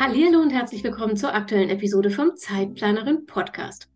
[0.00, 3.88] Hallo und herzlich willkommen zur aktuellen Episode vom Zeitplanerin Podcast.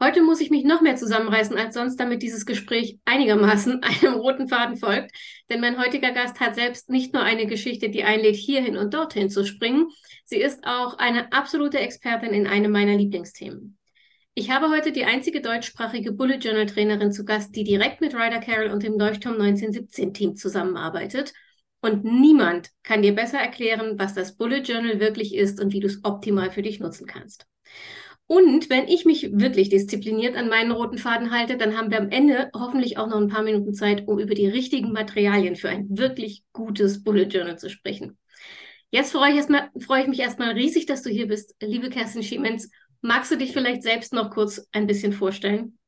[0.00, 4.48] Heute muss ich mich noch mehr zusammenreißen als sonst, damit dieses Gespräch einigermaßen einem roten
[4.48, 5.14] Faden folgt.
[5.50, 9.28] Denn mein heutiger Gast hat selbst nicht nur eine Geschichte, die einlädt, hierhin und dorthin
[9.28, 9.88] zu springen.
[10.24, 13.76] Sie ist auch eine absolute Expertin in einem meiner Lieblingsthemen.
[14.34, 18.40] Ich habe heute die einzige deutschsprachige Bullet Journal Trainerin zu Gast, die direkt mit Ryder
[18.40, 21.34] Carroll und dem Leuchtturm 1917 Team zusammenarbeitet
[21.86, 25.86] und niemand kann dir besser erklären, was das Bullet Journal wirklich ist und wie du
[25.86, 27.46] es optimal für dich nutzen kannst.
[28.28, 32.10] Und wenn ich mich wirklich diszipliniert an meinen roten Faden halte, dann haben wir am
[32.10, 35.86] Ende hoffentlich auch noch ein paar Minuten Zeit, um über die richtigen Materialien für ein
[35.90, 38.18] wirklich gutes Bullet Journal zu sprechen.
[38.90, 42.24] Jetzt freue ich, erstmal, freue ich mich erstmal riesig, dass du hier bist, liebe Kerstin
[42.24, 42.68] Schiemens.
[43.00, 45.78] Magst du dich vielleicht selbst noch kurz ein bisschen vorstellen?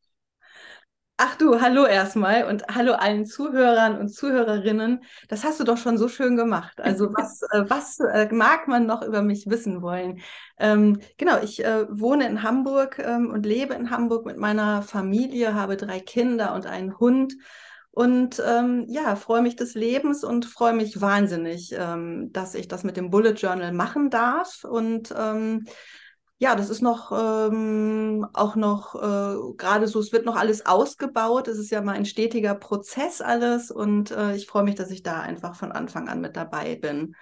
[1.20, 5.02] Ach du, hallo erstmal und hallo allen Zuhörern und Zuhörerinnen.
[5.28, 6.80] Das hast du doch schon so schön gemacht.
[6.80, 10.20] Also was, äh, was äh, mag man noch über mich wissen wollen?
[10.60, 15.54] Ähm, genau, ich äh, wohne in Hamburg ähm, und lebe in Hamburg mit meiner Familie,
[15.54, 17.34] habe drei Kinder und einen Hund.
[17.90, 22.84] Und ähm, ja, freue mich des Lebens und freue mich wahnsinnig, ähm, dass ich das
[22.84, 24.62] mit dem Bullet Journal machen darf.
[24.62, 25.66] Und ähm,
[26.40, 31.48] ja, das ist noch ähm, auch noch äh, gerade so, es wird noch alles ausgebaut.
[31.48, 35.02] Es ist ja mal ein stetiger Prozess alles und äh, ich freue mich, dass ich
[35.02, 37.16] da einfach von Anfang an mit dabei bin.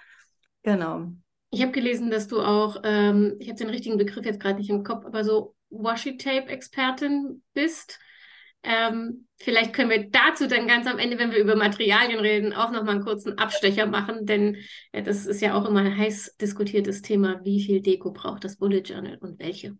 [0.61, 1.11] Genau.
[1.49, 4.69] Ich habe gelesen, dass du auch, ähm, ich habe den richtigen Begriff jetzt gerade nicht
[4.69, 7.99] im Kopf, aber so Washi-Tape-Expertin bist.
[8.69, 12.71] Ähm, vielleicht können wir dazu dann ganz am Ende, wenn wir über Materialien reden, auch
[12.71, 14.57] nochmal einen kurzen Abstecher machen, denn
[14.91, 18.57] äh, das ist ja auch immer ein heiß diskutiertes Thema, wie viel Deko braucht das
[18.57, 19.77] Bullet Journal und welche.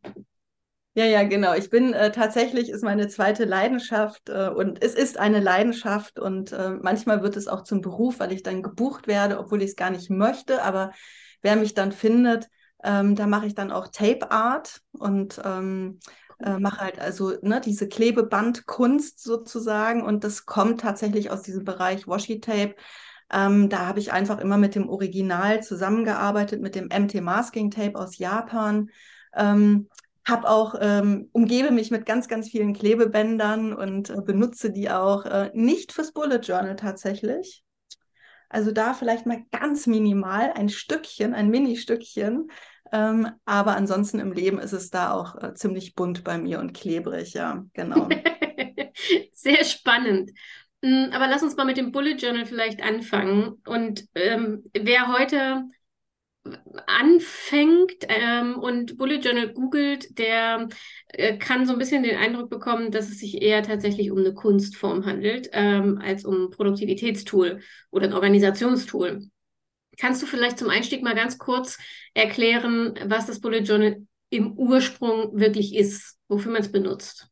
[0.93, 1.53] Ja, ja, genau.
[1.53, 6.53] Ich bin äh, tatsächlich, ist meine zweite Leidenschaft äh, und es ist eine Leidenschaft und
[6.53, 9.75] äh, manchmal wird es auch zum Beruf, weil ich dann gebucht werde, obwohl ich es
[9.75, 10.63] gar nicht möchte.
[10.63, 10.91] Aber
[11.41, 12.47] wer mich dann findet,
[12.85, 15.99] ähm, da mache ich dann auch Tape Art und ähm,
[16.39, 22.07] äh, mache halt also ne, diese Klebebandkunst sozusagen und das kommt tatsächlich aus diesem Bereich
[22.07, 22.75] Washi-Tape.
[23.31, 27.97] Ähm, da habe ich einfach immer mit dem Original zusammengearbeitet, mit dem MT Masking Tape
[27.99, 28.89] aus Japan.
[29.35, 29.89] Ähm,
[30.25, 35.25] habe auch ähm, umgebe mich mit ganz ganz vielen Klebebändern und äh, benutze die auch
[35.25, 37.63] äh, nicht fürs Bullet Journal tatsächlich.
[38.49, 42.49] Also da vielleicht mal ganz minimal ein Stückchen, ein Mini-Stückchen,
[42.91, 46.73] ähm, aber ansonsten im Leben ist es da auch äh, ziemlich bunt bei mir und
[46.73, 48.09] klebrig, ja, genau.
[49.33, 50.31] Sehr spannend.
[50.81, 53.61] Mm, aber lass uns mal mit dem Bullet Journal vielleicht anfangen.
[53.65, 55.63] Und ähm, wer heute
[56.85, 60.69] anfängt ähm, und Bullet Journal googelt, der
[61.09, 64.33] äh, kann so ein bisschen den Eindruck bekommen, dass es sich eher tatsächlich um eine
[64.33, 67.59] Kunstform handelt, ähm, als um ein Produktivitätstool
[67.91, 69.29] oder ein Organisationstool.
[69.99, 71.77] Kannst du vielleicht zum Einstieg mal ganz kurz
[72.13, 77.29] erklären, was das Bullet Journal im Ursprung wirklich ist, wofür man es benutzt?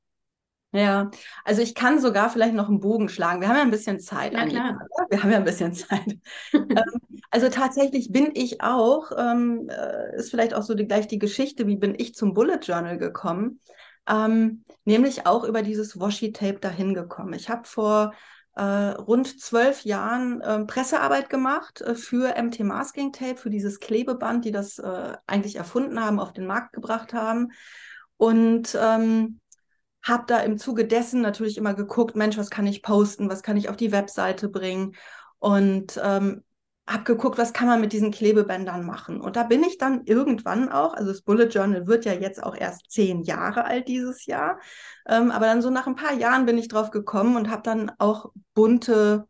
[0.76, 1.10] Ja,
[1.46, 3.40] also ich kann sogar vielleicht noch einen Bogen schlagen.
[3.40, 4.34] Wir haben ja ein bisschen Zeit.
[4.34, 4.78] Ja, klar.
[5.10, 6.18] Wir haben ja ein bisschen Zeit.
[6.54, 11.20] Ähm, also tatsächlich bin ich auch, ähm, äh, ist vielleicht auch so die, gleich die
[11.20, 13.62] Geschichte, wie bin ich zum Bullet Journal gekommen,
[14.10, 17.34] ähm, nämlich auch über dieses Washi-Tape dahin gekommen.
[17.34, 18.14] Ich habe vor
[18.56, 24.46] äh, rund zwölf Jahren äh, Pressearbeit gemacht äh, für MT Masking Tape, für dieses Klebeband,
[24.46, 27.52] die das äh, eigentlich erfunden haben, auf den Markt gebracht haben.
[28.18, 29.42] Und ähm,
[30.02, 33.58] habe da im Zuge dessen natürlich immer geguckt, Mensch, was kann ich posten, was kann
[33.58, 34.96] ich auf die Webseite bringen.
[35.40, 36.45] Und ähm,
[36.88, 39.20] habe geguckt, was kann man mit diesen Klebebändern machen.
[39.20, 42.56] Und da bin ich dann irgendwann auch, also das Bullet Journal wird ja jetzt auch
[42.56, 44.60] erst zehn Jahre alt dieses Jahr,
[45.08, 47.92] ähm, aber dann so nach ein paar Jahren bin ich drauf gekommen und habe dann
[47.98, 49.28] auch bunte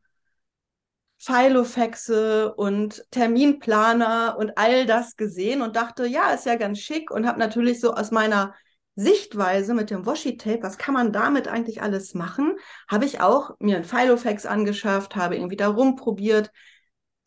[1.17, 7.25] Filofaxe und Terminplaner und all das gesehen und dachte, ja, ist ja ganz schick und
[7.25, 8.53] habe natürlich so aus meiner
[8.95, 12.55] Sichtweise mit dem Washi-Tape, was kann man damit eigentlich alles machen,
[12.87, 16.51] habe ich auch mir ein Filofax angeschafft, habe irgendwie da rumprobiert,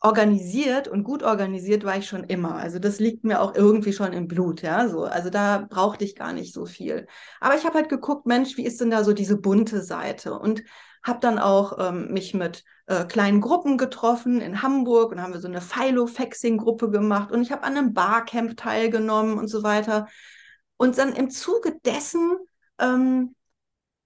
[0.01, 2.55] organisiert und gut organisiert war ich schon immer.
[2.55, 5.03] Also das liegt mir auch irgendwie schon im Blut, ja, so.
[5.03, 7.07] Also da brauchte ich gar nicht so viel.
[7.41, 10.39] Aber ich habe halt geguckt, Mensch, wie ist denn da so diese bunte Seite?
[10.39, 10.63] Und
[11.03, 15.41] habe dann auch ähm, mich mit äh, kleinen Gruppen getroffen in Hamburg und haben wir
[15.41, 20.07] so eine Philo-Faxing-Gruppe gemacht und ich habe an einem Barcamp teilgenommen und so weiter.
[20.77, 22.37] Und dann im Zuge dessen
[22.79, 23.35] ähm,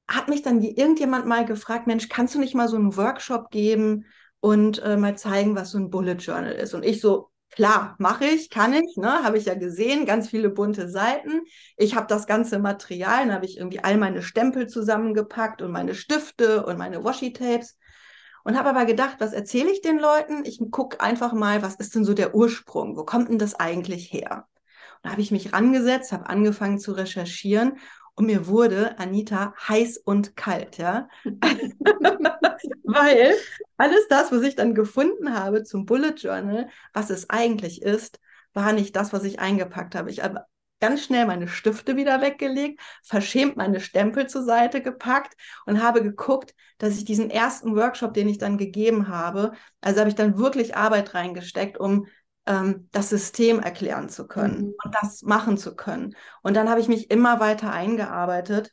[0.08, 4.06] hat mich dann irgendjemand mal gefragt, Mensch, kannst du nicht mal so einen Workshop geben
[4.44, 6.74] und äh, mal zeigen, was so ein Bullet Journal ist?
[6.74, 9.24] Und ich so, klar, mache ich, kann ich, ne?
[9.24, 11.44] habe ich ja gesehen, ganz viele bunte Seiten.
[11.78, 15.96] Ich habe das ganze Material, dann habe ich irgendwie all meine Stempel zusammengepackt und meine
[15.96, 17.78] Stifte und meine Washi-Tapes
[18.44, 20.44] und habe aber gedacht, was erzähle ich den Leuten?
[20.44, 22.98] Ich gucke einfach mal, was ist denn so der Ursprung?
[22.98, 24.50] Wo kommt denn das eigentlich her?
[24.96, 27.78] Und da habe ich mich rangesetzt, habe angefangen zu recherchieren
[28.16, 31.08] und mir wurde Anita heiß und kalt, ja.
[32.84, 33.34] Weil
[33.78, 38.20] alles das, was ich dann gefunden habe zum Bullet Journal, was es eigentlich ist,
[38.54, 40.12] war nicht das, was ich eingepackt habe.
[40.12, 40.46] Ich habe
[40.80, 45.34] ganz schnell meine Stifte wieder weggelegt, verschämt meine Stempel zur Seite gepackt
[45.66, 50.10] und habe geguckt, dass ich diesen ersten Workshop, den ich dann gegeben habe, also habe
[50.10, 52.08] ich dann wirklich Arbeit reingesteckt, um
[52.46, 54.74] ähm, das System erklären zu können mhm.
[54.84, 56.16] und das machen zu können.
[56.42, 58.72] Und dann habe ich mich immer weiter eingearbeitet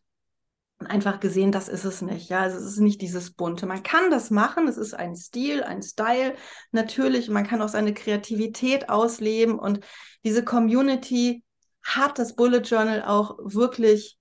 [0.79, 2.31] und einfach gesehen, das ist es nicht.
[2.31, 3.67] Ja, also es ist nicht dieses bunte.
[3.67, 4.67] Man kann das machen.
[4.67, 6.35] Es ist ein Stil, ein Style.
[6.73, 9.81] Natürlich, man kann auch seine Kreativität ausleben und
[10.25, 11.45] diese Community
[11.83, 14.19] hat das Bullet Journal auch wirklich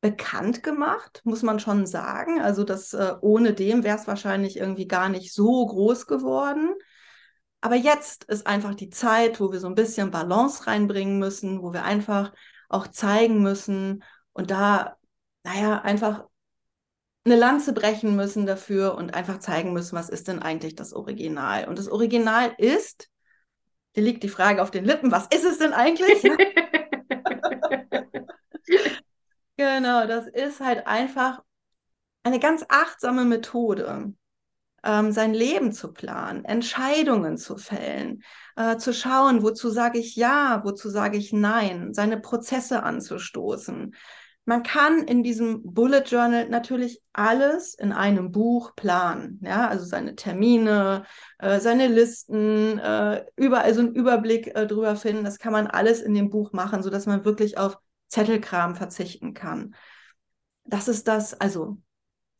[0.00, 2.40] bekannt gemacht, muss man schon sagen.
[2.40, 6.74] Also das äh, ohne dem wäre es wahrscheinlich irgendwie gar nicht so groß geworden.
[7.60, 11.72] Aber jetzt ist einfach die Zeit, wo wir so ein bisschen Balance reinbringen müssen, wo
[11.72, 12.32] wir einfach
[12.68, 14.96] auch zeigen müssen und da,
[15.44, 16.24] naja, einfach
[17.24, 21.66] eine Lanze brechen müssen dafür und einfach zeigen müssen, was ist denn eigentlich das Original.
[21.66, 23.10] Und das Original ist,
[23.96, 26.22] dir liegt die Frage auf den Lippen, was ist es denn eigentlich?
[29.56, 31.42] genau, das ist halt einfach
[32.22, 34.14] eine ganz achtsame Methode
[34.86, 38.22] ähm, sein Leben zu planen, Entscheidungen zu fällen,
[38.56, 43.94] äh, zu schauen, wozu sage ich ja, wozu sage ich nein, seine Prozesse anzustoßen.
[44.48, 50.14] Man kann in diesem Bullet Journal natürlich alles in einem Buch planen, ja, also seine
[50.14, 51.04] Termine,
[51.38, 55.24] äh, seine Listen, äh, überall so einen Überblick äh, drüber finden.
[55.24, 59.74] Das kann man alles in dem Buch machen, sodass man wirklich auf Zettelkram verzichten kann.
[60.64, 61.78] Das ist das, also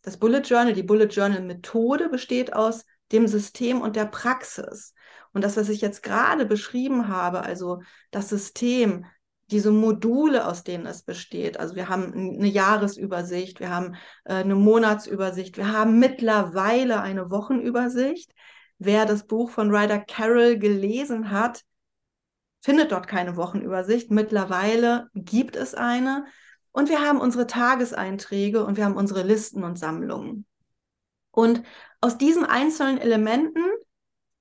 [0.07, 4.95] das Bullet Journal, die Bullet Journal Methode besteht aus dem System und der Praxis.
[5.33, 7.83] Und das, was ich jetzt gerade beschrieben habe, also
[8.13, 9.05] das System,
[9.51, 11.59] diese Module, aus denen es besteht.
[11.59, 18.33] Also wir haben eine Jahresübersicht, wir haben äh, eine Monatsübersicht, wir haben mittlerweile eine Wochenübersicht.
[18.79, 21.65] Wer das Buch von Ryder Carroll gelesen hat,
[22.61, 24.13] findet dort keine Wochenübersicht.
[24.13, 26.27] Mittlerweile gibt es eine.
[26.77, 30.45] Und wir haben unsere Tageseinträge und wir haben unsere Listen und Sammlungen.
[31.31, 31.63] Und
[32.03, 33.63] aus diesen einzelnen Elementen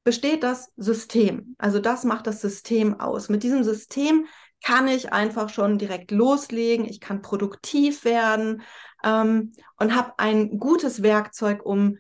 [0.04, 1.56] besteht das System.
[1.58, 3.30] Also das macht das System aus.
[3.30, 4.26] Mit diesem System
[4.62, 6.86] kann ich einfach schon direkt loslegen.
[6.86, 8.64] Ich kann produktiv werden
[9.02, 12.00] ähm, und habe ein gutes Werkzeug, um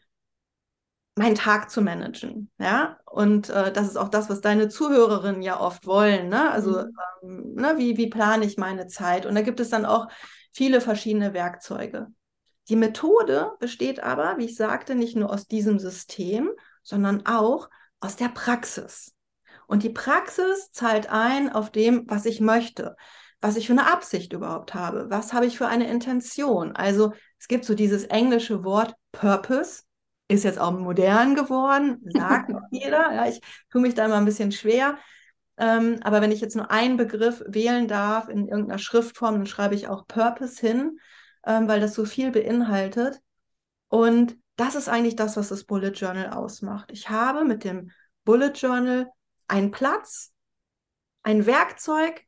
[1.16, 2.52] meinen Tag zu managen.
[2.58, 6.30] Ja, und äh, das ist auch das, was deine Zuhörerinnen ja oft wollen.
[6.30, 6.52] Ne?
[6.52, 6.94] Also, mhm.
[7.24, 9.26] ähm, ne, wie, wie plane ich meine Zeit?
[9.26, 10.08] Und da gibt es dann auch
[10.52, 12.08] viele verschiedene Werkzeuge.
[12.70, 16.52] Die Methode besteht aber, wie ich sagte, nicht nur aus diesem System,
[16.84, 17.70] sondern auch
[18.00, 19.14] aus der Praxis.
[19.68, 22.96] Und die Praxis zahlt ein auf dem, was ich möchte,
[23.42, 26.76] was ich für eine Absicht überhaupt habe, was habe ich für eine Intention.
[26.76, 29.84] Also es gibt so dieses englische Wort Purpose,
[30.28, 33.14] ist jetzt auch modern geworden, sagt auch jeder.
[33.14, 34.98] Ja, ich tue mich da immer ein bisschen schwer.
[35.58, 39.76] Ähm, aber wenn ich jetzt nur einen Begriff wählen darf in irgendeiner Schriftform, dann schreibe
[39.76, 41.00] ich auch Purpose hin,
[41.46, 43.22] ähm, weil das so viel beinhaltet.
[43.88, 46.92] Und das ist eigentlich das, was das Bullet Journal ausmacht.
[46.92, 47.92] Ich habe mit dem
[48.24, 49.10] Bullet Journal
[49.48, 50.34] einen Platz,
[51.24, 52.24] ein Werkzeug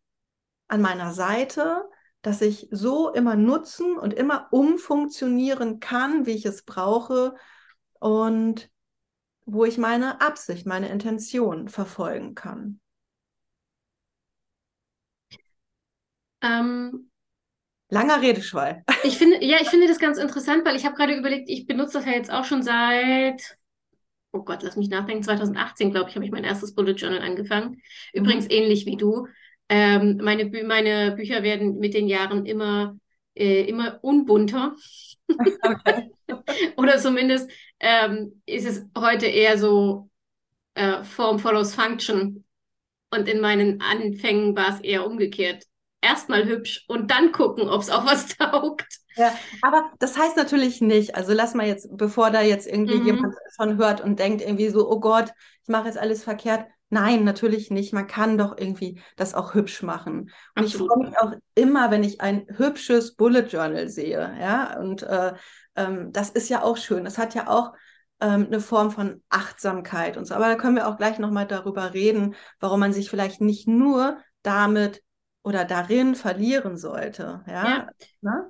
[0.67, 1.83] an meiner Seite,
[2.21, 7.35] das ich so immer nutzen und immer umfunktionieren kann, wie ich es brauche,
[7.99, 8.69] und
[9.45, 12.79] wo ich meine Absicht, meine Intention verfolgen kann.
[16.41, 17.09] Ähm,
[17.89, 18.83] Langer Redeschwall.
[19.03, 21.93] Ich finde, ja, ich finde das ganz interessant, weil ich habe gerade überlegt, ich benutze
[21.93, 23.57] das ja jetzt auch schon seit,
[24.33, 27.81] oh Gott, lass mich nachdenken, 2018, glaube ich, habe ich mein erstes Bullet Journal angefangen.
[28.11, 28.51] Übrigens mhm.
[28.51, 29.27] ähnlich wie du.
[29.69, 32.97] Ähm, meine, Bü meine Bücher werden mit den Jahren immer,
[33.37, 34.75] äh, immer unbunter.
[35.27, 36.11] Okay.
[36.77, 40.09] Oder zumindest ähm, ist es heute eher so
[40.75, 42.45] äh, Form follows Function.
[43.11, 45.63] Und in meinen Anfängen war es eher umgekehrt.
[46.01, 48.87] Erstmal hübsch und dann gucken, ob es auch was taugt.
[49.15, 53.05] Ja, aber das heißt natürlich nicht, also lass mal jetzt, bevor da jetzt irgendwie mhm.
[53.05, 55.31] jemand von hört und denkt irgendwie so, oh Gott,
[55.63, 57.93] ich mache jetzt alles verkehrt, Nein, natürlich nicht.
[57.93, 60.31] Man kann doch irgendwie das auch hübsch machen.
[60.55, 60.71] Und Absolut.
[60.73, 64.35] ich freue mich auch immer, wenn ich ein hübsches Bullet Journal sehe.
[64.39, 65.33] Ja, und äh,
[65.75, 67.03] ähm, das ist ja auch schön.
[67.03, 67.73] Das hat ja auch
[68.21, 70.35] ähm, eine Form von Achtsamkeit und so.
[70.35, 74.17] Aber da können wir auch gleich nochmal darüber reden, warum man sich vielleicht nicht nur
[74.41, 75.03] damit
[75.43, 77.43] oder darin verlieren sollte.
[77.47, 77.87] Ja.
[78.21, 78.49] ja.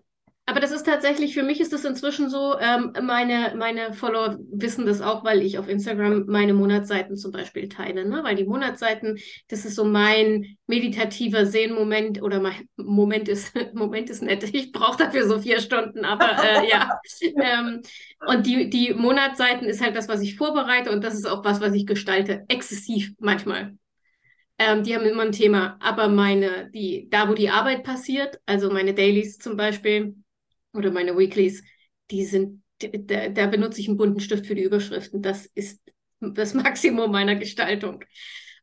[0.49, 4.85] Aber das ist tatsächlich, für mich ist das inzwischen so, ähm, meine, meine Follower wissen
[4.85, 8.23] das auch, weil ich auf Instagram meine Monatsseiten zum Beispiel teile, ne?
[8.23, 14.23] Weil die Monatsseiten, das ist so mein meditativer Sehnmoment oder mein Moment ist, Moment ist
[14.23, 14.41] nett.
[14.55, 16.97] Ich brauche dafür so vier Stunden, aber äh, ja.
[17.41, 17.81] ähm,
[18.25, 21.59] und die, die Monatsseiten ist halt das, was ich vorbereite und das ist auch was,
[21.59, 23.75] was ich gestalte, exzessiv manchmal.
[24.59, 28.71] Ähm, die haben immer ein Thema, aber meine, die, da wo die Arbeit passiert, also
[28.71, 30.15] meine Dailies zum Beispiel,
[30.77, 31.63] oder meine Weeklies,
[32.11, 35.21] die sind, da, da benutze ich einen bunten Stift für die Überschriften.
[35.21, 35.81] Das ist
[36.19, 38.03] das Maximum meiner Gestaltung.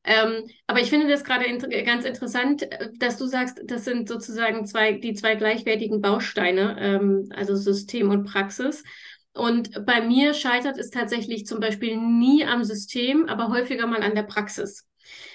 [0.06, 4.09] Ähm, aber ich finde das gerade inter ganz interessant, äh, dass du sagst, das sind
[4.09, 8.85] sozusagen zwei, die zwei gleichwertigen Bausteine, ähm, also System und Praxis.
[9.33, 14.14] Und bei mir scheitert es tatsächlich zum Beispiel nie am System, aber häufiger mal an
[14.14, 14.87] der Praxis.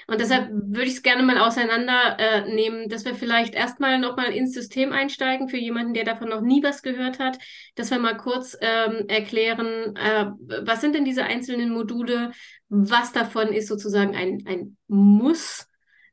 [0.09, 4.53] Und deshalb würde ich es gerne mal auseinandernehmen, äh, dass wir vielleicht erstmal nochmal ins
[4.53, 7.37] System einsteigen für jemanden, der davon noch nie was gehört hat,
[7.75, 10.31] dass wir mal kurz ähm, erklären, äh,
[10.63, 12.31] was sind denn diese einzelnen Module,
[12.69, 15.67] was davon ist sozusagen ein, ein Muss.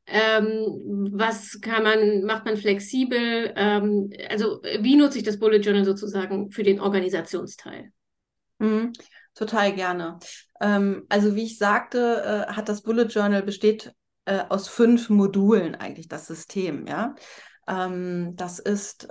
[0.05, 3.51] Ähm, was kann man, macht man flexibel?
[3.55, 7.91] Ähm, also, wie nutze ich das Bullet Journal sozusagen für den Organisationsteil?
[8.59, 8.93] Mhm.
[9.37, 10.17] Total gerne.
[10.59, 13.93] Ähm, also wie ich sagte, äh, hat das Bullet Journal besteht
[14.25, 16.87] äh, aus fünf Modulen eigentlich das System.
[16.87, 17.13] Ja,
[17.67, 19.07] ähm, das ist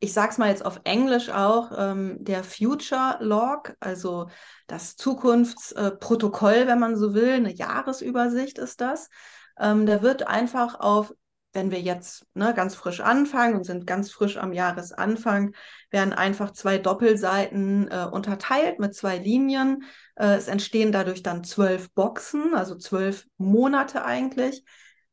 [0.00, 4.28] ich sage es mal jetzt auf Englisch auch, ähm, der Future Log, also
[4.66, 9.10] das Zukunftsprotokoll, wenn man so will, eine Jahresübersicht ist das.
[9.58, 11.12] Ähm, der wird einfach auf
[11.52, 15.54] wenn wir jetzt ne, ganz frisch anfangen und sind ganz frisch am Jahresanfang,
[15.90, 19.84] werden einfach zwei Doppelseiten äh, unterteilt mit zwei Linien.
[20.14, 24.64] Äh, es entstehen dadurch dann zwölf Boxen, also zwölf Monate eigentlich.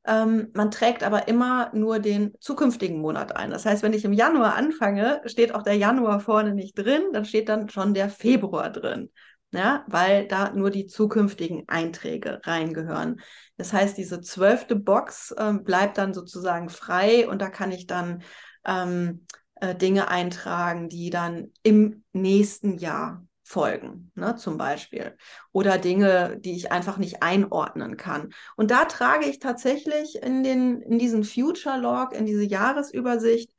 [0.06, 3.50] Ähm, man trägt aber immer nur den zukünftigen Monat ein.
[3.50, 7.25] Das heißt, wenn ich im Januar anfange, steht auch der Januar vorne nicht drin, dann
[7.25, 9.10] steht dann schon der Februar drin
[9.58, 13.22] ja, weil da nur die zukünftigen Einträge reingehören.
[13.58, 18.22] Das heißt, diese zwölfte Box äh, bleibt dann sozusagen frei und da kann ich dann
[18.66, 25.18] ähm, äh, Dinge eintragen, die dann im nächsten Jahr folgen, ne, zum Beispiel.
[25.52, 28.34] Oder Dinge, die ich einfach nicht einordnen kann.
[28.58, 33.50] Und da trage ich tatsächlich in, den, in diesen Future Log, in diese Jahresübersicht,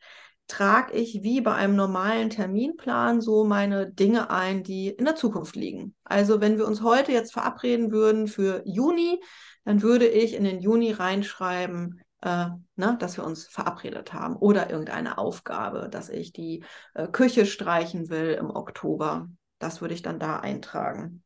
[0.48, 5.54] trage ich wie bei einem normalen Terminplan so meine Dinge ein, die in der Zukunft
[5.54, 5.94] liegen.
[6.04, 9.22] Also wenn wir uns heute jetzt verabreden würden für Juni,
[9.64, 14.70] dann würde ich in den Juni reinschreiben, äh, ne, dass wir uns verabredet haben oder
[14.70, 16.64] irgendeine Aufgabe, dass ich die
[16.94, 19.28] äh, Küche streichen will im Oktober.
[19.58, 21.22] Das würde ich dann da eintragen.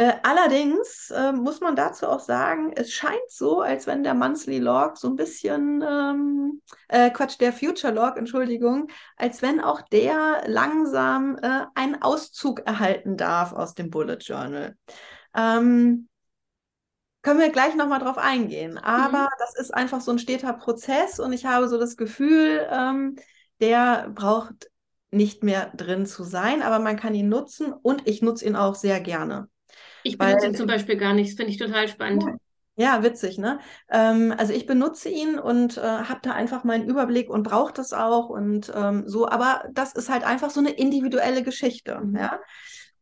[0.00, 4.58] Äh, allerdings äh, muss man dazu auch sagen, es scheint so, als wenn der Monthly
[4.58, 8.88] Log so ein bisschen, ähm, äh, Quatsch, der Future Log, Entschuldigung,
[9.18, 14.74] als wenn auch der langsam äh, einen Auszug erhalten darf aus dem Bullet Journal.
[15.36, 16.08] Ähm,
[17.20, 18.78] können wir gleich nochmal drauf eingehen.
[18.78, 19.34] Aber mhm.
[19.38, 23.16] das ist einfach so ein steter Prozess und ich habe so das Gefühl, ähm,
[23.60, 24.70] der braucht
[25.10, 28.74] nicht mehr drin zu sein, aber man kann ihn nutzen und ich nutze ihn auch
[28.74, 29.50] sehr gerne.
[30.02, 31.30] Ich benutze ihn zum Beispiel gar nicht.
[31.30, 32.24] Das finde ich total spannend.
[32.76, 33.58] Ja, witzig, ne?
[33.90, 37.92] Ähm, also ich benutze ihn und äh, habe da einfach meinen Überblick und brauche das
[37.92, 42.16] auch und ähm, so, aber das ist halt einfach so eine individuelle Geschichte, mhm.
[42.16, 42.40] ja.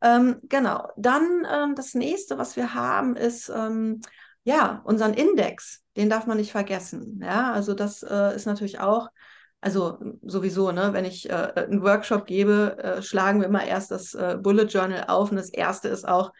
[0.01, 0.89] Ähm, genau.
[0.97, 4.01] Dann ähm, das nächste, was wir haben, ist ähm,
[4.43, 5.85] ja unseren Index.
[5.97, 7.21] Den darf man nicht vergessen.
[7.23, 9.09] Ja, also das äh, ist natürlich auch
[9.61, 14.15] also sowieso, ne, wenn ich äh, einen Workshop gebe, äh, schlagen wir immer erst das
[14.15, 16.33] äh, Bullet Journal auf und das erste ist auch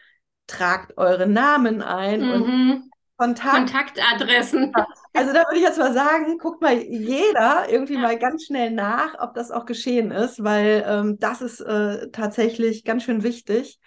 [0.49, 2.31] tragt eure Namen ein mhm.
[2.31, 4.73] und Kontakt Kontaktadressen.
[5.13, 7.99] Also da würde ich jetzt mal sagen, guckt mal jeder irgendwie ja.
[7.99, 12.85] mal ganz schnell nach, ob das auch geschehen ist, weil ähm, das ist äh, tatsächlich
[12.85, 13.79] ganz schön wichtig.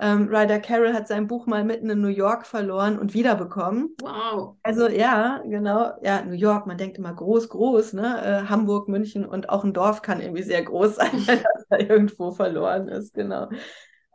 [0.00, 3.94] Ähm, Ryder Carroll hat sein Buch mal mitten in New York verloren und wiederbekommen.
[4.02, 4.56] Wow.
[4.64, 5.92] Also ja, genau.
[6.02, 8.42] Ja, New York, man denkt immer groß, groß, ne?
[8.44, 11.78] Äh, Hamburg, München und auch ein Dorf kann irgendwie sehr groß sein, wenn das da
[11.78, 13.48] irgendwo verloren ist, genau.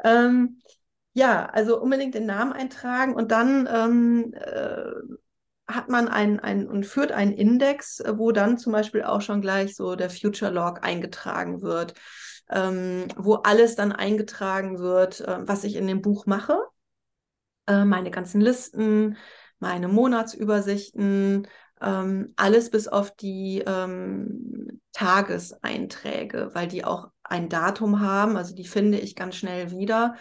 [0.04, 0.62] Ähm,
[1.20, 4.92] ja, also unbedingt den Namen eintragen und dann ähm, äh,
[5.68, 9.76] hat man einen, und führt einen Index, äh, wo dann zum Beispiel auch schon gleich
[9.76, 11.94] so der Future Log eingetragen wird,
[12.50, 16.58] ähm, wo alles dann eingetragen wird, äh, was ich in dem Buch mache.
[17.68, 19.18] äh, meine ganzen Listen,
[19.60, 21.48] meine Monatsübersichten,
[21.82, 28.38] ähm, alles bis auf die ähm, Tageseinträge, weil die auch ein Datum haben.
[28.38, 30.16] Also die finde ich ganz schnell wieder.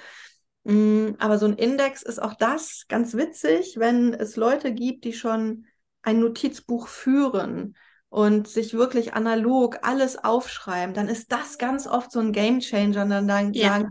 [0.68, 5.14] Mm, aber so ein Index ist auch das ganz witzig, wenn es Leute gibt, die
[5.14, 5.64] schon
[6.02, 7.74] ein Notizbuch führen
[8.10, 13.08] und sich wirklich analog alles aufschreiben, dann ist das ganz oft so ein Gamechanger und
[13.08, 13.68] dann, dann ja.
[13.68, 13.88] sagen,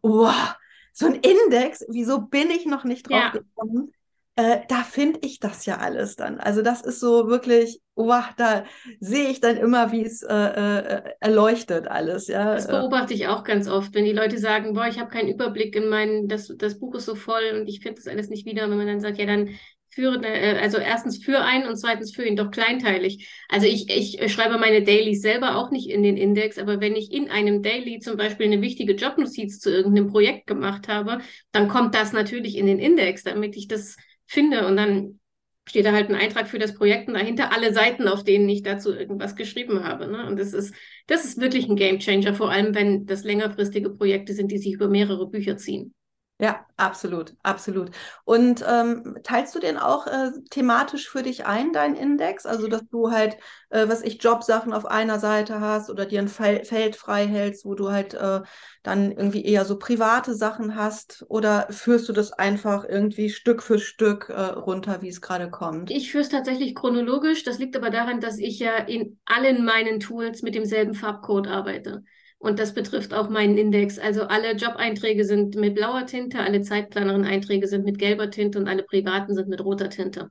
[0.00, 0.54] wow,
[0.94, 3.30] so ein Index, wieso bin ich noch nicht drauf ja.
[3.30, 3.92] gekommen?
[4.38, 6.38] Äh, da finde ich das ja alles dann.
[6.38, 8.64] Also das ist so wirklich, wow, da
[9.00, 12.28] sehe ich dann immer, wie es äh, äh, erleuchtet alles.
[12.28, 12.54] Ja.
[12.54, 15.74] Das beobachte ich auch ganz oft, wenn die Leute sagen, boah, ich habe keinen Überblick
[15.74, 18.68] in meinen, das, das Buch ist so voll und ich finde das alles nicht wieder.
[18.68, 19.48] Wenn man dann sagt, ja, dann
[19.88, 23.28] führe, äh, also erstens für einen und zweitens für ihn doch kleinteilig.
[23.48, 27.10] Also ich, ich schreibe meine Dailies selber auch nicht in den Index, aber wenn ich
[27.10, 31.20] in einem Daily zum Beispiel eine wichtige Jobnotiz zu irgendeinem Projekt gemacht habe,
[31.52, 33.96] dann kommt das natürlich in den Index, damit ich das
[34.26, 35.20] finde und dann
[35.68, 38.62] steht da halt ein Eintrag für das Projekt und dahinter alle Seiten, auf denen ich
[38.62, 40.06] dazu irgendwas geschrieben habe.
[40.06, 40.26] Ne?
[40.26, 40.74] Und das ist,
[41.08, 44.88] das ist wirklich ein Gamechanger, vor allem wenn das längerfristige Projekte sind, die sich über
[44.88, 45.92] mehrere Bücher ziehen.
[46.38, 47.90] Ja, absolut, absolut.
[48.26, 52.44] Und ähm, teilst du den auch äh, thematisch für dich ein, deinen Index?
[52.44, 53.38] Also, dass du halt,
[53.70, 57.64] äh, was ich, Jobsachen auf einer Seite hast oder dir ein Fel Feld frei hältst,
[57.64, 58.42] wo du halt äh,
[58.82, 61.24] dann irgendwie eher so private Sachen hast?
[61.30, 65.90] Oder führst du das einfach irgendwie Stück für Stück äh, runter, wie es gerade kommt?
[65.90, 67.44] Ich führe es tatsächlich chronologisch.
[67.44, 72.04] Das liegt aber daran, dass ich ja in allen meinen Tools mit demselben Farbcode arbeite.
[72.38, 73.98] Und das betrifft auch meinen Index.
[73.98, 78.82] Also alle Job-Einträge sind mit blauer Tinte, alle Zeitplanerin-Einträge sind mit gelber Tinte und alle
[78.82, 80.30] privaten sind mit roter Tinte.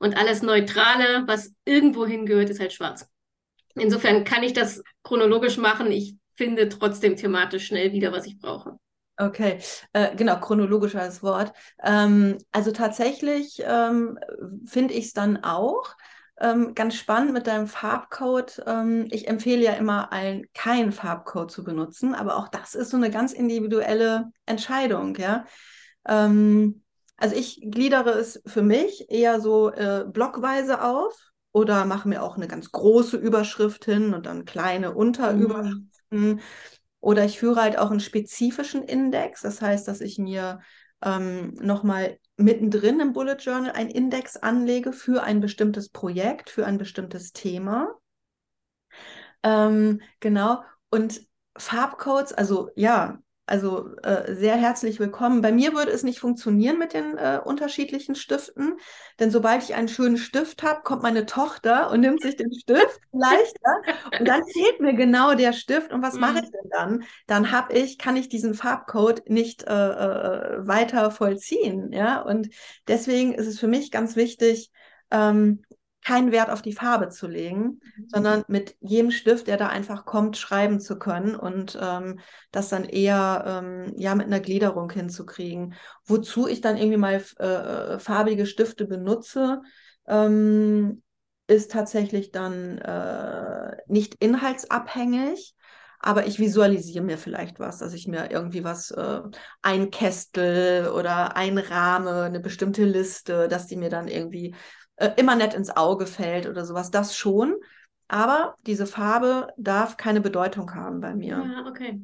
[0.00, 3.08] Und alles Neutrale, was irgendwo hingehört, ist halt schwarz.
[3.76, 5.90] Insofern kann ich das chronologisch machen.
[5.90, 8.78] Ich finde trotzdem thematisch schnell wieder, was ich brauche.
[9.16, 9.58] Okay,
[9.92, 11.52] äh, genau, als Wort.
[11.84, 14.18] Ähm, also tatsächlich ähm,
[14.66, 15.94] finde ich es dann auch.
[16.40, 18.62] Ähm, ganz spannend mit deinem Farbcode.
[18.66, 22.96] Ähm, ich empfehle ja immer allen, keinen Farbcode zu benutzen, aber auch das ist so
[22.96, 25.44] eine ganz individuelle Entscheidung, ja.
[26.06, 26.82] Ähm,
[27.16, 31.14] also ich gliedere es für mich eher so äh, blockweise auf
[31.52, 35.90] oder mache mir auch eine ganz große Überschrift hin und dann kleine Unterüberschriften.
[36.10, 36.40] Mhm.
[37.00, 39.42] Oder ich führe halt auch einen spezifischen Index.
[39.42, 40.60] Das heißt, dass ich mir
[41.02, 46.78] ähm, nochmal mittendrin im Bullet Journal einen Index anlege für ein bestimmtes Projekt, für ein
[46.78, 47.94] bestimmtes Thema.
[49.42, 50.62] Ähm, genau.
[50.90, 55.42] Und Farbcodes, also ja, also äh, sehr herzlich willkommen.
[55.42, 58.78] Bei mir würde es nicht funktionieren mit den äh, unterschiedlichen Stiften,
[59.20, 63.00] denn sobald ich einen schönen Stift habe, kommt meine Tochter und nimmt sich den Stift
[63.12, 63.82] leichter
[64.18, 65.92] und dann fehlt mir genau der Stift.
[65.92, 66.20] Und was mhm.
[66.20, 67.04] mache ich denn dann?
[67.26, 71.92] Dann habe ich, kann ich diesen Farbcode nicht äh, äh, weiter vollziehen.
[71.92, 72.48] Ja, und
[72.88, 74.70] deswegen ist es für mich ganz wichtig,
[75.10, 75.62] ähm,
[76.04, 78.08] keinen Wert auf die Farbe zu legen, mhm.
[78.08, 82.20] sondern mit jedem Stift, der da einfach kommt, schreiben zu können und ähm,
[82.52, 85.74] das dann eher ähm, ja mit einer Gliederung hinzukriegen.
[86.04, 89.62] Wozu ich dann irgendwie mal äh, äh, farbige Stifte benutze,
[90.06, 91.02] ähm,
[91.46, 95.54] ist tatsächlich dann äh, nicht inhaltsabhängig.
[96.00, 99.22] Aber ich visualisiere mir vielleicht was, dass ich mir irgendwie was äh,
[99.62, 104.54] einkästel oder einrahme, eine bestimmte Liste, dass die mir dann irgendwie
[104.96, 106.90] äh, immer nett ins Auge fällt oder sowas.
[106.90, 107.54] Das schon.
[108.08, 111.42] Aber diese Farbe darf keine Bedeutung haben bei mir.
[111.44, 112.00] Ja, okay.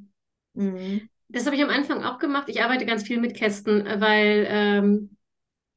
[0.55, 1.09] Mhm.
[1.29, 2.49] Das habe ich am Anfang auch gemacht.
[2.49, 5.17] Ich arbeite ganz viel mit Kästen, äh, weil ähm,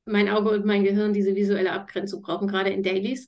[0.06, 3.28] mein Auge und mein Gehirn diese visuelle Abgrenzung brauchen, gerade in Dailies.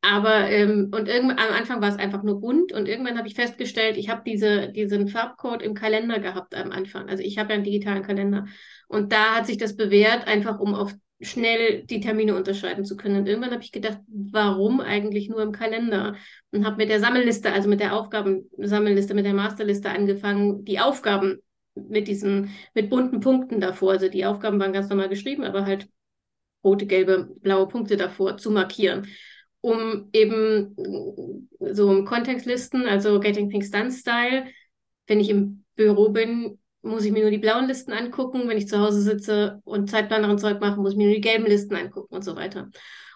[0.00, 3.34] Aber ähm, und irgendwann am Anfang war es einfach nur bunt und irgendwann habe ich
[3.34, 7.08] festgestellt, ich habe diese, diesen Farbcode im Kalender gehabt am Anfang.
[7.08, 8.44] Also ich habe ja einen digitalen Kalender.
[8.86, 13.16] Und da hat sich das bewährt, einfach um auf schnell die Termine unterschreiben zu können.
[13.16, 16.16] Und irgendwann habe ich gedacht, warum eigentlich nur im Kalender?
[16.50, 21.38] Und habe mit der Sammelliste, also mit der Aufgabensammelliste, mit der Masterliste angefangen, die Aufgaben
[21.74, 23.92] mit diesen, mit bunten Punkten davor.
[23.92, 25.88] Also die Aufgaben waren ganz normal geschrieben, aber halt
[26.62, 29.06] rote, gelbe, blaue Punkte davor zu markieren.
[29.60, 30.76] Um eben
[31.60, 34.46] so Kontextlisten, also Getting Things Done Style,
[35.06, 38.48] wenn ich im Büro bin, muss ich mir nur die blauen Listen angucken.
[38.48, 41.46] Wenn ich zu Hause sitze und Zeitplanerin Zeug mache, muss ich mir nur die gelben
[41.46, 42.70] Listen angucken und so weiter.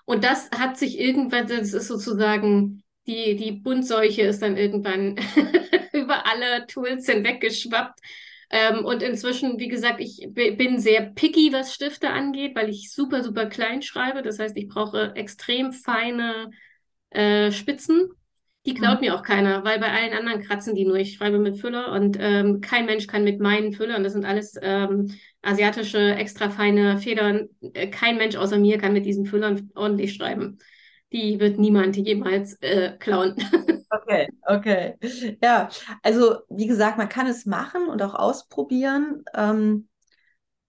[0.05, 5.17] Und das hat sich irgendwann, das ist sozusagen, die, die Buntseuche ist dann irgendwann
[5.93, 8.01] über alle Tools hinweggeschwappt.
[8.51, 13.23] Ähm, und inzwischen, wie gesagt, ich bin sehr picky, was Stifte angeht, weil ich super,
[13.23, 14.23] super klein schreibe.
[14.23, 16.51] Das heißt, ich brauche extrem feine
[17.11, 18.11] äh, Spitzen
[18.69, 19.07] Die klaut mhm.
[19.07, 20.97] mir auch keiner, weil bei allen anderen kratzen die nur.
[20.97, 24.57] Ich schreibe mit Füller und ähm, kein Mensch kann mit meinen Füllern, das sind alles
[24.61, 30.13] ähm, asiatische, extra feine Federn, äh, kein Mensch außer mir kann mit diesen Füllern ordentlich
[30.13, 30.59] schreiben.
[31.13, 33.37] Die wird niemand jemals äh, klauen.
[33.91, 34.97] Okay, okay.
[35.43, 35.71] Ja,
[36.03, 39.25] also wie gesagt, man kann es machen und auch ausprobieren.
[39.35, 39.89] Ähm,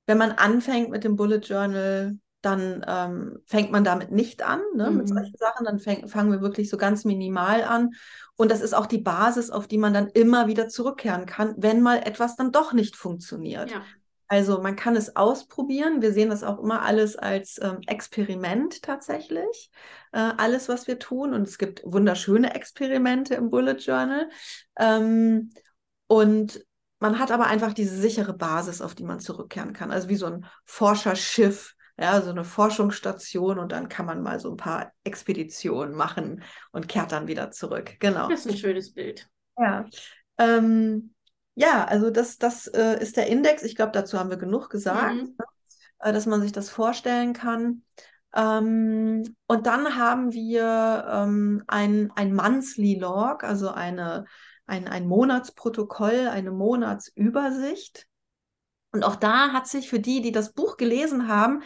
[0.06, 4.90] wenn man anfängt mit dem Bullet Journal, dann ähm, fängt man damit nicht an, ne,
[4.90, 4.98] mhm.
[4.98, 5.66] mit solchen Sachen.
[5.66, 7.92] Dann fäng, fangen wir wirklich so ganz minimal an.
[8.36, 11.82] Und das ist auch die Basis, auf die man dann immer wieder zurückkehren kann, wenn
[11.82, 13.72] mal etwas dann doch nicht funktioniert.
[13.72, 13.82] Ja.
[14.32, 16.04] Also man kann es ausprobieren.
[16.04, 19.72] Wir sehen das auch immer alles als ähm, Experiment tatsächlich.
[20.12, 21.34] Äh, alles, was wir tun.
[21.34, 24.30] Und es gibt wunderschöne Experimente im Bullet Journal.
[24.78, 25.52] Ähm,
[26.08, 26.64] und
[27.00, 29.90] man hat aber einfach diese sichere Basis, auf die man zurückkehren kann.
[29.90, 34.50] Also wie so ein Forscherschiff, ja, so eine Forschungsstation und dann kann man mal so
[34.50, 37.98] ein paar Expeditionen machen und kehrt dann wieder zurück.
[38.00, 38.30] Genau.
[38.30, 39.30] Das ist ein schönes Bild.
[39.58, 39.86] Ja.
[40.38, 41.14] Ähm,
[41.56, 43.64] ja, also das, das äh, ist der Index.
[43.64, 45.36] Ich glaube, dazu haben wir genug gesagt, mhm.
[45.38, 45.46] ne?
[46.00, 47.84] äh, dass man sich das vorstellen kann.
[48.34, 54.24] Ähm, und dann haben wir ähm, ein, ein Monthly Log, also eine,
[54.68, 58.08] ein, ein Monatsprotokoll, eine Monatsübersicht.
[58.94, 61.62] Und auch da hat sich für die, die das Buch gelesen haben,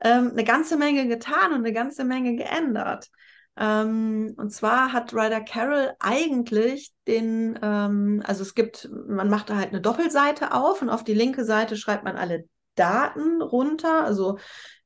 [0.00, 3.10] ähm, eine ganze Menge getan und eine ganze Menge geändert.
[3.56, 9.56] Ähm, und zwar hat Ryder Carroll eigentlich den, ähm, also es gibt, man macht da
[9.56, 14.38] halt eine Doppelseite auf und auf die linke Seite schreibt man alle Daten runter, also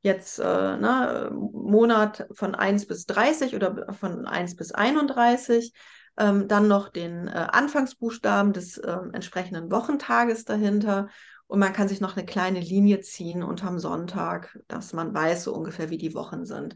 [0.02, 5.72] jetzt äh, ne, Monat von 1 bis 30 oder von 1 bis 31,
[6.18, 11.08] ähm, dann noch den äh, Anfangsbuchstaben des äh, entsprechenden Wochentages dahinter
[11.54, 15.54] und man kann sich noch eine kleine Linie ziehen unterm Sonntag, dass man weiß so
[15.54, 16.74] ungefähr, wie die Wochen sind.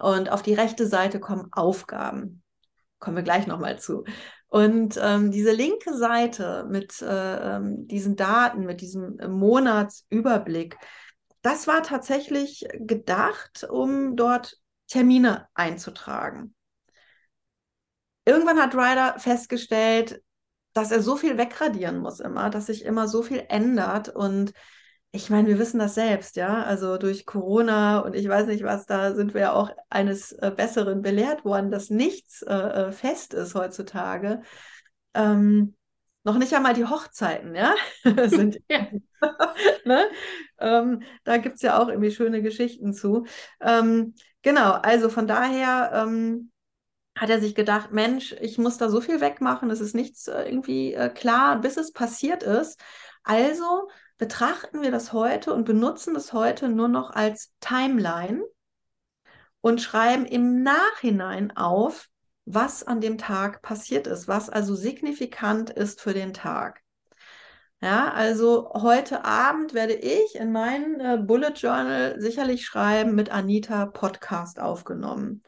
[0.00, 2.42] Und auf die rechte Seite kommen Aufgaben.
[3.00, 4.04] Kommen wir gleich nochmal zu.
[4.46, 10.78] Und ähm, diese linke Seite mit äh, ähm, diesen Daten, mit diesem Monatsüberblick,
[11.42, 16.54] das war tatsächlich gedacht, um dort Termine einzutragen.
[18.24, 20.22] Irgendwann hat Ryder festgestellt,
[20.72, 24.52] dass er so viel wegradieren muss immer, dass sich immer so viel ändert und
[25.10, 26.62] ich meine, wir wissen das selbst, ja.
[26.64, 30.52] Also durch Corona und ich weiß nicht was, da sind wir ja auch eines äh,
[30.54, 34.42] Besseren belehrt worden, dass nichts äh, äh fest ist heutzutage.
[35.14, 35.74] Ähm,
[36.24, 37.74] noch nicht einmal die Hochzeiten, ja,
[38.28, 38.58] sind.
[38.70, 38.86] ja.
[39.84, 40.08] ne?
[40.58, 43.24] ähm, da gibt es ja auch irgendwie schöne Geschichten zu.
[43.60, 46.50] Ähm, genau, also von daher ähm,
[47.18, 50.44] hat er sich gedacht, Mensch, ich muss da so viel wegmachen, es ist nichts äh,
[50.44, 52.80] irgendwie äh, klar, bis es passiert ist.
[53.24, 58.42] Also betrachten wir das heute und benutzen das heute nur noch als Timeline
[59.60, 62.08] und schreiben im Nachhinein auf,
[62.44, 66.80] was an dem Tag passiert ist, was also signifikant ist für den Tag.
[67.80, 73.86] Ja, also heute Abend werde ich in meinen äh, Bullet Journal sicherlich schreiben, mit Anita
[73.86, 75.44] Podcast aufgenommen.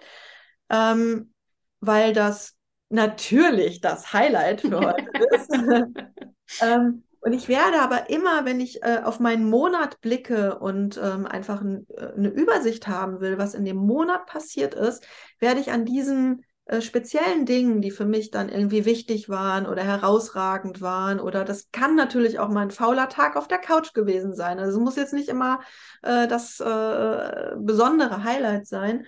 [0.68, 1.32] Ähm,
[1.80, 2.54] weil das
[2.88, 5.50] natürlich das Highlight für heute ist.
[6.62, 11.26] ähm, und ich werde aber immer, wenn ich äh, auf meinen Monat blicke und ähm,
[11.26, 15.06] einfach ein, äh, eine Übersicht haben will, was in dem Monat passiert ist,
[15.38, 19.82] werde ich an diesen äh, speziellen Dingen, die für mich dann irgendwie wichtig waren oder
[19.82, 24.34] herausragend waren, oder das kann natürlich auch mal ein fauler Tag auf der Couch gewesen
[24.34, 24.58] sein.
[24.58, 25.60] Also es muss jetzt nicht immer
[26.02, 29.04] äh, das äh, besondere Highlight sein.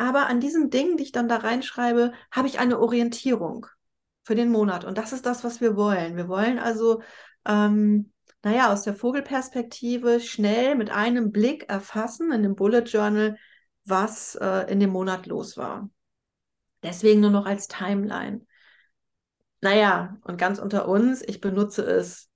[0.00, 3.66] Aber an diesen Dingen, die ich dann da reinschreibe, habe ich eine Orientierung
[4.22, 4.86] für den Monat.
[4.86, 6.16] Und das ist das, was wir wollen.
[6.16, 7.02] Wir wollen also
[7.44, 8.10] ähm,
[8.42, 13.36] naja, aus der Vogelperspektive schnell mit einem Blick erfassen in dem Bullet Journal,
[13.84, 15.90] was äh, in dem Monat los war.
[16.82, 18.46] Deswegen nur noch als Timeline.
[19.60, 22.30] Naja, und ganz unter uns, ich benutze es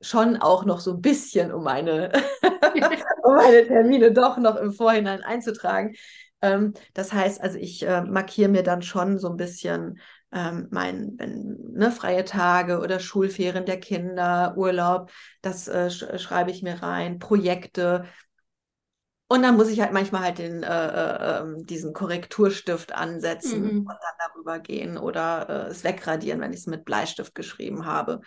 [0.00, 2.10] schon auch noch so ein bisschen, um meine,
[3.22, 5.94] um meine Termine doch noch im Vorhinein einzutragen.
[6.44, 9.98] Ähm, das heißt, also ich äh, markiere mir dann schon so ein bisschen
[10.30, 15.10] ähm, mein, wenn, ne, freie Tage oder Schulferien der Kinder, Urlaub,
[15.42, 18.04] das äh, sch schreibe ich mir rein, Projekte.
[19.26, 23.78] Und dann muss ich halt manchmal halt den, äh, äh, ähm, diesen Korrekturstift ansetzen mhm.
[23.78, 28.20] und dann darüber gehen oder äh, es wegradieren, wenn ich es mit Bleistift geschrieben habe.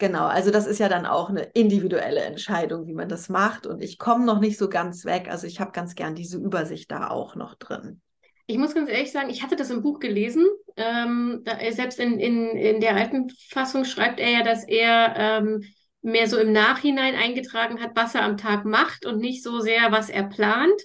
[0.00, 3.66] Genau, also das ist ja dann auch eine individuelle Entscheidung, wie man das macht.
[3.66, 5.28] Und ich komme noch nicht so ganz weg.
[5.30, 8.00] Also ich habe ganz gern diese Übersicht da auch noch drin.
[8.46, 10.46] Ich muss ganz ehrlich sagen, ich hatte das im Buch gelesen.
[10.78, 15.64] Ähm, da, selbst in, in, in der alten Fassung schreibt er ja, dass er ähm,
[16.00, 19.92] mehr so im Nachhinein eingetragen hat, was er am Tag macht und nicht so sehr,
[19.92, 20.80] was er plant.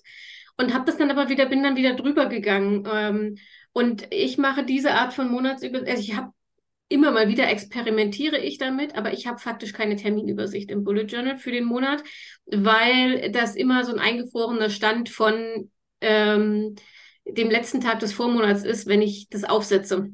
[0.58, 2.86] und habe das dann aber wieder, bin dann wieder drüber gegangen.
[2.92, 3.38] Ähm,
[3.72, 6.32] und ich mache diese Art von Monatsüber, also ich habe
[6.88, 11.38] immer mal wieder experimentiere ich damit, aber ich habe faktisch keine Terminübersicht im Bullet Journal
[11.38, 12.04] für den Monat,
[12.46, 15.72] weil das immer so ein eingefrorener Stand von
[16.02, 16.76] ähm,
[17.26, 20.12] dem letzten Tag des Vormonats ist, wenn ich das aufsetze.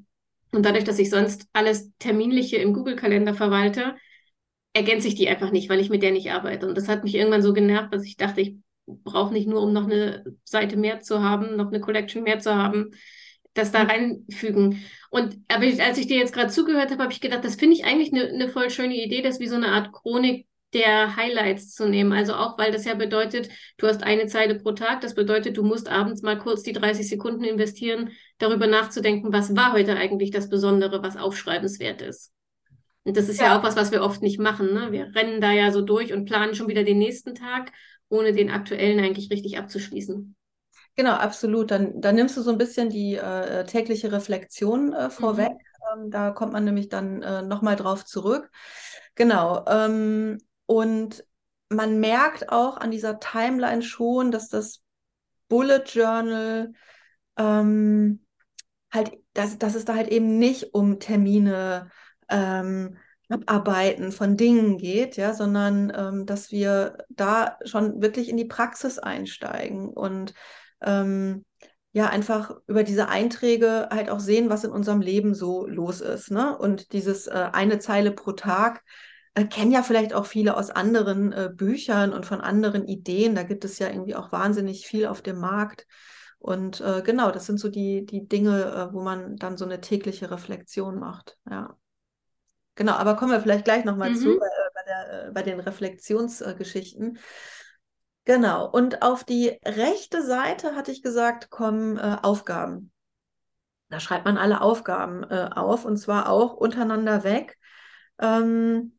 [0.54, 3.96] Und dadurch, dass ich sonst alles Terminliche im Google-Kalender verwalte,
[4.74, 6.68] ergänze ich die einfach nicht, weil ich mit der nicht arbeite.
[6.68, 8.56] Und das hat mich irgendwann so genervt, dass ich dachte, ich
[8.86, 12.56] brauche nicht nur, um noch eine Seite mehr zu haben, noch eine Collection mehr zu
[12.56, 12.92] haben,
[13.54, 14.84] das da reinfügen.
[15.10, 17.86] Und aber als ich dir jetzt gerade zugehört habe, habe ich gedacht, das finde ich
[17.86, 21.88] eigentlich eine ne voll schöne Idee, das wie so eine Art Chronik der Highlights zu
[21.88, 22.14] nehmen.
[22.14, 25.02] Also auch, weil das ja bedeutet, du hast eine Zeile pro Tag.
[25.02, 29.74] Das bedeutet, du musst abends mal kurz die 30 Sekunden investieren, darüber nachzudenken, was war
[29.74, 32.32] heute eigentlich das Besondere, was aufschreibenswert ist.
[33.04, 34.74] Und das ist ja, ja auch was, was wir oft nicht machen.
[34.74, 34.92] Ne?
[34.92, 37.72] Wir rennen da ja so durch und planen schon wieder den nächsten Tag,
[38.10, 40.36] ohne den aktuellen eigentlich richtig abzuschließen.
[40.96, 41.72] Genau, absolut.
[41.72, 45.52] Dann, dann nimmst du so ein bisschen die äh, tägliche Reflexion äh, vorweg.
[45.52, 46.04] Mhm.
[46.04, 48.50] Ähm, da kommt man nämlich dann äh, nochmal drauf zurück.
[49.16, 49.66] Genau.
[49.68, 51.24] Ähm, und
[51.70, 54.82] man merkt auch an dieser Timeline schon, dass das
[55.48, 56.74] Bullet Journal
[57.38, 58.26] ähm,
[58.92, 61.90] halt, dass, dass es da halt eben nicht um Termine
[62.30, 62.98] ähm,
[63.30, 69.00] Abarbeiten von Dingen geht, ja, sondern ähm, dass wir da schon wirklich in die Praxis
[69.00, 70.34] einsteigen und
[70.82, 71.46] ähm,
[71.94, 76.32] ja einfach über diese Einträge halt auch sehen, was in unserem Leben so los ist.
[76.32, 76.58] Ne?
[76.58, 78.84] Und dieses äh, eine Zeile pro Tag,
[79.34, 83.36] äh, kennen ja vielleicht auch viele aus anderen äh, Büchern und von anderen Ideen.
[83.36, 85.88] Da gibt es ja irgendwie auch wahnsinnig viel auf dem Markt.
[86.38, 89.80] Und äh, genau, das sind so die, die Dinge, äh, wo man dann so eine
[89.80, 91.38] tägliche Reflexion macht.
[91.50, 91.78] Ja.
[92.76, 94.16] Genau, aber kommen wir vielleicht gleich nochmal mhm.
[94.16, 97.20] zu äh, bei, der, bei, den Reflexionsgeschichten.
[98.26, 102.92] Genau, und auf die rechte Seite hatte ich gesagt, kommen Aufgaben.
[103.90, 107.58] Da schreibt man alle Aufgaben auf und zwar auch untereinander weg.
[108.20, 108.98] Ähm,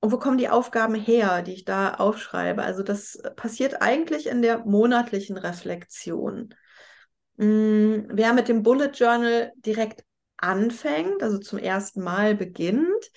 [0.00, 2.62] und wo kommen die Aufgaben her, die ich da aufschreibe?
[2.62, 6.54] Also das passiert eigentlich in der monatlichen Reflexion.
[7.38, 10.04] Hm, wer mit dem Bullet Journal direkt
[10.36, 13.10] anfängt, also zum ersten Mal beginnt,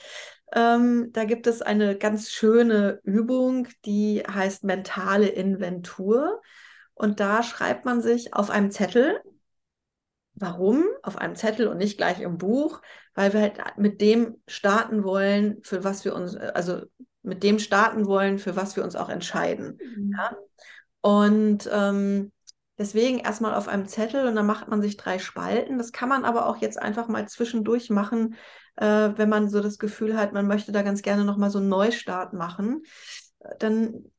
[0.53, 6.41] ähm, da gibt es eine ganz schöne Übung, die heißt mentale Inventur.
[6.93, 9.21] Und da schreibt man sich auf einem Zettel,
[10.33, 12.81] warum auf einem Zettel und nicht gleich im Buch,
[13.13, 16.81] weil wir halt mit dem starten wollen, für was wir uns, also
[17.21, 19.77] mit dem starten wollen, für was wir uns auch entscheiden.
[19.81, 20.13] Mhm.
[20.17, 20.38] Ja?
[21.01, 22.31] Und ähm,
[22.77, 25.77] deswegen erstmal auf einem Zettel und dann macht man sich drei Spalten.
[25.77, 28.35] Das kann man aber auch jetzt einfach mal zwischendurch machen,
[28.75, 31.69] äh, wenn man so das Gefühl hat, man möchte da ganz gerne nochmal so einen
[31.69, 32.84] Neustart machen.
[33.60, 34.12] Dann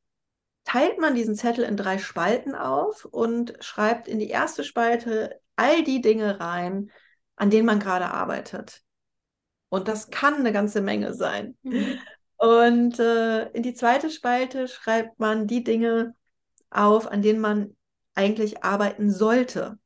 [0.65, 5.83] teilt man diesen Zettel in drei Spalten auf und schreibt in die erste Spalte all
[5.83, 6.91] die Dinge rein,
[7.37, 8.83] an denen man gerade arbeitet.
[9.69, 11.57] Und das kann eine ganze Menge sein.
[11.63, 11.99] Mhm.
[12.37, 16.15] Und äh, in die zweite Spalte schreibt man die Dinge
[16.71, 17.77] auf, an denen man
[18.15, 19.79] eigentlich arbeiten sollte.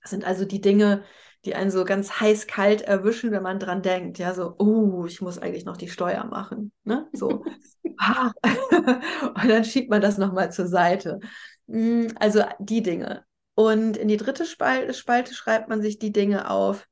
[0.00, 1.02] Das sind also die Dinge,
[1.46, 4.18] die einen so ganz heiß-kalt erwischen, wenn man dran denkt.
[4.18, 6.72] Ja, so, oh, ich muss eigentlich noch die Steuer machen.
[6.84, 7.08] Ne?
[7.12, 7.44] So.
[7.98, 8.30] Ah.
[8.42, 11.18] Und dann schiebt man das nochmal zur Seite.
[11.66, 13.24] Hm, also die Dinge.
[13.54, 16.86] Und in die dritte Spalte, Spalte schreibt man sich die Dinge auf,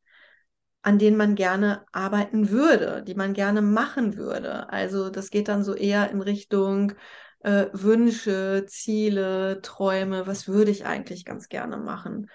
[0.81, 4.71] an denen man gerne arbeiten würde, die man gerne machen würde.
[4.71, 6.93] Also das geht dann so eher in Richtung
[7.41, 12.31] äh, Wünsche, Ziele, Träume, was würde ich eigentlich ganz gerne machen.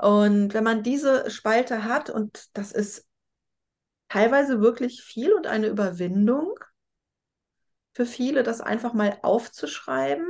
[0.00, 3.06] Und wenn man diese Spalte hat, und das ist
[4.08, 6.54] teilweise wirklich viel und eine Überwindung
[7.92, 10.26] für viele, das einfach mal aufzuschreiben.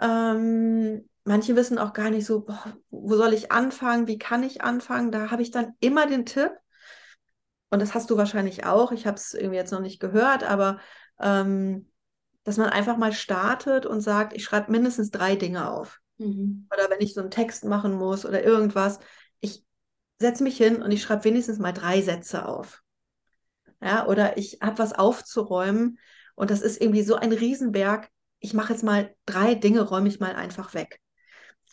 [0.00, 4.62] Ähm, manche wissen auch gar nicht so, boah, wo soll ich anfangen, wie kann ich
[4.62, 5.12] anfangen.
[5.12, 6.50] Da habe ich dann immer den Tipp,
[7.70, 10.80] und das hast du wahrscheinlich auch, ich habe es irgendwie jetzt noch nicht gehört, aber
[11.20, 11.90] ähm,
[12.42, 16.00] dass man einfach mal startet und sagt, ich schreibe mindestens drei Dinge auf.
[16.18, 16.68] Mhm.
[16.72, 18.98] Oder wenn ich so einen Text machen muss oder irgendwas,
[19.40, 19.64] ich
[20.18, 22.82] setze mich hin und ich schreibe wenigstens mal drei Sätze auf.
[23.82, 25.98] Ja, oder ich habe was aufzuräumen
[26.34, 28.08] und das ist irgendwie so ein Riesenberg.
[28.38, 31.00] Ich mache jetzt mal drei Dinge, räume ich mal einfach weg.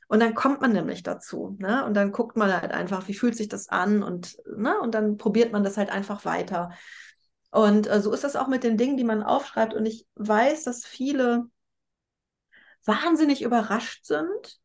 [0.08, 1.56] Und dann kommt man nämlich dazu.
[1.60, 1.86] Ne?
[1.86, 4.80] Und dann guckt man halt einfach, wie fühlt sich das an und, ne?
[4.80, 6.72] und dann probiert man das halt einfach weiter.
[7.52, 9.74] Und äh, so ist das auch mit den Dingen, die man aufschreibt.
[9.74, 11.46] Und ich weiß, dass viele
[12.86, 14.60] wahnsinnig überrascht sind,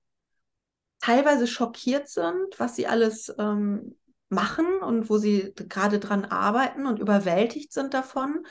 [1.00, 3.96] teilweise schockiert sind, was sie alles ähm,
[4.28, 8.46] machen und wo sie gerade dran arbeiten und überwältigt sind davon.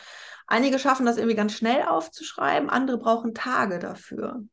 [0.48, 4.44] Einige schaffen das irgendwie ganz schnell aufzuschreiben, andere brauchen Tage dafür.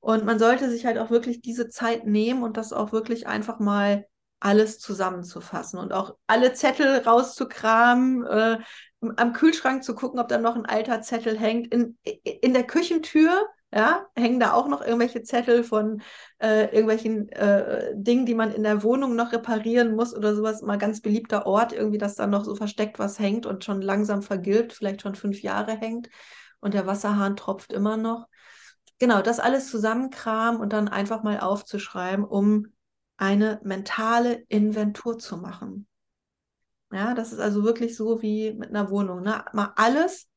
[0.00, 3.60] Und man sollte sich halt auch wirklich diese Zeit nehmen und das auch wirklich einfach
[3.60, 4.06] mal
[4.40, 8.58] alles zusammenzufassen und auch alle Zettel rauszukramen, äh,
[9.16, 11.72] am Kühlschrank zu gucken, ob da noch ein alter Zettel hängt.
[11.72, 16.02] In, in der Küchentür, ja, hängen da auch noch irgendwelche Zettel von
[16.38, 20.62] äh, irgendwelchen äh, Dingen, die man in der Wohnung noch reparieren muss oder sowas.
[20.62, 24.22] Mal ganz beliebter Ort, irgendwie, dass da noch so versteckt was hängt und schon langsam
[24.22, 26.10] vergilbt, vielleicht schon fünf Jahre hängt
[26.60, 28.28] und der Wasserhahn tropft immer noch
[29.02, 32.68] genau, das alles zusammenkramen und dann einfach mal aufzuschreiben, um
[33.16, 35.88] eine mentale Inventur zu machen.
[36.92, 39.22] Ja, das ist also wirklich so wie mit einer Wohnung.
[39.22, 39.44] Ne?
[39.54, 40.28] Mal alles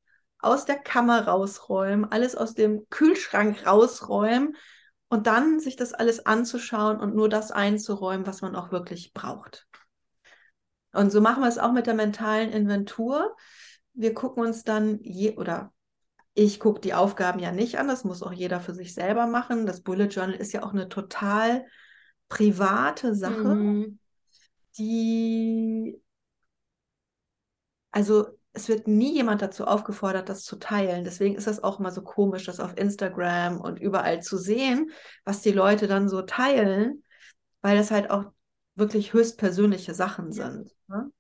[0.46, 4.56] aus der Kammer rausräumen, alles aus dem Kühlschrank rausräumen
[5.10, 9.68] und dann sich das alles anzuschauen und nur das einzuräumen, was man auch wirklich braucht.
[10.94, 13.36] Und so machen wir es auch mit der mentalen Inventur.
[13.94, 15.74] Wir gucken uns dann je oder
[16.34, 19.66] ich gucke die Aufgaben ja nicht an, das muss auch jeder für sich selber machen.
[19.66, 21.66] Das Bullet Journal ist ja auch eine total
[22.28, 24.00] private Sache, mhm.
[24.78, 26.02] die,
[27.92, 31.04] also es wird nie jemand dazu aufgefordert, das zu teilen.
[31.04, 34.92] Deswegen ist das auch immer so komisch, das auf Instagram und überall zu sehen,
[35.26, 37.04] was die Leute dann so teilen,
[37.62, 38.26] weil das halt auch
[38.76, 40.72] wirklich höchstpersönliche Sachen sind.
[40.88, 41.12] Ne?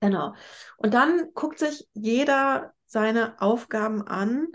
[0.00, 0.34] Genau.
[0.76, 4.48] Und dann guckt sich jeder seine Aufgaben an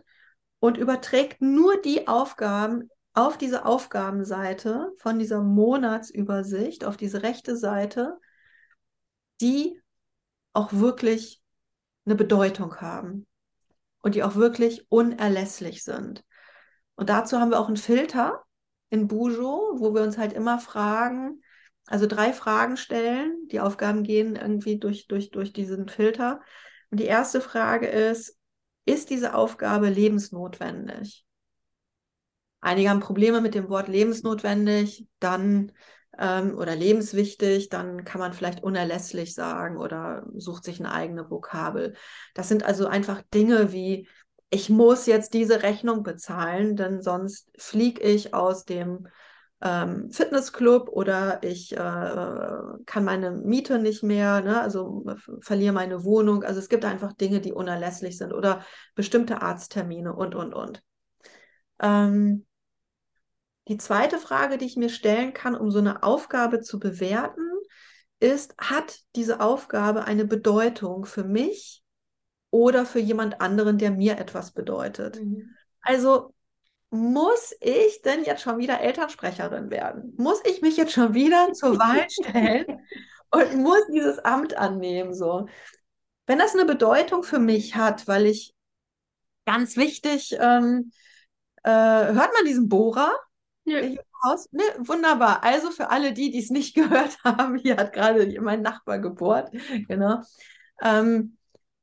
[0.60, 8.18] und überträgt nur die Aufgaben auf diese Aufgabenseite von dieser Monatsübersicht, auf diese rechte Seite,
[9.42, 9.80] die
[10.54, 11.41] auch wirklich
[12.06, 13.28] eine Bedeutung haben
[14.02, 16.24] und die auch wirklich unerlässlich sind.
[16.96, 18.44] Und dazu haben wir auch einen Filter
[18.90, 21.42] in Bujo, wo wir uns halt immer fragen,
[21.88, 23.48] also drei Fragen stellen.
[23.52, 26.42] Die Aufgaben gehen irgendwie durch, durch, durch diesen Filter.
[26.90, 28.38] Und die erste Frage ist,
[28.86, 31.26] ist diese Aufgabe lebensnotwendig?
[32.60, 35.72] Einige haben Probleme mit dem Wort lebensnotwendig, dann
[36.18, 41.96] ähm, oder lebenswichtig, dann kann man vielleicht unerlässlich sagen oder sucht sich eine eigene Vokabel.
[42.34, 44.08] Das sind also einfach Dinge wie,
[44.50, 49.08] ich muss jetzt diese Rechnung bezahlen, denn sonst fliege ich aus dem
[49.62, 54.60] ähm, Fitnessclub oder ich äh, kann meine Miete nicht mehr, ne?
[54.60, 55.06] also
[55.42, 56.44] verliere meine Wohnung.
[56.44, 60.82] Also es gibt einfach Dinge, die unerlässlich sind oder bestimmte Arzttermine und, und, und.
[61.80, 62.46] Ähm,
[63.72, 67.50] die zweite Frage, die ich mir stellen kann, um so eine Aufgabe zu bewerten,
[68.20, 71.82] ist, hat diese Aufgabe eine Bedeutung für mich
[72.50, 75.22] oder für jemand anderen, der mir etwas bedeutet?
[75.22, 75.56] Mhm.
[75.80, 76.34] Also
[76.90, 80.16] muss ich denn jetzt schon wieder Elternsprecherin werden?
[80.18, 82.66] Muss ich mich jetzt schon wieder zur Wahl stellen
[83.30, 85.14] und muss dieses Amt annehmen?
[85.14, 85.48] So,
[86.26, 88.54] wenn das eine Bedeutung für mich hat, weil ich
[89.46, 90.92] ganz wichtig, ähm,
[91.64, 93.18] äh, hört man diesen Bohrer?
[94.24, 94.50] Haus?
[94.52, 95.44] Ne, wunderbar.
[95.44, 99.52] Also für alle die, die es nicht gehört haben, hier hat gerade mein Nachbar gebohrt.
[99.88, 100.22] Genau.
[100.82, 101.38] Ähm,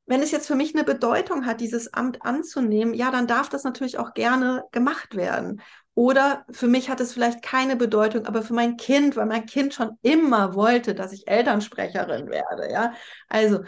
[0.05, 3.63] wenn es jetzt für mich eine Bedeutung hat, dieses Amt anzunehmen, ja, dann darf das
[3.63, 5.61] natürlich auch gerne gemacht werden.
[5.93, 9.73] Oder für mich hat es vielleicht keine Bedeutung, aber für mein Kind, weil mein Kind
[9.73, 12.93] schon immer wollte, dass ich Elternsprecherin werde, ja.
[13.27, 13.59] Also,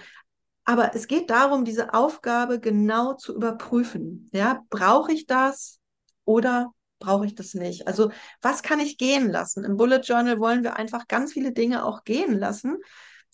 [0.66, 4.30] aber es geht darum, diese Aufgabe genau zu überprüfen.
[4.34, 5.80] Ja, brauche ich das
[6.26, 7.88] oder brauche ich das nicht?
[7.88, 8.12] Also,
[8.42, 9.66] was kann ich gehen lassen?
[9.66, 12.78] Im Bullet Journal wollen wir einfach ganz viele Dinge auch gehen lassen,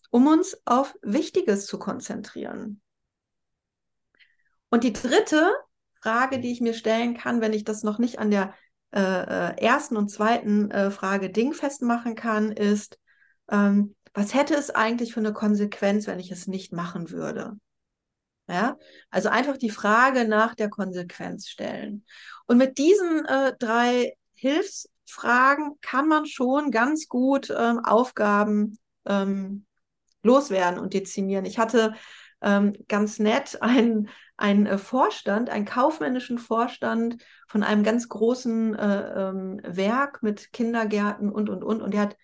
[0.10, 2.82] um uns auf Wichtiges zu konzentrieren.
[4.70, 5.52] Und die dritte
[6.02, 8.54] Frage, die ich mir stellen kann, wenn ich das noch nicht an der
[8.92, 12.98] äh, äh, ersten und zweiten äh, Frage dingfest machen kann, ist,
[13.50, 17.58] ähm, was hätte es eigentlich für eine Konsequenz, wenn ich es nicht machen würde?
[18.48, 18.78] Ja,
[19.10, 22.06] also einfach die Frage nach der Konsequenz stellen.
[22.46, 29.66] Und mit diesen äh, drei Hilfsfragen kann man schon ganz gut ähm, Aufgaben ähm,
[30.24, 31.44] loswerden und dezimieren.
[31.44, 31.94] Ich hatte
[32.42, 39.30] ähm, ganz nett einen einen äh, Vorstand, einen kaufmännischen Vorstand von einem ganz großen äh,
[39.30, 41.82] ähm, Werk mit Kindergärten und, und, und.
[41.82, 42.18] Und der hat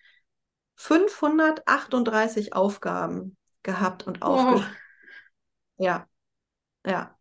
[0.76, 4.76] 538 Aufgaben gehabt und aufgeschrieben.
[5.76, 5.82] Oh.
[5.84, 6.06] Ja,
[6.86, 7.16] ja.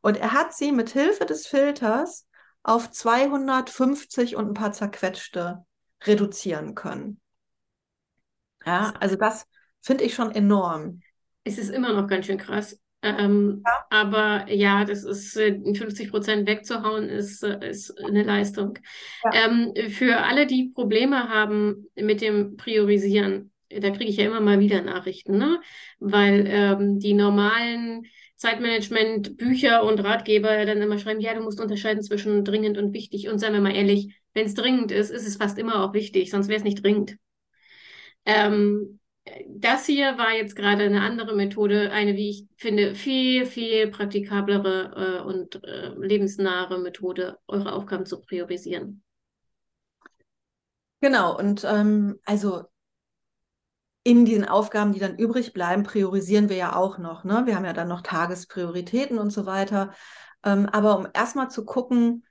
[0.00, 2.26] Und er hat sie mit Hilfe des Filters
[2.62, 5.64] auf 250 und ein paar zerquetschte
[6.04, 7.20] reduzieren können.
[8.64, 9.46] Ja, also das
[9.80, 11.00] finde ich schon enorm.
[11.44, 12.78] Es ist immer noch ganz schön krass.
[13.02, 13.72] Ähm, ja.
[13.90, 18.78] Aber ja, das ist 50 äh, Prozent wegzuhauen, ist, äh, ist eine Leistung.
[19.24, 19.46] Ja.
[19.46, 24.60] Ähm, für alle, die Probleme haben mit dem Priorisieren, da kriege ich ja immer mal
[24.60, 25.60] wieder Nachrichten, ne?
[25.98, 28.06] weil ähm, die normalen
[28.42, 33.28] Zeitmanagement-Bücher und Ratgeber dann immer schreiben, ja, du musst unterscheiden zwischen dringend und wichtig.
[33.28, 36.30] Und seien wir mal ehrlich, wenn es dringend ist, ist es fast immer auch wichtig,
[36.30, 37.16] sonst wäre es nicht dringend.
[38.24, 38.98] Ähm,
[39.46, 45.20] das hier war jetzt gerade eine andere Methode, eine, wie ich finde, viel, viel praktikablere
[45.20, 49.04] äh, und äh, lebensnahe Methode, eure Aufgaben zu priorisieren.
[51.00, 52.64] Genau, und ähm, also
[54.04, 57.24] in diesen Aufgaben, die dann übrig bleiben, priorisieren wir ja auch noch.
[57.24, 57.42] Ne?
[57.46, 59.92] Wir haben ja dann noch Tagesprioritäten und so weiter.
[60.44, 62.24] Ähm, aber um erstmal zu gucken,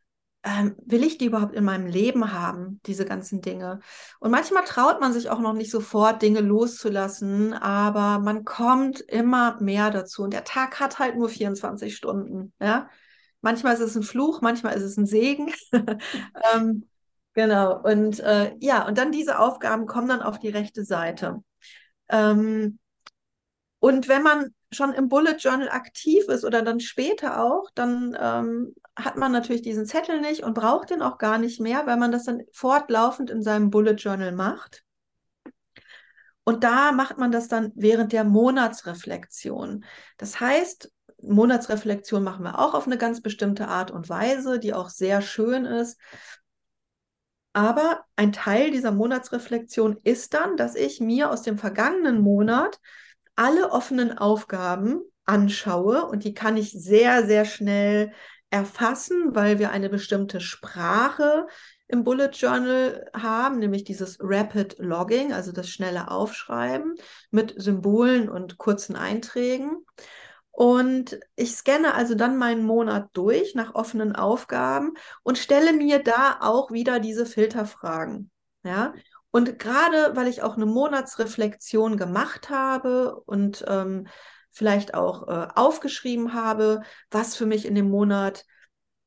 [0.43, 3.79] ähm, will ich die überhaupt in meinem Leben haben, diese ganzen Dinge?
[4.19, 9.61] Und manchmal traut man sich auch noch nicht sofort, Dinge loszulassen, aber man kommt immer
[9.61, 10.23] mehr dazu.
[10.23, 12.53] Und der Tag hat halt nur 24 Stunden.
[12.59, 12.89] Ja?
[13.41, 15.53] Manchmal ist es ein Fluch, manchmal ist es ein Segen.
[16.53, 16.87] ähm,
[17.33, 17.81] genau.
[17.81, 21.43] Und äh, ja, und dann diese Aufgaben kommen dann auf die rechte Seite.
[22.11, 22.77] Ähm,
[23.79, 28.75] und wenn man schon im Bullet Journal aktiv ist oder dann später auch, dann ähm,
[28.95, 32.11] hat man natürlich diesen Zettel nicht und braucht den auch gar nicht mehr, weil man
[32.11, 34.83] das dann fortlaufend in seinem Bullet Journal macht.
[36.43, 39.83] Und da macht man das dann während der Monatsreflexion.
[40.17, 40.91] Das heißt,
[41.21, 45.65] Monatsreflexion machen wir auch auf eine ganz bestimmte Art und Weise, die auch sehr schön
[45.65, 45.99] ist.
[47.53, 52.79] Aber ein Teil dieser Monatsreflexion ist dann, dass ich mir aus dem vergangenen Monat
[53.35, 58.11] alle offenen Aufgaben anschaue und die kann ich sehr, sehr schnell
[58.49, 61.47] erfassen, weil wir eine bestimmte Sprache
[61.87, 66.95] im Bullet Journal haben, nämlich dieses Rapid Logging, also das schnelle Aufschreiben
[67.31, 69.85] mit Symbolen und kurzen Einträgen.
[70.51, 74.93] Und ich scanne also dann meinen Monat durch nach offenen Aufgaben
[75.23, 78.29] und stelle mir da auch wieder diese Filterfragen.
[78.63, 78.93] Ja,
[79.31, 84.07] und gerade weil ich auch eine Monatsreflexion gemacht habe und ähm,
[84.51, 88.45] vielleicht auch äh, aufgeschrieben habe, was für mich in dem Monat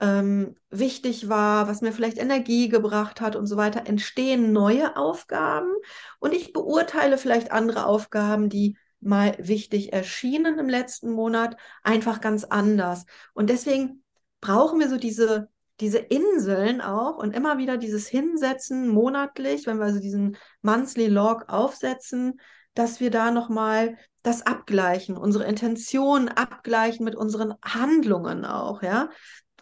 [0.01, 5.72] ähm, wichtig war, was mir vielleicht Energie gebracht hat und so weiter, entstehen neue Aufgaben
[6.18, 12.44] und ich beurteile vielleicht andere Aufgaben, die mal wichtig erschienen im letzten Monat, einfach ganz
[12.44, 13.07] anders.
[13.32, 14.02] Und deswegen
[14.40, 15.48] brauchen wir so diese,
[15.80, 21.44] diese Inseln auch und immer wieder dieses Hinsetzen monatlich, wenn wir also diesen Monthly Log
[21.48, 22.40] aufsetzen,
[22.74, 29.11] dass wir da nochmal das abgleichen, unsere Intention abgleichen mit unseren Handlungen auch, ja.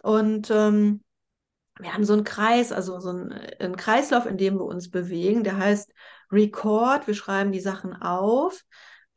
[0.01, 1.03] Und ähm,
[1.79, 5.43] wir haben so einen Kreis, also so einen, einen Kreislauf, in dem wir uns bewegen,
[5.43, 5.91] der heißt
[6.31, 8.63] Record, wir schreiben die Sachen auf,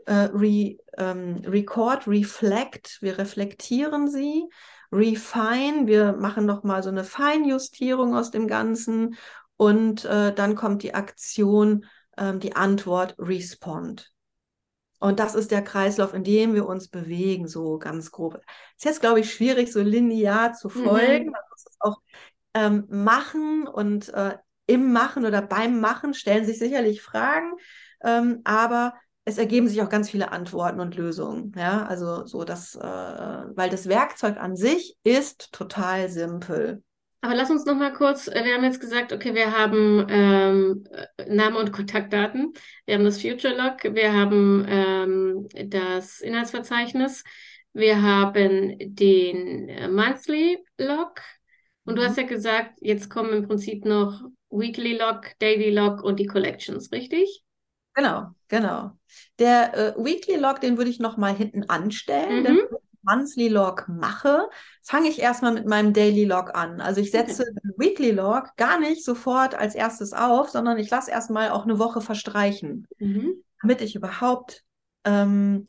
[0.06, 4.44] äh, re, ähm, Record, Reflect, wir reflektieren sie,
[4.92, 9.16] Refine, wir machen nochmal so eine Feinjustierung aus dem Ganzen
[9.56, 11.86] und äh, dann kommt die Aktion,
[12.16, 14.12] äh, die Antwort Respond.
[14.98, 18.40] Und das ist der Kreislauf, in dem wir uns bewegen, so ganz grob.
[18.76, 21.26] Ist jetzt, glaube ich, schwierig, so linear zu folgen.
[21.26, 21.32] Mhm.
[21.32, 22.00] Man muss es auch
[22.54, 27.52] ähm, machen und äh, im Machen oder beim Machen stellen sich sicherlich Fragen,
[28.02, 28.94] ähm, aber
[29.26, 31.52] es ergeben sich auch ganz viele Antworten und Lösungen.
[31.56, 36.82] Ja, also so das, äh, weil das Werkzeug an sich ist total simpel.
[37.22, 40.84] Aber lass uns noch mal kurz, äh, wir haben jetzt gesagt, okay, wir haben ähm,
[41.28, 42.52] Name und Kontaktdaten,
[42.84, 47.24] wir haben das Future Log, wir haben ähm, das Inhaltsverzeichnis,
[47.72, 51.20] wir haben den äh, Monthly Log
[51.84, 51.96] und mhm.
[51.96, 56.26] du hast ja gesagt, jetzt kommen im Prinzip noch Weekly Log, Daily Log und die
[56.26, 57.42] Collections, richtig?
[57.96, 58.92] Genau, genau.
[59.38, 62.44] Der äh, Weekly Log, den würde ich noch mal hinten anstellen, mhm.
[62.44, 64.50] denn wenn ich Monthly Log mache,
[64.82, 66.82] fange ich erstmal mit meinem Daily Log an.
[66.82, 67.52] Also ich setze okay.
[67.64, 71.78] den Weekly Log gar nicht sofort als erstes auf, sondern ich lasse erstmal auch eine
[71.78, 73.42] Woche verstreichen, mhm.
[73.62, 74.62] damit ich überhaupt
[75.04, 75.66] ähm,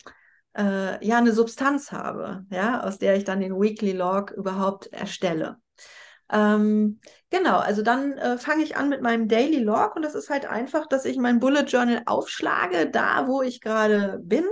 [0.57, 5.59] äh, ja eine Substanz habe, ja, aus der ich dann den Weekly Log überhaupt erstelle.
[6.29, 6.99] Ähm,
[7.29, 10.45] genau, also dann äh, fange ich an mit meinem Daily Log und das ist halt
[10.45, 14.43] einfach, dass ich mein Bullet Journal aufschlage, da wo ich gerade bin,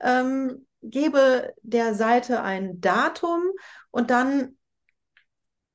[0.00, 3.42] ähm, gebe der Seite ein Datum
[3.90, 4.56] und dann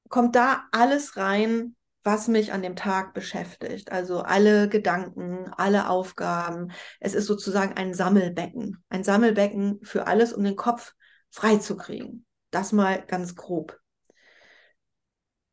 [0.10, 3.92] kommt da alles rein, was mich an dem Tag beschäftigt.
[3.92, 6.72] Also alle Gedanken, alle Aufgaben.
[7.00, 8.84] Es ist sozusagen ein Sammelbecken.
[8.90, 10.94] Ein Sammelbecken für alles, um den Kopf
[11.32, 12.26] freizukriegen.
[12.52, 13.80] Das mal ganz grob.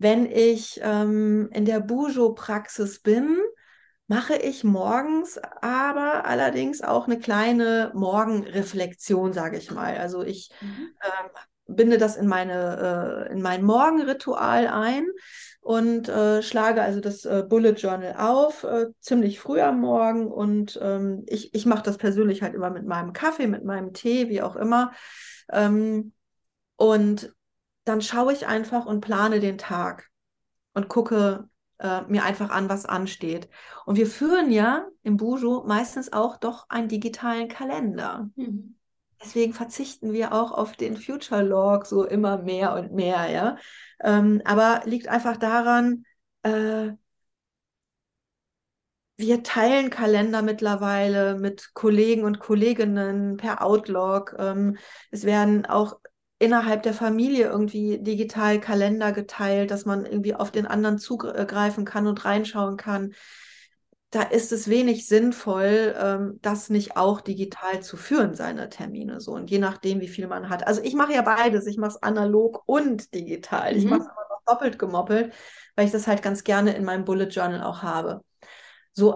[0.01, 3.37] Wenn ich ähm, in der Bujo-Praxis bin,
[4.07, 9.99] mache ich morgens aber allerdings auch eine kleine Morgenreflexion, sage ich mal.
[9.99, 10.89] Also ich mhm.
[11.05, 15.07] ähm, binde das in, meine, äh, in mein Morgenritual ein
[15.61, 20.29] und äh, schlage also das äh, Bullet Journal auf, äh, ziemlich früh am Morgen.
[20.29, 24.31] Und ähm, ich, ich mache das persönlich halt immer mit meinem Kaffee, mit meinem Tee,
[24.31, 24.93] wie auch immer.
[25.53, 26.15] Ähm,
[26.77, 27.35] und
[27.85, 30.11] dann schaue ich einfach und plane den Tag
[30.75, 33.49] und gucke, äh, mir einfach an, was ansteht.
[33.87, 38.31] Und wir führen ja im Bujo meistens auch doch einen digitalen Kalender.
[38.37, 38.77] Mhm.
[39.23, 43.57] Deswegen verzichten wir auch auf den Future Log so immer mehr und mehr, ja.
[44.03, 46.05] Ähm, aber liegt einfach daran,
[46.43, 46.93] äh,
[49.19, 54.35] wir teilen Kalender mittlerweile mit Kollegen und Kolleginnen per Outlook.
[54.39, 54.79] Ähm,
[55.11, 56.01] es werden auch
[56.41, 62.07] innerhalb der Familie irgendwie digital Kalender geteilt, dass man irgendwie auf den anderen zugreifen kann
[62.07, 63.13] und reinschauen kann.
[64.11, 69.33] Da ist es wenig sinnvoll, ähm, das nicht auch digital zu führen, seine Termine so.
[69.33, 70.67] Und je nachdem, wie viel man hat.
[70.67, 71.67] Also ich mache ja beides.
[71.67, 73.73] Ich mache es analog und digital.
[73.73, 73.79] Mhm.
[73.79, 75.35] Ich mache es aber noch doppelt gemoppelt,
[75.77, 78.25] weil ich das halt ganz gerne in meinem Bullet Journal auch habe.
[78.95, 79.15] So,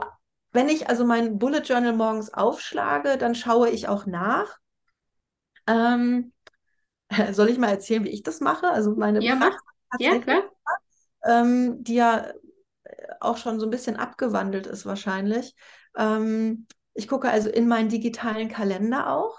[0.53, 4.59] wenn ich also mein Bullet Journal morgens aufschlage, dann schaue ich auch nach.
[5.67, 6.34] Ähm,
[7.33, 8.69] soll ich mal erzählen, wie ich das mache?
[8.69, 9.57] Also meine ja, mach.
[9.99, 10.43] Ja, klar.
[11.25, 12.33] Ähm, die ja
[13.21, 15.55] auch schon so ein bisschen abgewandelt ist wahrscheinlich.
[15.97, 19.39] Ähm, ich gucke also in meinen digitalen Kalender auch,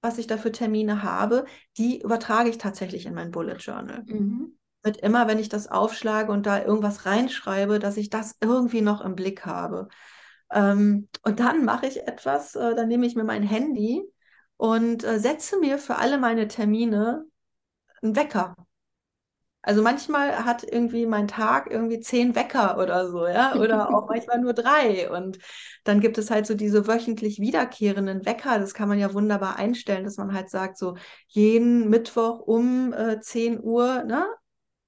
[0.00, 1.44] was ich da für Termine habe.
[1.76, 4.04] Die übertrage ich tatsächlich in mein Bullet Journal.
[4.06, 4.56] Mhm
[4.86, 9.02] mit immer, wenn ich das aufschlage und da irgendwas reinschreibe, dass ich das irgendwie noch
[9.02, 9.88] im Blick habe.
[10.50, 14.02] Ähm, und dann mache ich etwas, äh, dann nehme ich mir mein Handy
[14.56, 17.26] und äh, setze mir für alle meine Termine
[18.02, 18.56] einen Wecker.
[19.62, 24.38] Also manchmal hat irgendwie mein Tag irgendwie zehn Wecker oder so, ja, oder auch manchmal
[24.40, 25.10] nur drei.
[25.10, 25.38] Und
[25.82, 28.60] dann gibt es halt so diese wöchentlich wiederkehrenden Wecker.
[28.60, 30.96] Das kann man ja wunderbar einstellen, dass man halt sagt, so
[31.26, 34.26] jeden Mittwoch um äh, 10 Uhr, ne,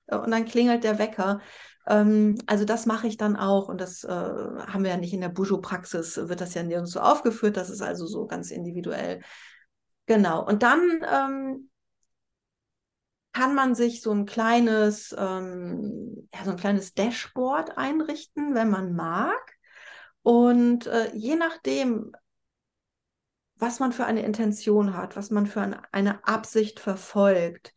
[0.07, 1.41] und dann klingelt der Wecker.
[1.89, 5.21] Ähm, also das mache ich dann auch und das äh, haben wir ja nicht in
[5.21, 9.23] der Bujo-Praxis, wird das ja nirgends so aufgeführt, das ist also so ganz individuell.
[10.09, 11.71] Genau, und dann ähm,
[13.35, 18.95] kann man sich so ein kleines, ähm, ja, so ein kleines Dashboard einrichten, wenn man
[18.97, 19.57] mag.
[20.23, 22.13] Und äh, je nachdem,
[23.57, 27.75] was man für eine Intention hat, was man für eine, eine Absicht verfolgt,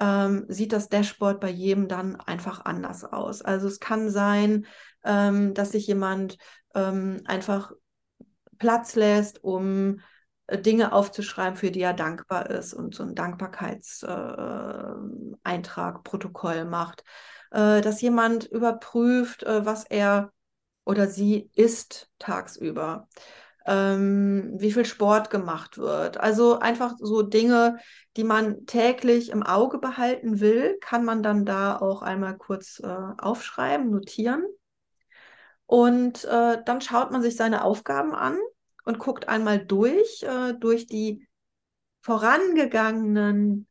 [0.00, 3.42] ähm, sieht das Dashboard bei jedem dann einfach anders aus.
[3.42, 4.66] Also es kann sein,
[5.04, 6.38] ähm, dass sich jemand
[6.74, 7.72] ähm, einfach
[8.58, 10.00] Platz lässt, um
[10.56, 17.04] Dinge aufzuschreiben, für die er dankbar ist und so einen Dankbarkeitseintrag, äh, Protokoll macht.
[17.50, 20.32] Äh, dass jemand überprüft, äh, was er
[20.84, 23.08] oder sie isst tagsüber
[23.66, 26.18] ähm, wie viel Sport gemacht wird.
[26.18, 27.78] Also einfach so Dinge,
[28.16, 33.90] die man täglich im Auge behalten will, kann man dann da auch einmal kurz aufschreiben,
[33.90, 34.42] notieren.
[35.66, 38.38] Und dann schaut man sich seine Aufgaben an
[38.88, 41.28] und guckt einmal durch, äh, durch die
[42.00, 43.66] vorangegangenen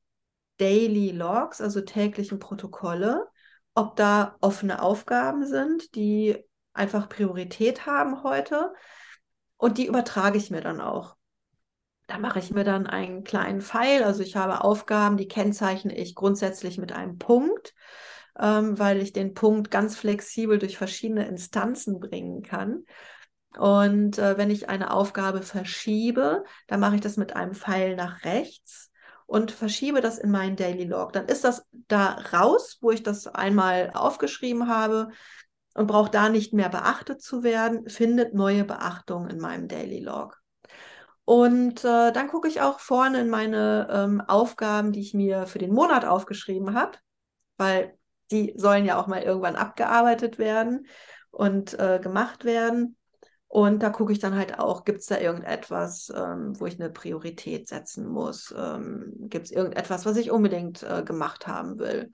[0.57, 3.27] Daily Logs, also täglichen Protokolle,
[3.73, 6.37] ob da offene Aufgaben sind, die
[6.71, 8.71] einfach Priorität haben heute
[9.57, 11.15] und die übertrage ich mir dann auch.
[12.05, 14.03] Da mache ich mir dann einen kleinen Pfeil.
[14.03, 17.73] Also ich habe Aufgaben, die kennzeichne ich grundsätzlich mit einem Punkt,
[18.39, 22.85] ähm, weil ich den Punkt ganz flexibel durch verschiedene Instanzen bringen kann.
[23.57, 28.23] Und äh, wenn ich eine Aufgabe verschiebe, dann mache ich das mit einem Pfeil nach
[28.23, 28.91] rechts
[29.25, 31.13] und verschiebe das in meinen Daily Log.
[31.13, 35.09] Dann ist das da raus, wo ich das einmal aufgeschrieben habe
[35.75, 40.41] und braucht da nicht mehr beachtet zu werden, findet neue Beachtung in meinem Daily Log.
[41.25, 45.59] Und äh, dann gucke ich auch vorne in meine ähm, Aufgaben, die ich mir für
[45.59, 46.97] den Monat aufgeschrieben habe,
[47.57, 47.97] weil
[48.31, 50.87] die sollen ja auch mal irgendwann abgearbeitet werden
[51.31, 52.95] und äh, gemacht werden.
[53.49, 56.89] Und da gucke ich dann halt auch, gibt es da irgendetwas, ähm, wo ich eine
[56.89, 58.53] Priorität setzen muss?
[58.57, 62.11] Ähm, gibt es irgendetwas, was ich unbedingt äh, gemacht haben will?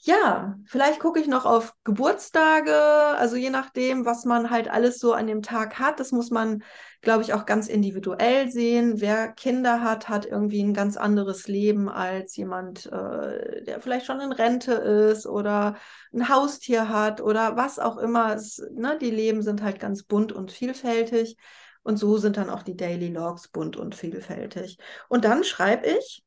[0.00, 5.12] Ja, vielleicht gucke ich noch auf Geburtstage, also je nachdem, was man halt alles so
[5.12, 5.98] an dem Tag hat.
[5.98, 6.62] Das muss man,
[7.00, 9.00] glaube ich, auch ganz individuell sehen.
[9.00, 14.20] Wer Kinder hat, hat irgendwie ein ganz anderes Leben als jemand, äh, der vielleicht schon
[14.20, 15.76] in Rente ist oder
[16.14, 18.34] ein Haustier hat oder was auch immer.
[18.34, 21.36] Es, ne, die Leben sind halt ganz bunt und vielfältig.
[21.82, 24.78] Und so sind dann auch die Daily Logs bunt und vielfältig.
[25.08, 26.22] Und dann schreibe ich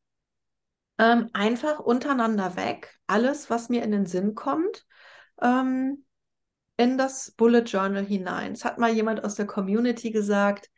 [1.01, 4.85] ähm, einfach untereinander weg, alles, was mir in den Sinn kommt,
[5.41, 6.05] ähm,
[6.77, 8.51] in das Bullet Journal hinein.
[8.51, 10.69] Es hat mal jemand aus der Community gesagt,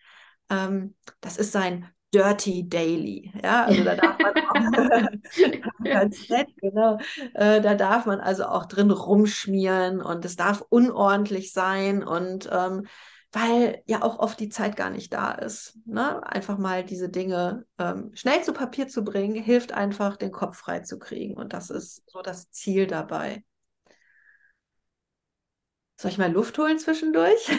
[0.49, 3.33] ähm, das ist sein Dirty Daily.
[3.43, 4.53] Ja, also da darf man auch,
[5.83, 6.99] ganz nett, genau.
[7.33, 12.87] Äh, da darf man also auch drin rumschmieren und es darf unordentlich sein und ähm,
[13.33, 15.75] weil ja auch oft die Zeit gar nicht da ist.
[15.85, 16.25] Ne?
[16.25, 20.81] Einfach mal diese Dinge ähm, schnell zu Papier zu bringen, hilft einfach, den Kopf frei
[20.81, 21.35] zu kriegen.
[21.35, 23.43] Und das ist so das Ziel dabei.
[25.99, 27.49] Soll ich mal Luft holen zwischendurch?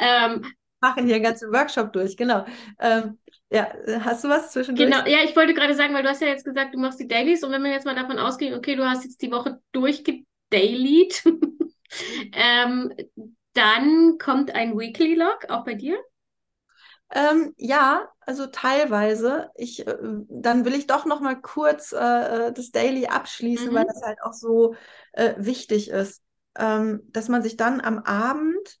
[0.00, 0.44] ähm,
[0.80, 2.44] machen hier einen ganzen Workshop durch, genau.
[2.80, 3.18] Ähm,
[3.50, 4.90] ja, hast du was zwischendurch?
[4.90, 7.06] Genau, ja, ich wollte gerade sagen, weil du hast ja jetzt gesagt, du machst die
[7.06, 11.22] Dailies und wenn wir jetzt mal davon ausgehen, okay, du hast jetzt die Woche durchgedailied,
[12.32, 12.92] ähm,
[13.54, 15.98] dann kommt ein Weekly Log, auch bei dir?
[17.10, 19.50] Ähm, ja, also teilweise.
[19.54, 19.96] Ich, äh,
[20.28, 23.74] dann will ich doch noch mal kurz äh, äh das Daily abschließen, mhm.
[23.74, 24.74] weil das halt auch so
[25.12, 26.22] äh, wichtig ist,
[26.56, 28.78] ähm, dass man sich dann am Abend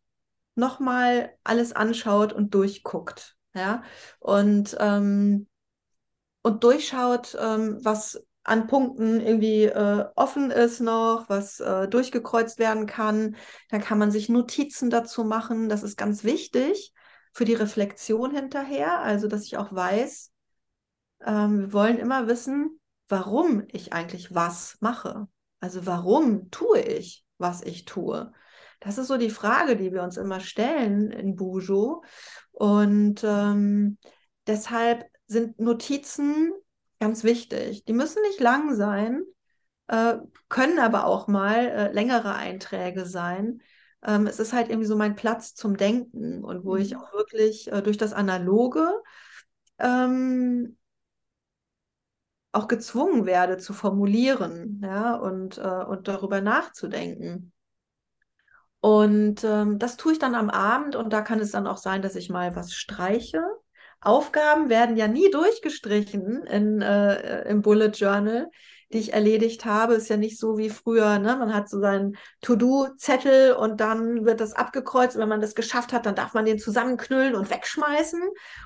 [0.54, 3.82] noch mal alles anschaut und durchguckt, ja
[4.18, 5.46] und ähm,
[6.42, 12.86] und durchschaut, ähm, was an Punkten irgendwie äh, offen ist noch, was äh, durchgekreuzt werden
[12.86, 13.36] kann.
[13.68, 15.68] Dann kann man sich Notizen dazu machen.
[15.68, 16.92] Das ist ganz wichtig
[17.32, 20.32] für die Reflexion hinterher, also dass ich auch weiß,
[21.24, 25.28] ähm, wir wollen immer wissen, warum ich eigentlich was mache.
[25.60, 28.32] Also warum tue ich, was ich tue?
[28.80, 32.02] Das ist so die Frage, die wir uns immer stellen in Bujo.
[32.50, 33.98] Und ähm,
[34.46, 36.52] deshalb sind Notizen
[37.02, 37.84] ganz wichtig.
[37.84, 39.22] Die müssen nicht lang sein,
[39.88, 43.60] äh, können aber auch mal äh, längere Einträge sein,
[44.04, 46.80] ähm, es ist halt irgendwie so mein Platz zum Denken und wo mhm.
[46.80, 48.92] ich auch wirklich äh, durch das Analoge
[49.78, 50.76] ähm,
[52.52, 57.52] auch gezwungen werde zu formulieren, ja, und, äh, und darüber nachzudenken.
[58.80, 62.02] Und ähm, das tue ich dann am Abend und da kann es dann auch sein,
[62.02, 63.42] dass ich mal was streiche.
[64.02, 68.50] Aufgaben werden ja nie durchgestrichen in, äh, im Bullet Journal
[68.92, 69.94] die ich erledigt habe.
[69.94, 71.36] Ist ja nicht so wie früher, ne?
[71.36, 75.16] Man hat so seinen To-Do-Zettel und dann wird das abgekreuzt.
[75.16, 78.20] Und wenn man das geschafft hat, dann darf man den zusammenknüllen und wegschmeißen.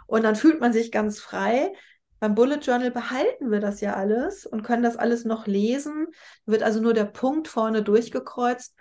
[0.06, 1.72] Und dann fühlt man sich ganz frei.
[2.18, 6.08] Beim Bullet Journal behalten wir das ja alles und können das alles noch lesen.
[6.46, 8.74] Wird also nur der Punkt vorne durchgekreuzt,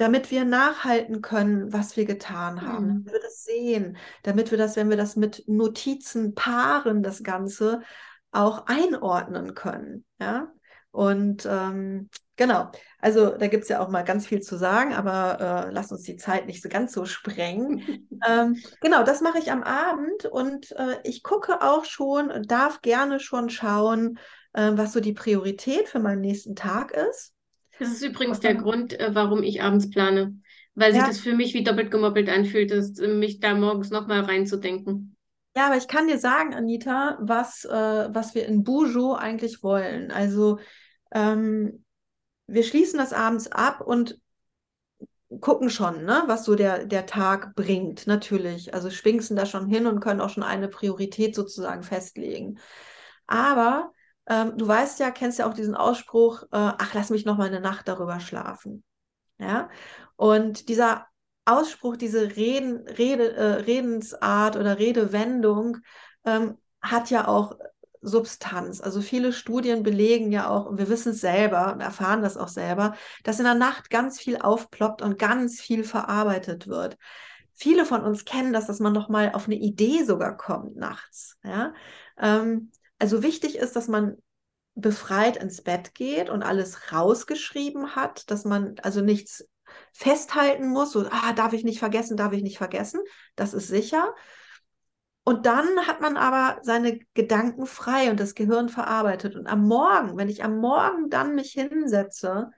[0.00, 2.88] damit wir nachhalten können, was wir getan haben, mhm.
[2.88, 7.82] damit wir das sehen, damit wir das, wenn wir das mit Notizen paaren, das Ganze
[8.32, 10.06] auch einordnen können.
[10.18, 10.50] Ja,
[10.90, 15.66] und ähm, genau, also da gibt es ja auch mal ganz viel zu sagen, aber
[15.68, 18.08] äh, lass uns die Zeit nicht so ganz so sprengen.
[18.26, 23.20] ähm, genau, das mache ich am Abend und äh, ich gucke auch schon, darf gerne
[23.20, 24.18] schon schauen,
[24.54, 27.34] äh, was so die Priorität für meinen nächsten Tag ist.
[27.80, 30.38] Das ist übrigens der Grund, äh, warum ich abends plane,
[30.74, 31.08] weil sich ja.
[31.08, 35.16] das für mich wie doppelt gemoppelt anfühlt, ist, äh, mich da morgens nochmal reinzudenken.
[35.56, 40.10] Ja, aber ich kann dir sagen, Anita, was, äh, was wir in Bujo eigentlich wollen.
[40.10, 40.58] Also
[41.10, 41.84] ähm,
[42.46, 44.20] wir schließen das abends ab und
[45.40, 48.74] gucken schon, ne, was so der, der Tag bringt, natürlich.
[48.74, 52.58] Also schwingsen da schon hin und können auch schon eine Priorität sozusagen festlegen.
[53.26, 53.92] Aber
[54.26, 57.48] ähm, du weißt ja, kennst ja auch diesen Ausspruch, äh, ach, lass mich noch mal
[57.48, 58.84] eine Nacht darüber schlafen.
[59.38, 59.70] Ja,
[60.16, 61.06] und dieser
[61.46, 65.78] Ausspruch, diese Reden, Rede, äh, Redensart oder Redewendung
[66.24, 67.56] ähm, hat ja auch
[68.02, 68.80] Substanz.
[68.80, 72.48] Also viele Studien belegen ja auch, und wir wissen es selber und erfahren das auch
[72.48, 72.94] selber,
[73.24, 76.96] dass in der Nacht ganz viel aufploppt und ganz viel verarbeitet wird.
[77.54, 81.36] Viele von uns kennen das, dass man noch mal auf eine Idee sogar kommt nachts.
[81.44, 81.74] Ja?
[82.18, 84.16] Ähm, also wichtig ist, dass man
[84.74, 89.48] befreit ins Bett geht und alles rausgeschrieben hat, dass man also nichts
[89.92, 93.00] festhalten muss, so, ah, darf ich nicht vergessen, darf ich nicht vergessen,
[93.36, 94.14] das ist sicher,
[95.24, 99.36] und dann hat man aber seine Gedanken frei und das Gehirn verarbeitet.
[99.36, 102.50] Und am Morgen, wenn ich am Morgen dann mich hinsetze,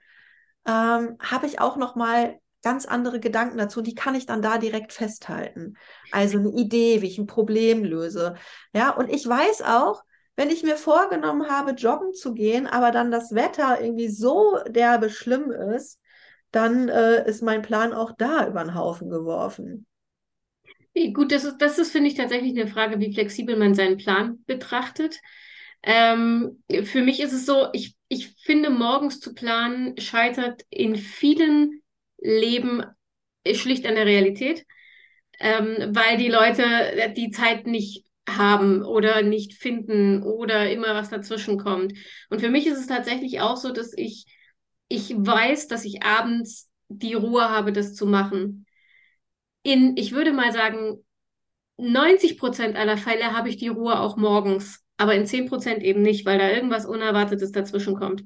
[0.65, 3.81] ähm, habe ich auch noch mal ganz andere Gedanken dazu.
[3.81, 5.75] Die kann ich dann da direkt festhalten.
[6.11, 8.35] Also eine Idee, wie ich ein Problem löse.
[8.73, 10.03] Ja, und ich weiß auch,
[10.35, 15.09] wenn ich mir vorgenommen habe, joggen zu gehen, aber dann das Wetter irgendwie so derbe
[15.09, 15.99] schlimm ist,
[16.51, 19.85] dann äh, ist mein Plan auch da über den Haufen geworfen.
[21.13, 24.43] Gut, das ist, das ist, finde ich, tatsächlich eine Frage, wie flexibel man seinen Plan
[24.45, 25.19] betrachtet.
[25.81, 31.81] Ähm, für mich ist es so, ich, ich finde, morgens zu planen scheitert in vielen
[32.19, 32.83] Leben
[33.51, 34.65] schlicht an der Realität,
[35.39, 41.57] ähm, weil die Leute die Zeit nicht haben oder nicht finden oder immer was dazwischen
[41.57, 41.93] kommt.
[42.29, 44.25] Und für mich ist es tatsächlich auch so, dass ich,
[44.87, 48.65] ich weiß, dass ich abends die Ruhe habe, das zu machen
[49.63, 51.03] in, ich würde mal sagen,
[51.77, 56.01] 90 Prozent aller Fälle habe ich die Ruhe auch morgens, aber in 10 Prozent eben
[56.01, 58.23] nicht, weil da irgendwas Unerwartetes dazwischen kommt.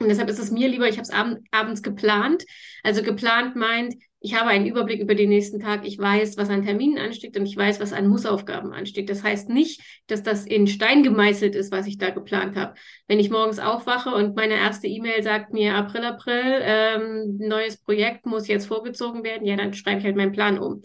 [0.00, 2.44] Und deshalb ist es mir lieber, ich habe es abend, abends geplant.
[2.84, 5.86] Also geplant meint, ich habe einen Überblick über den nächsten Tag.
[5.86, 9.08] Ich weiß, was an Terminen ansteht und ich weiß, was an Mussaufgaben ansteht.
[9.08, 12.74] Das heißt nicht, dass das in Stein gemeißelt ist, was ich da geplant habe.
[13.06, 18.26] Wenn ich morgens aufwache und meine erste E-Mail sagt mir April, April, ähm, neues Projekt
[18.26, 20.82] muss jetzt vorgezogen werden, ja, dann schreibe ich halt meinen Plan um.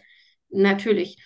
[0.50, 1.18] Natürlich.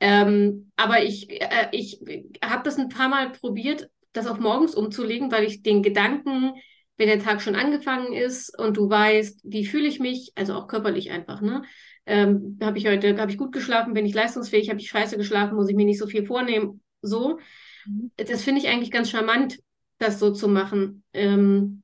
[0.00, 2.00] Ähm, aber ich, äh, ich
[2.42, 6.54] habe das ein paar Mal probiert, das auf morgens umzulegen, weil ich den Gedanken
[6.96, 10.68] wenn der Tag schon angefangen ist und du weißt, wie fühle ich mich, also auch
[10.68, 11.62] körperlich einfach, ne?
[12.04, 15.54] Ähm, habe ich heute, habe ich gut geschlafen, bin ich leistungsfähig, habe ich scheiße geschlafen,
[15.54, 17.38] muss ich mir nicht so viel vornehmen, so.
[17.86, 18.10] Mhm.
[18.16, 19.58] Das finde ich eigentlich ganz charmant,
[19.98, 21.04] das so zu machen.
[21.12, 21.82] Ähm,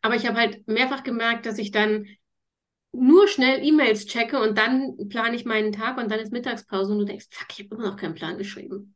[0.00, 2.06] aber ich habe halt mehrfach gemerkt, dass ich dann
[2.92, 7.00] nur schnell E-Mails checke und dann plane ich meinen Tag und dann ist Mittagspause und
[7.00, 8.94] du denkst, fuck, ich habe immer noch keinen Plan geschrieben.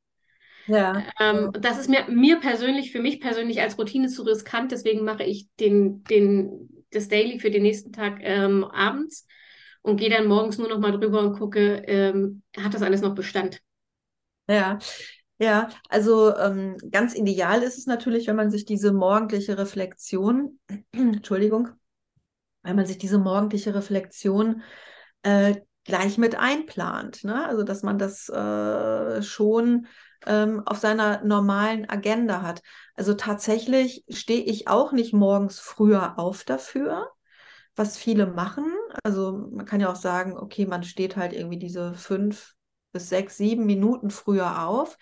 [0.67, 1.03] Ja.
[1.21, 5.25] Ähm, das ist mir, mir persönlich, für mich persönlich als Routine zu riskant, deswegen mache
[5.25, 9.27] ich den, den, das Daily für den nächsten Tag ähm, abends
[9.83, 13.15] und gehe dann morgens nur noch mal drüber und gucke, ähm, hat das alles noch
[13.15, 13.61] Bestand?
[14.49, 14.79] Ja,
[15.39, 20.61] ja, also ähm, ganz ideal ist es natürlich, wenn man sich diese morgendliche Reflexion,
[20.93, 21.71] Entschuldigung,
[22.63, 24.63] wenn man sich diese morgendliche Reflexion
[25.23, 27.25] äh, gleich mit einplant.
[27.25, 27.45] Ne?
[27.45, 29.87] Also dass man das äh, schon
[30.27, 32.63] ähm, auf seiner normalen Agenda hat.
[32.95, 37.11] Also tatsächlich stehe ich auch nicht morgens früher auf dafür,
[37.75, 38.67] was viele machen.
[39.05, 42.55] Also man kann ja auch sagen, okay, man steht halt irgendwie diese fünf
[42.93, 44.99] bis sechs, sieben Minuten früher auf.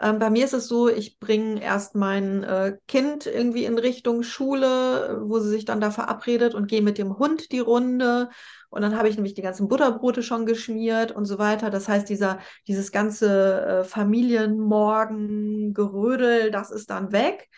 [0.00, 4.22] Ähm, bei mir ist es so, ich bringe erst mein äh, Kind irgendwie in Richtung
[4.22, 8.30] Schule, wo sie sich dann da verabredet und gehe mit dem Hund die Runde
[8.74, 11.70] und dann habe ich nämlich die ganzen Butterbrote schon geschmiert und so weiter.
[11.70, 17.48] Das heißt, dieser, dieses ganze äh, Familienmorgen-Gerödel, das ist dann weg.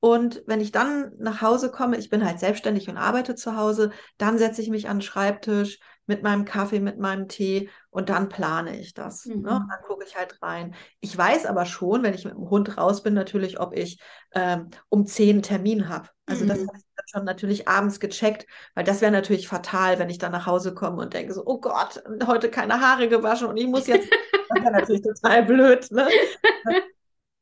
[0.00, 3.92] Und wenn ich dann nach Hause komme, ich bin halt selbstständig und arbeite zu Hause,
[4.18, 8.28] dann setze ich mich an den Schreibtisch, mit meinem Kaffee, mit meinem Tee und dann
[8.28, 9.26] plane ich das.
[9.26, 9.36] Ne?
[9.36, 9.42] Mhm.
[9.42, 9.48] Ne?
[9.48, 10.74] Dann gucke ich halt rein.
[11.00, 14.00] Ich weiß aber schon, wenn ich mit dem Hund raus bin, natürlich, ob ich
[14.32, 16.08] ähm, um zehn Termin habe.
[16.26, 16.48] Also mhm.
[16.48, 20.46] das ich schon natürlich abends gecheckt, weil das wäre natürlich fatal, wenn ich dann nach
[20.46, 24.08] Hause komme und denke so, oh Gott, heute keine Haare gewaschen und ich muss jetzt,
[24.48, 25.90] das wäre natürlich total blöd.
[25.90, 26.08] Ne?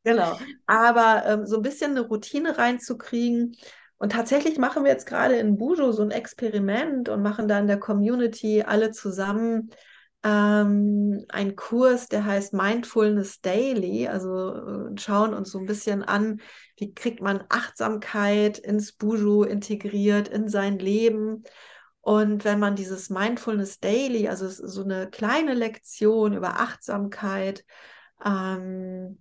[0.05, 0.39] genau.
[0.67, 3.57] Aber ähm, so ein bisschen eine Routine reinzukriegen,
[3.99, 7.67] und tatsächlich machen wir jetzt gerade in Bujo so ein Experiment und machen da in
[7.67, 9.71] der Community alle zusammen
[10.23, 14.09] ähm, einen Kurs, der heißt Mindfulness Daily.
[14.09, 16.41] Also äh, schauen uns so ein bisschen an,
[16.77, 21.45] wie kriegt man Achtsamkeit ins Bujo integriert in sein Leben.
[22.01, 27.65] Und wenn man dieses Mindfulness Daily, also so eine kleine Lektion über Achtsamkeit,
[28.25, 29.19] ähm,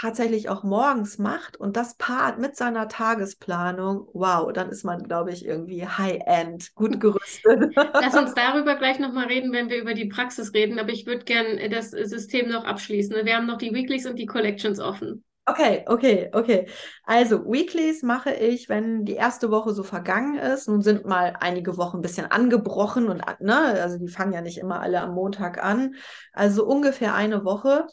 [0.00, 5.30] tatsächlich auch morgens macht und das paart mit seiner Tagesplanung, wow, dann ist man, glaube
[5.30, 7.74] ich, irgendwie High-End, gut gerüstet.
[7.76, 11.24] Lass uns darüber gleich nochmal reden, wenn wir über die Praxis reden, aber ich würde
[11.24, 13.14] gerne das System noch abschließen.
[13.24, 15.24] Wir haben noch die Weeklies und die Collections offen.
[15.44, 16.66] Okay, okay, okay.
[17.04, 20.68] Also Weeklies mache ich, wenn die erste Woche so vergangen ist.
[20.68, 24.58] Nun sind mal einige Wochen ein bisschen angebrochen und ne, also die fangen ja nicht
[24.58, 25.96] immer alle am Montag an.
[26.32, 27.86] Also ungefähr eine Woche.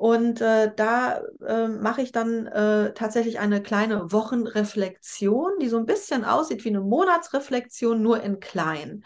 [0.00, 5.84] Und äh, da äh, mache ich dann äh, tatsächlich eine kleine Wochenreflexion, die so ein
[5.84, 9.04] bisschen aussieht wie eine Monatsreflexion, nur in klein.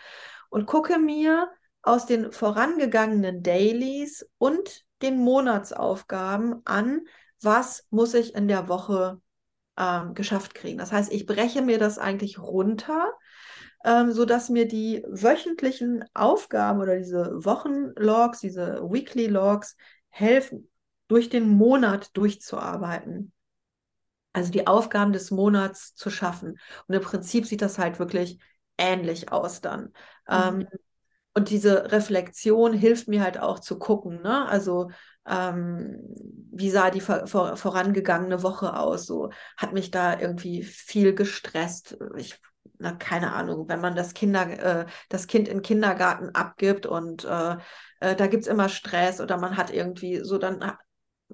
[0.50, 1.50] Und gucke mir
[1.82, 7.00] aus den vorangegangenen Dailies und den Monatsaufgaben an,
[7.42, 9.20] was muss ich in der Woche
[9.76, 10.78] ähm, geschafft kriegen.
[10.78, 13.10] Das heißt, ich breche mir das eigentlich runter,
[13.84, 19.76] ähm, sodass mir die wöchentlichen Aufgaben oder diese Wochenlogs, diese Weekly Logs
[20.08, 20.68] helfen,
[21.08, 23.32] durch den Monat durchzuarbeiten.
[24.32, 26.58] Also die Aufgaben des Monats zu schaffen.
[26.88, 28.38] Und im Prinzip sieht das halt wirklich
[28.78, 29.82] ähnlich aus dann.
[29.82, 29.92] Mhm.
[30.28, 30.68] Ähm,
[31.34, 34.22] und diese Reflexion hilft mir halt auch zu gucken.
[34.22, 34.46] Ne?
[34.46, 34.90] Also
[35.26, 35.98] ähm,
[36.52, 39.06] wie sah die vor, vor, vorangegangene Woche aus?
[39.06, 41.96] So hat mich da irgendwie viel gestresst.
[42.16, 42.40] Ich
[42.78, 47.56] na, keine Ahnung, wenn man das Kinder, äh, das Kind in Kindergarten abgibt und äh,
[48.00, 50.72] äh, da gibt es immer Stress oder man hat irgendwie so, dann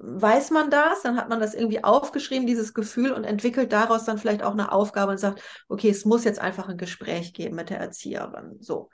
[0.03, 4.19] weiß man das, dann hat man das irgendwie aufgeschrieben, dieses Gefühl, und entwickelt daraus dann
[4.19, 7.71] vielleicht auch eine Aufgabe und sagt, okay, es muss jetzt einfach ein Gespräch geben mit
[7.71, 8.57] der Erzieherin.
[8.61, 8.91] So.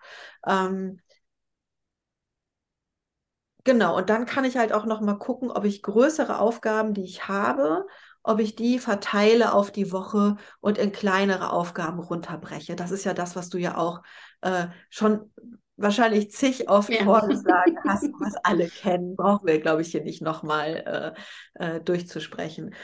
[0.46, 1.00] Ähm,
[3.64, 7.04] genau, und dann kann ich halt auch noch mal gucken, ob ich größere Aufgaben, die
[7.04, 7.86] ich habe,
[8.24, 12.74] ob ich die verteile auf die Woche und in kleinere Aufgaben runterbreche.
[12.74, 14.02] Das ist ja das, was du ja auch
[14.40, 15.32] äh, schon
[15.76, 17.04] wahrscheinlich zig oft ja.
[17.04, 21.14] vorgeschlagen hast, was alle kennen, brauchen wir, glaube ich, hier nicht nochmal
[21.58, 22.74] äh, äh, durchzusprechen.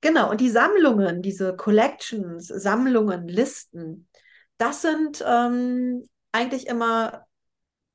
[0.00, 4.08] Genau, und die Sammlungen, diese Collections, Sammlungen, Listen,
[4.56, 7.26] das sind ähm, eigentlich immer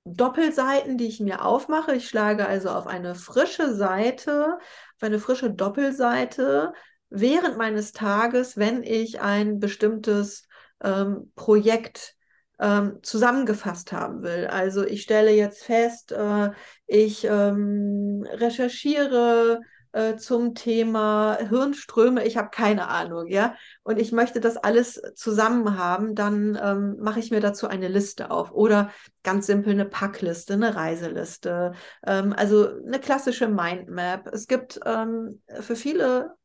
[0.06, 1.96] Doppelseiten, die ich mir aufmache.
[1.96, 4.58] Ich schlage also auf eine frische Seite,
[4.96, 6.74] auf eine frische Doppelseite
[7.10, 10.48] während meines Tages, wenn ich ein bestimmtes
[10.84, 12.15] ähm, Projekt
[12.60, 14.48] ähm, zusammengefasst haben will.
[14.48, 16.52] Also ich stelle jetzt fest, äh,
[16.88, 19.62] ich ähm, recherchiere
[19.96, 25.78] äh, zum Thema Hirnströme, ich habe keine Ahnung, ja, und ich möchte das alles zusammen
[25.78, 28.92] haben, dann ähm, mache ich mir dazu eine Liste auf oder
[29.24, 31.72] ganz simpel eine Packliste, eine Reiseliste,
[32.06, 34.28] ähm, also eine klassische Mindmap.
[34.34, 36.36] Es gibt ähm, für viele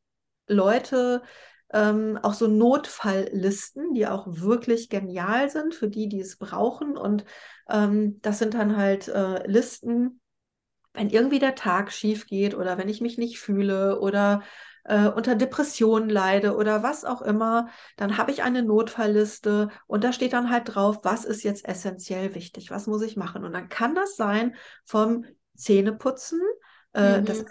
[0.46, 1.22] Leute
[1.72, 6.96] ähm, auch so Notfalllisten, die auch wirklich genial sind für die, die es brauchen.
[6.96, 7.24] Und
[7.68, 10.20] ähm, das sind dann halt äh, Listen,
[10.92, 14.42] wenn irgendwie der Tag schief geht oder wenn ich mich nicht fühle oder
[14.84, 20.12] äh, unter Depressionen leide oder was auch immer, dann habe ich eine Notfallliste und da
[20.12, 23.44] steht dann halt drauf, was ist jetzt essentiell wichtig, was muss ich machen.
[23.44, 26.40] Und dann kann das sein vom Zähneputzen
[26.94, 27.24] äh, mhm.
[27.24, 27.44] das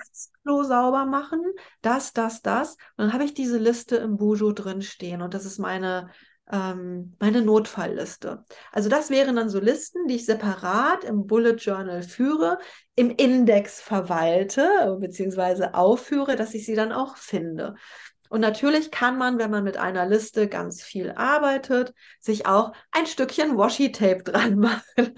[0.44, 1.42] Klo sauber machen,
[1.82, 2.72] das, das, das.
[2.98, 6.10] Und dann habe ich diese Liste im Bujo drin stehen und das ist meine,
[6.52, 8.44] ähm, meine Notfallliste.
[8.72, 12.58] Also das wären dann so Listen, die ich separat im Bullet Journal führe,
[12.96, 15.70] im Index verwalte bzw.
[15.74, 17.76] aufführe, dass ich sie dann auch finde.
[18.30, 23.08] Und natürlich kann man, wenn man mit einer Liste ganz viel arbeitet, sich auch ein
[23.08, 25.14] Stückchen Washi-Tape dran machen,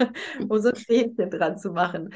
[0.48, 2.14] um so ein Fähnchen dran zu machen.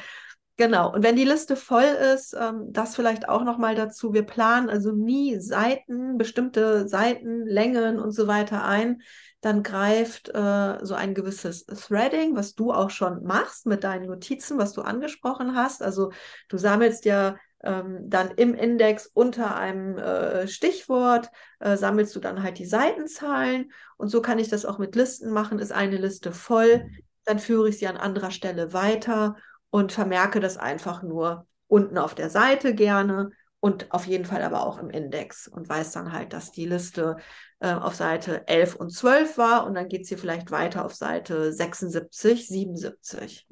[0.58, 0.90] Genau.
[0.90, 4.14] Und wenn die Liste voll ist, ähm, das vielleicht auch noch mal dazu.
[4.14, 9.02] Wir planen also nie Seiten, bestimmte Seitenlängen und so weiter ein.
[9.42, 14.56] Dann greift äh, so ein gewisses Threading, was du auch schon machst mit deinen Notizen,
[14.56, 15.82] was du angesprochen hast.
[15.82, 16.10] Also
[16.48, 21.30] du sammelst ja ähm, dann im Index unter einem äh, Stichwort,
[21.60, 23.72] äh, sammelst du dann halt die Seitenzahlen.
[23.98, 25.58] Und so kann ich das auch mit Listen machen.
[25.58, 26.86] Ist eine Liste voll,
[27.26, 29.36] dann führe ich sie an anderer Stelle weiter
[29.70, 34.64] und vermerke das einfach nur unten auf der Seite gerne und auf jeden Fall aber
[34.64, 37.16] auch im Index und weiß dann halt, dass die Liste
[37.60, 41.52] äh, auf Seite 11 und 12 war und dann geht sie vielleicht weiter auf Seite
[41.52, 43.46] 76, 77.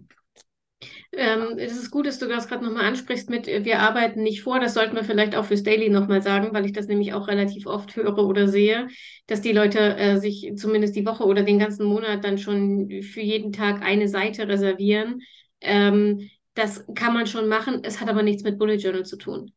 [1.13, 4.61] Ähm, es ist gut, dass du das gerade nochmal ansprichst mit, wir arbeiten nicht vor.
[4.61, 7.67] Das sollten wir vielleicht auch fürs Daily nochmal sagen, weil ich das nämlich auch relativ
[7.67, 8.89] oft höre oder sehe,
[9.27, 13.21] dass die Leute äh, sich zumindest die Woche oder den ganzen Monat dann schon für
[13.21, 15.23] jeden Tag eine Seite reservieren
[15.65, 19.53] ähm, das kann man schon machen, es hat aber nichts mit Bullet Journal zu tun.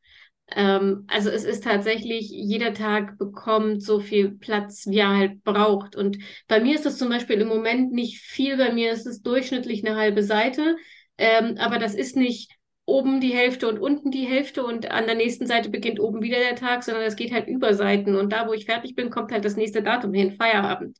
[0.55, 5.95] Ähm, also es ist tatsächlich, jeder Tag bekommt so viel Platz, wie er halt braucht.
[5.95, 9.22] Und bei mir ist das zum Beispiel im Moment nicht viel, bei mir ist es
[9.22, 10.78] durchschnittlich eine halbe Seite,
[11.18, 12.51] ähm, aber das ist nicht
[12.86, 16.38] oben die Hälfte und unten die Hälfte und an der nächsten Seite beginnt oben wieder
[16.39, 19.34] der Tag, sondern es geht halt über Seiten und da, wo ich fertig bin, kommt
[19.34, 20.97] halt das nächste Datum hin, Feierabend.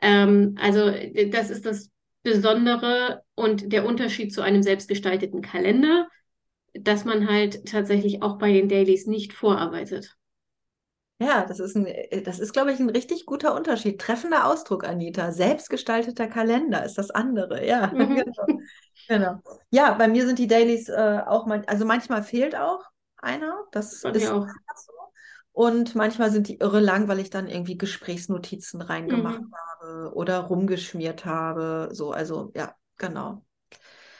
[0.00, 0.90] Ähm, also
[1.30, 1.90] das ist das
[2.22, 6.08] Besondere und der Unterschied zu einem selbstgestalteten Kalender,
[6.74, 10.16] dass man halt tatsächlich auch bei den Dailies nicht vorarbeitet.
[11.18, 11.86] Ja, das ist, ein,
[12.24, 14.00] das ist, glaube ich, ein richtig guter Unterschied.
[14.00, 15.30] Treffender Ausdruck, Anita.
[15.30, 17.64] Selbstgestalteter Kalender ist das andere.
[17.64, 18.16] Ja, mhm.
[18.16, 18.46] genau.
[19.08, 19.40] genau.
[19.70, 22.82] Ja, bei mir sind die Dailies äh, auch mal, also manchmal fehlt auch
[23.18, 23.54] einer.
[23.70, 24.46] Das ist auch.
[24.74, 25.01] so.
[25.52, 29.52] Und manchmal sind die irre lang, weil ich dann irgendwie Gesprächsnotizen reingemacht mhm.
[29.52, 31.90] habe oder rumgeschmiert habe.
[31.92, 33.44] So, also ja, genau.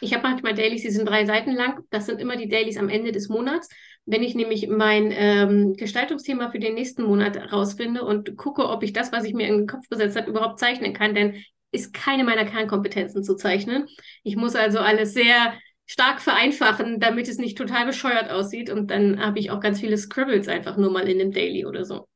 [0.00, 1.84] Ich habe manchmal Dailies, die sind drei Seiten lang.
[1.90, 3.68] Das sind immer die Dailies am Ende des Monats.
[4.04, 8.92] Wenn ich nämlich mein ähm, Gestaltungsthema für den nächsten Monat rausfinde und gucke, ob ich
[8.92, 12.24] das, was ich mir in den Kopf gesetzt habe, überhaupt zeichnen kann, denn ist keine
[12.24, 13.86] meiner Kernkompetenzen zu zeichnen.
[14.24, 15.54] Ich muss also alles sehr
[15.92, 18.70] stark vereinfachen, damit es nicht total bescheuert aussieht.
[18.70, 21.84] Und dann habe ich auch ganz viele Scribbles einfach nur mal in dem Daily oder
[21.84, 22.08] so.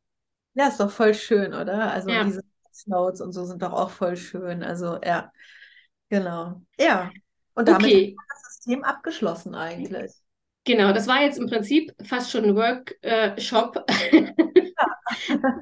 [0.54, 1.92] Ja, ist doch voll schön, oder?
[1.92, 2.24] Also ja.
[2.24, 2.40] diese
[2.86, 4.62] Notes und so sind doch auch voll schön.
[4.62, 5.30] Also ja,
[6.08, 6.62] genau.
[6.78, 7.10] Ja.
[7.52, 8.04] Und damit okay.
[8.08, 10.10] ist das System abgeschlossen eigentlich.
[10.64, 13.84] Genau, das war jetzt im Prinzip fast schon ein Workshop.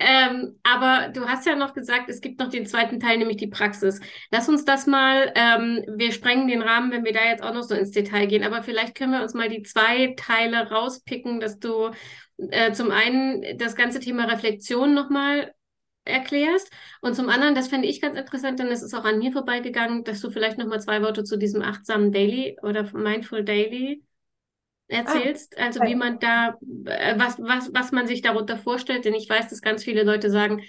[0.00, 3.46] ähm, aber du hast ja noch gesagt, es gibt noch den zweiten Teil, nämlich die
[3.46, 4.00] Praxis.
[4.30, 7.62] Lass uns das mal, ähm, wir sprengen den Rahmen, wenn wir da jetzt auch noch
[7.62, 11.58] so ins Detail gehen, aber vielleicht können wir uns mal die zwei Teile rauspicken, dass
[11.58, 11.90] du
[12.38, 15.54] äh, zum einen das ganze Thema Reflexion nochmal
[16.04, 16.70] erklärst.
[17.00, 20.04] Und zum anderen, das fände ich ganz interessant, denn es ist auch an mir vorbeigegangen,
[20.04, 24.02] dass du vielleicht nochmal zwei Worte zu diesem achtsamen Daily oder Mindful Daily
[24.88, 26.56] erzählst, ah, also wie man da,
[26.86, 30.30] äh, was, was, was man sich darunter vorstellt, denn ich weiß, dass ganz viele Leute
[30.30, 30.62] sagen,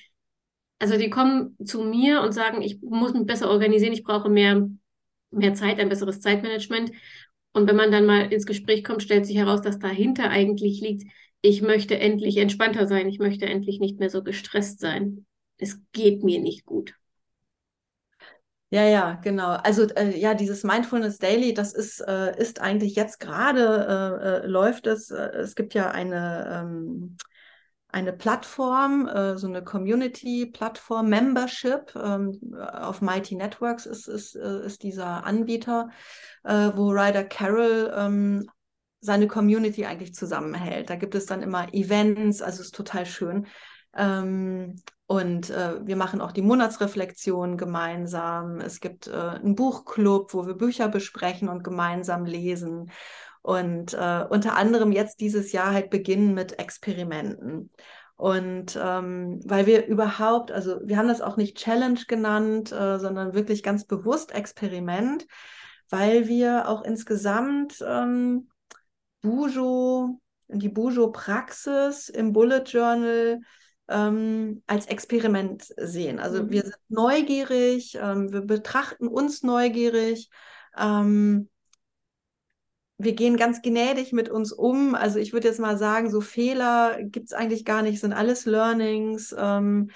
[0.80, 4.68] also die kommen zu mir und sagen, ich muss mich besser organisieren, ich brauche mehr,
[5.32, 6.92] mehr Zeit, ein besseres Zeitmanagement.
[7.54, 11.04] Und wenn man dann mal ins Gespräch kommt, stellt sich heraus, dass dahinter eigentlich liegt,
[11.42, 15.26] ich möchte endlich entspannter sein, ich möchte endlich nicht mehr so gestresst sein.
[15.58, 16.96] Es geht mir nicht gut.
[18.76, 19.52] Ja, ja, genau.
[19.52, 23.62] Also äh, ja, dieses Mindfulness Daily, das ist, äh, ist eigentlich jetzt gerade
[24.22, 25.12] äh, äh läuft es.
[25.12, 27.16] Äh, es gibt ja eine, ähm,
[27.88, 31.96] eine Plattform, äh, so eine Community-Plattform, Membership.
[31.96, 32.38] Ähm,
[32.74, 35.90] auf Mighty Networks ist, ist, ist dieser Anbieter,
[36.44, 38.46] wo Ryder Carroll ähm,
[39.00, 40.90] seine Community eigentlich zusammenhält.
[40.90, 43.48] Da gibt es dann immer Events, also ist total schön.
[43.96, 44.76] Ähm,
[45.08, 48.60] und äh, wir machen auch die Monatsreflexion gemeinsam.
[48.60, 52.92] Es gibt äh, einen Buchclub, wo wir Bücher besprechen und gemeinsam lesen.
[53.42, 57.70] Und äh, unter anderem jetzt dieses Jahr halt beginnen mit Experimenten.
[58.16, 63.34] Und ähm, weil wir überhaupt, also wir haben das auch nicht Challenge genannt, äh, sondern
[63.34, 65.28] wirklich ganz bewusst Experiment,
[65.90, 68.50] weil wir auch insgesamt ähm,
[69.22, 73.42] Bujo, die Bujo-Praxis im Bullet Journal
[73.88, 76.20] ähm, als Experiment sehen.
[76.20, 76.52] Also mhm.
[76.52, 80.30] wir sind neugierig, ähm, wir betrachten uns neugierig.
[80.78, 81.50] Ähm,
[82.98, 84.96] wir gehen ganz gnädig mit uns um.
[84.96, 88.46] Also ich würde jetzt mal sagen, so Fehler gibt es eigentlich gar nicht, sind alles
[88.46, 89.36] Learnings.
[89.38, 89.92] Ähm,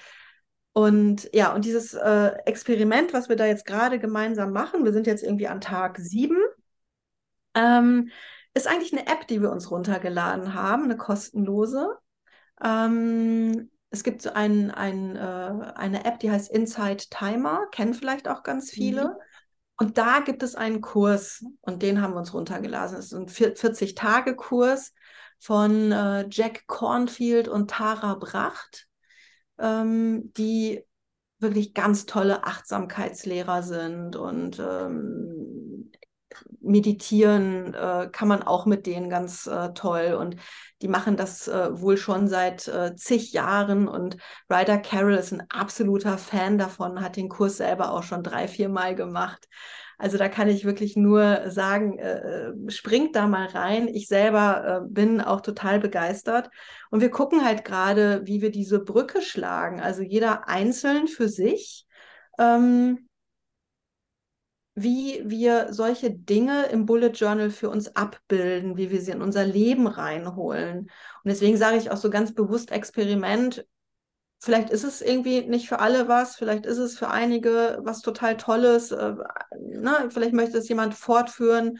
[0.72, 5.06] und ja, und dieses äh, Experiment, was wir da jetzt gerade gemeinsam machen, wir sind
[5.06, 6.38] jetzt irgendwie an Tag sieben,
[7.54, 8.10] ähm,
[8.54, 11.96] ist eigentlich eine App, die wir uns runtergeladen haben, eine kostenlose.
[12.62, 18.28] Ähm, es gibt so ein, ein, äh, eine App, die heißt Inside Timer, kennen vielleicht
[18.28, 19.04] auch ganz viele.
[19.04, 19.14] Mhm.
[19.76, 22.96] Und da gibt es einen Kurs und den haben wir uns runtergeladen.
[22.96, 24.92] Es ist ein 40-Tage-Kurs
[25.38, 28.86] von äh, Jack Cornfield und Tara Bracht,
[29.58, 30.84] ähm, die
[31.38, 35.39] wirklich ganz tolle Achtsamkeitslehrer sind und ähm,
[36.60, 40.16] meditieren äh, kann man auch mit denen ganz äh, toll.
[40.18, 40.36] Und
[40.82, 43.88] die machen das äh, wohl schon seit äh, zig Jahren.
[43.88, 44.16] Und
[44.50, 48.68] Ryder Carroll ist ein absoluter Fan davon, hat den Kurs selber auch schon drei, vier
[48.68, 49.46] Mal gemacht.
[49.98, 53.86] Also da kann ich wirklich nur sagen, äh, äh, springt da mal rein.
[53.88, 56.48] Ich selber bin auch total begeistert.
[56.90, 59.80] Und wir gucken halt gerade, wie wir diese Brücke schlagen.
[59.80, 61.86] Also jeder einzeln für sich.
[62.38, 63.09] Ähm,
[64.82, 69.44] wie wir solche Dinge im Bullet Journal für uns abbilden, wie wir sie in unser
[69.44, 70.80] Leben reinholen.
[70.80, 70.90] Und
[71.24, 73.66] deswegen sage ich auch so ganz bewusst Experiment.
[74.38, 78.38] Vielleicht ist es irgendwie nicht für alle was, vielleicht ist es für einige was total
[78.38, 79.14] Tolles, äh,
[79.58, 80.08] ne?
[80.08, 81.78] vielleicht möchte es jemand fortführen.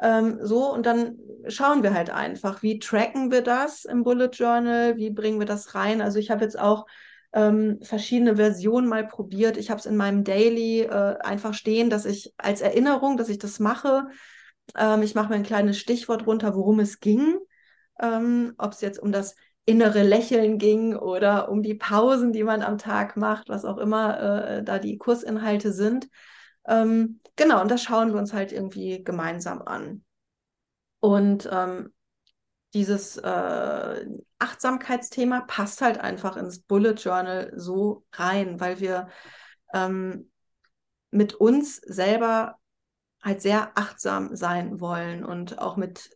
[0.00, 4.96] Ähm, so, und dann schauen wir halt einfach, wie tracken wir das im Bullet Journal,
[4.96, 6.00] wie bringen wir das rein.
[6.00, 6.86] Also ich habe jetzt auch
[7.32, 9.56] ähm, verschiedene Versionen mal probiert.
[9.56, 13.38] Ich habe es in meinem Daily äh, einfach stehen, dass ich als Erinnerung, dass ich
[13.38, 14.08] das mache.
[14.76, 17.38] Ähm, ich mache mir ein kleines Stichwort runter, worum es ging.
[18.00, 22.62] Ähm, Ob es jetzt um das innere Lächeln ging oder um die Pausen, die man
[22.62, 26.08] am Tag macht, was auch immer äh, da die Kursinhalte sind.
[26.66, 30.04] Ähm, genau, und das schauen wir uns halt irgendwie gemeinsam an.
[31.00, 31.92] Und ähm,
[32.74, 34.06] dieses äh,
[34.38, 39.08] Achtsamkeitsthema passt halt einfach ins Bullet Journal so rein, weil wir
[39.74, 40.30] ähm,
[41.10, 42.56] mit uns selber
[43.22, 46.10] halt sehr achtsam sein wollen und auch mit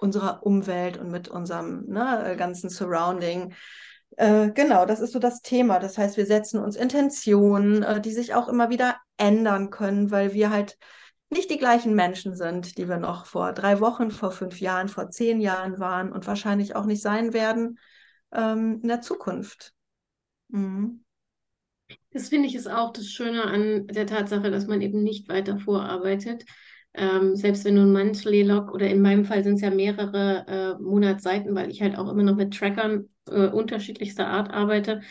[0.00, 3.54] unserer Umwelt und mit unserem ne, ganzen Surrounding.
[4.16, 5.78] Äh, genau, das ist so das Thema.
[5.78, 10.32] Das heißt, wir setzen uns Intentionen, äh, die sich auch immer wieder ändern können, weil
[10.32, 10.78] wir halt
[11.30, 15.10] nicht die gleichen Menschen sind, die wir noch vor drei Wochen, vor fünf Jahren, vor
[15.10, 17.78] zehn Jahren waren und wahrscheinlich auch nicht sein werden
[18.32, 19.74] ähm, in der Zukunft.
[20.48, 21.04] Mhm.
[22.10, 25.58] Das finde ich ist auch das Schöne an der Tatsache, dass man eben nicht weiter
[25.58, 26.44] vorarbeitet.
[26.94, 30.82] Ähm, selbst wenn du Monthly Log oder in meinem Fall sind es ja mehrere äh,
[30.82, 35.02] Monatsseiten, weil ich halt auch immer noch mit Trackern äh, unterschiedlichster Art arbeite,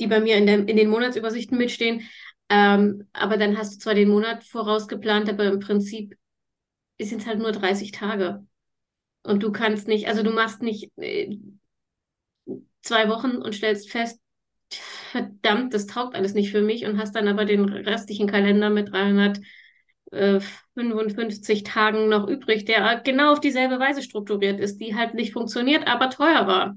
[0.00, 2.02] die bei mir in, der, in den Monatsübersichten mitstehen.
[2.54, 6.16] Ähm, aber dann hast du zwar den Monat vorausgeplant, aber im Prinzip
[7.00, 8.46] sind es halt nur 30 Tage.
[9.24, 11.36] Und du kannst nicht, also du machst nicht äh,
[12.82, 14.20] zwei Wochen und stellst fest,
[14.70, 18.92] verdammt, das taugt alles nicht für mich und hast dann aber den restlichen Kalender mit
[18.92, 25.88] 355 Tagen noch übrig, der genau auf dieselbe Weise strukturiert ist, die halt nicht funktioniert,
[25.88, 26.76] aber teuer war.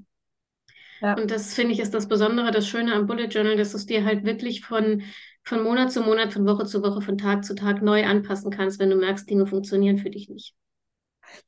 [1.01, 1.15] Ja.
[1.15, 3.85] Und das finde ich ist das Besondere, das Schöne am Bullet Journal, dass du es
[3.85, 5.03] dir halt wirklich von
[5.47, 8.79] von Monat zu Monat, von Woche zu Woche, von Tag zu Tag neu anpassen kannst,
[8.79, 10.53] wenn du merkst, Dinge funktionieren für dich nicht.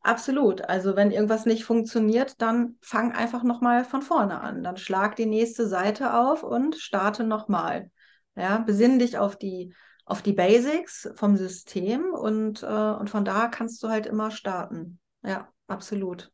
[0.01, 0.61] Absolut.
[0.61, 4.63] Also wenn irgendwas nicht funktioniert, dann fang einfach nochmal von vorne an.
[4.63, 7.91] Dann schlag die nächste Seite auf und starte nochmal.
[8.35, 9.75] Ja, besinn dich auf die,
[10.05, 14.99] auf die Basics vom System und, äh, und von da kannst du halt immer starten.
[15.23, 16.31] Ja, absolut.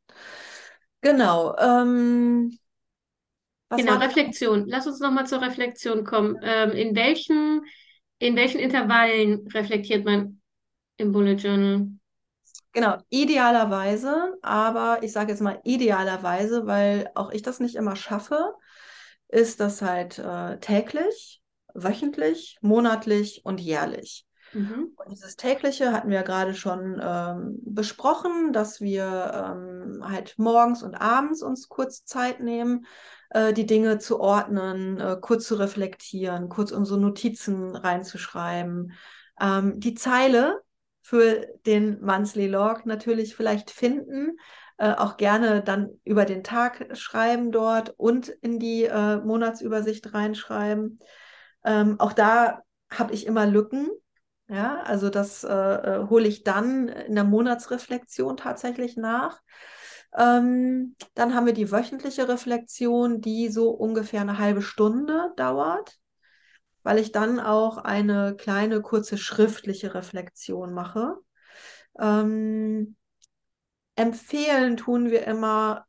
[1.01, 1.55] Genau.
[1.57, 2.57] Ähm,
[3.69, 4.65] was genau, Reflexion.
[4.67, 6.37] Lass uns nochmal zur Reflexion kommen.
[6.41, 7.61] Ähm, in welchen
[8.19, 10.41] In welchen Intervallen reflektiert man
[10.97, 11.87] im Bullet Journal?
[12.71, 18.53] Genau, idealerweise, aber ich sage jetzt mal idealerweise, weil auch ich das nicht immer schaffe,
[19.27, 21.41] ist das halt äh, täglich,
[21.73, 24.25] wöchentlich, monatlich und jährlich.
[24.51, 24.91] Mhm.
[24.95, 30.95] Und dieses tägliche hatten wir gerade schon ähm, besprochen, dass wir ähm, halt morgens und
[30.95, 32.85] abends uns kurz Zeit nehmen,
[33.29, 38.93] äh, die Dinge zu ordnen, äh, kurz zu reflektieren, kurz unsere Notizen reinzuschreiben.
[39.39, 40.61] Ähm, die Zeile
[41.01, 44.37] für den Monthly Log natürlich vielleicht finden,
[44.77, 50.99] äh, auch gerne dann über den Tag schreiben dort und in die äh, Monatsübersicht reinschreiben.
[51.63, 53.89] Ähm, auch da habe ich immer Lücken.
[54.47, 59.41] Ja, also das äh, hole ich dann in der Monatsreflexion tatsächlich nach.
[60.17, 65.97] Ähm, dann haben wir die wöchentliche Reflexion, die so ungefähr eine halbe Stunde dauert,
[66.83, 71.15] weil ich dann auch eine kleine, kurze schriftliche Reflexion mache.
[71.99, 72.95] Ähm,
[73.95, 75.85] empfehlen tun wir immer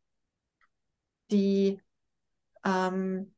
[1.31, 1.81] die
[2.65, 3.35] ähm,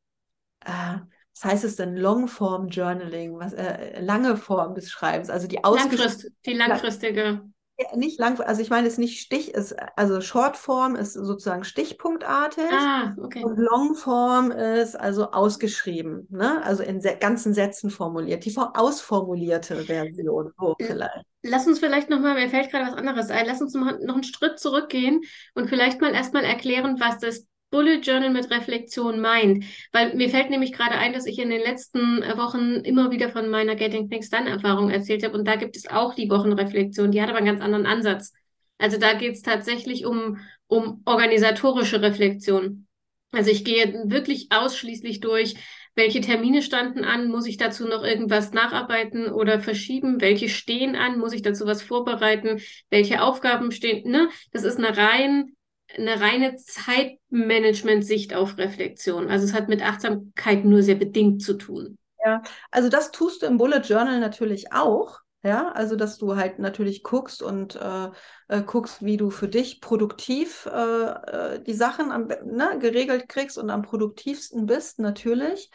[0.61, 0.97] äh,
[1.41, 6.31] was heißt es denn, Longform Journaling, was, äh, lange Form des Schreibens, also die Langfrist,
[6.45, 7.49] die langfristige.
[7.95, 12.71] Nicht lang, also ich meine, es ist nicht Stich, ist, also Shortform ist sozusagen stichpunktartig
[12.71, 13.43] ah, okay.
[13.43, 16.61] und Longform ist also ausgeschrieben, ne?
[16.63, 21.25] also in ganzen Sätzen formuliert, die ausformulierte Version, so vielleicht.
[21.41, 24.23] Lass uns vielleicht nochmal, mir fällt gerade was anderes ein, lass uns noch, noch einen
[24.23, 25.21] Schritt zurückgehen
[25.55, 29.63] und vielleicht mal erstmal erklären, was das Bullet Journal mit Reflexion meint.
[29.91, 33.49] Weil mir fällt nämlich gerade ein, dass ich in den letzten Wochen immer wieder von
[33.49, 35.37] meiner Getting Things Done Erfahrung erzählt habe.
[35.37, 37.11] Und da gibt es auch die Wochenreflexion.
[37.11, 38.33] Die hat aber einen ganz anderen Ansatz.
[38.77, 42.87] Also da geht es tatsächlich um, um organisatorische Reflexion.
[43.31, 45.55] Also ich gehe wirklich ausschließlich durch,
[45.95, 51.19] welche Termine standen an, muss ich dazu noch irgendwas nacharbeiten oder verschieben, welche stehen an,
[51.19, 54.29] muss ich dazu was vorbereiten, welche Aufgaben stehen, ne?
[54.51, 55.55] Das ist eine rein
[55.97, 59.29] eine reine Zeitmanagement-Sicht auf Reflexion.
[59.29, 61.97] Also es hat mit Achtsamkeit nur sehr bedingt zu tun.
[62.23, 65.19] Ja, also das tust du im Bullet Journal natürlich auch.
[65.41, 68.09] Ja, also dass du halt natürlich guckst und äh,
[68.49, 71.05] äh, guckst, wie du für dich produktiv äh,
[71.53, 75.71] äh die Sachen am, ne, geregelt kriegst und am produktivsten bist, natürlich.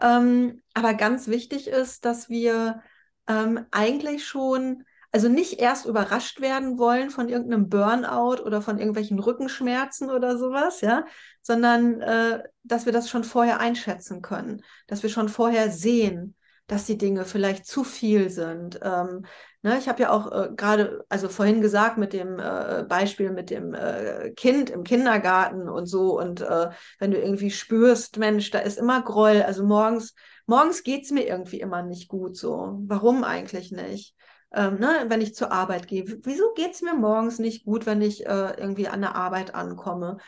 [0.00, 2.82] Ähm, aber ganz wichtig ist, dass wir
[3.28, 4.84] ähm, eigentlich schon
[5.16, 10.82] also nicht erst überrascht werden wollen von irgendeinem Burnout oder von irgendwelchen Rückenschmerzen oder sowas,
[10.82, 11.06] ja,
[11.40, 16.34] sondern äh, dass wir das schon vorher einschätzen können, dass wir schon vorher sehen,
[16.66, 18.78] dass die Dinge vielleicht zu viel sind.
[18.82, 19.24] Ähm,
[19.62, 23.48] ne, ich habe ja auch äh, gerade, also vorhin gesagt mit dem äh, Beispiel mit
[23.48, 28.58] dem äh, Kind im Kindergarten und so und äh, wenn du irgendwie spürst, Mensch, da
[28.58, 30.14] ist immer Groll, also morgens,
[30.44, 32.80] morgens geht es mir irgendwie immer nicht gut so.
[32.82, 34.14] Warum eigentlich nicht?
[34.52, 36.04] Ähm, ne, wenn ich zur Arbeit gehe.
[36.22, 40.18] Wieso geht es mir morgens nicht gut, wenn ich äh, irgendwie an der Arbeit ankomme?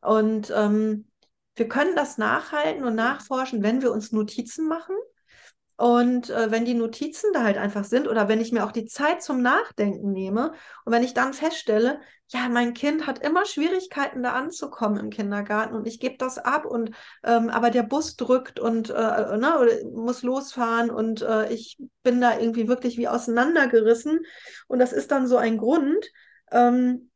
[0.00, 1.06] Und ähm,
[1.56, 4.94] wir können das nachhalten und nachforschen, wenn wir uns Notizen machen
[5.80, 8.84] und äh, wenn die Notizen da halt einfach sind oder wenn ich mir auch die
[8.84, 10.52] Zeit zum Nachdenken nehme
[10.84, 15.74] und wenn ich dann feststelle, ja, mein Kind hat immer Schwierigkeiten da anzukommen im Kindergarten
[15.74, 16.90] und ich gebe das ab und
[17.24, 22.20] ähm, aber der Bus drückt und äh, ne, oder muss losfahren und äh, ich bin
[22.20, 24.20] da irgendwie wirklich wie auseinandergerissen
[24.68, 26.04] und das ist dann so ein Grund,
[26.52, 27.10] ähm,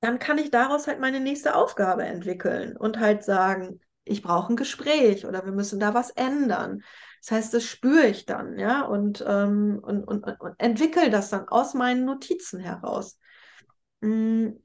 [0.00, 4.56] dann kann ich daraus halt meine nächste Aufgabe entwickeln und halt sagen, ich brauche ein
[4.56, 6.82] Gespräch oder wir müssen da was ändern.
[7.20, 11.48] Das heißt, das spüre ich dann, ja, und, ähm, und, und, und entwickle das dann
[11.48, 13.18] aus meinen Notizen heraus.
[14.00, 14.60] Mhm.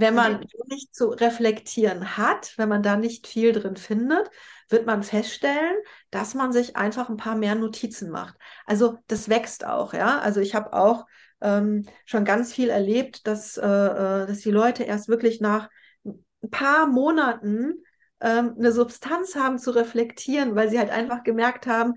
[0.00, 4.30] Wenn man nicht zu reflektieren hat, wenn man da nicht viel drin findet,
[4.68, 5.74] wird man feststellen,
[6.12, 8.36] dass man sich einfach ein paar mehr Notizen macht.
[8.64, 10.20] Also das wächst auch, ja.
[10.20, 11.04] Also ich habe auch
[11.40, 15.68] ähm, schon ganz viel erlebt, dass, äh, äh dass die Leute erst wirklich nach
[16.04, 17.82] ein paar Monaten
[18.20, 21.94] ähm, eine Substanz haben zu reflektieren, weil sie halt einfach gemerkt haben,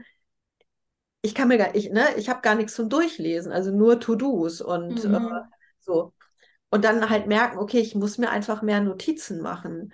[1.22, 4.62] ich kann mir gar ich, ne, ich habe gar nichts zum Durchlesen, also nur To-Dos
[4.62, 5.16] und mhm.
[5.16, 5.42] äh,
[5.80, 6.14] so.
[6.70, 9.94] Und dann halt merken, okay, ich muss mir einfach mehr Notizen machen.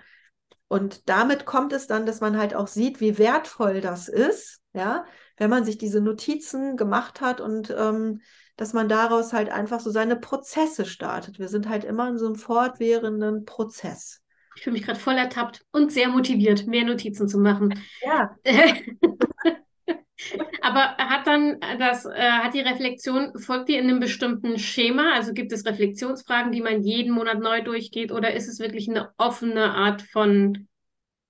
[0.67, 5.05] Und damit kommt es dann, dass man halt auch sieht, wie wertvoll das ist, ja,
[5.37, 8.21] wenn man sich diese Notizen gemacht hat und ähm,
[8.57, 11.39] dass man daraus halt einfach so seine Prozesse startet.
[11.39, 14.21] Wir sind halt immer in so einem fortwährenden Prozess.
[14.57, 17.79] Ich fühle mich gerade voll ertappt und sehr motiviert, mehr Notizen zu machen.
[18.03, 18.35] Ja.
[20.61, 25.13] Aber hat dann das, äh, hat die Reflexion, folgt die in einem bestimmten Schema?
[25.13, 29.11] Also gibt es Reflexionsfragen, die man jeden Monat neu durchgeht, oder ist es wirklich eine
[29.17, 30.67] offene Art von,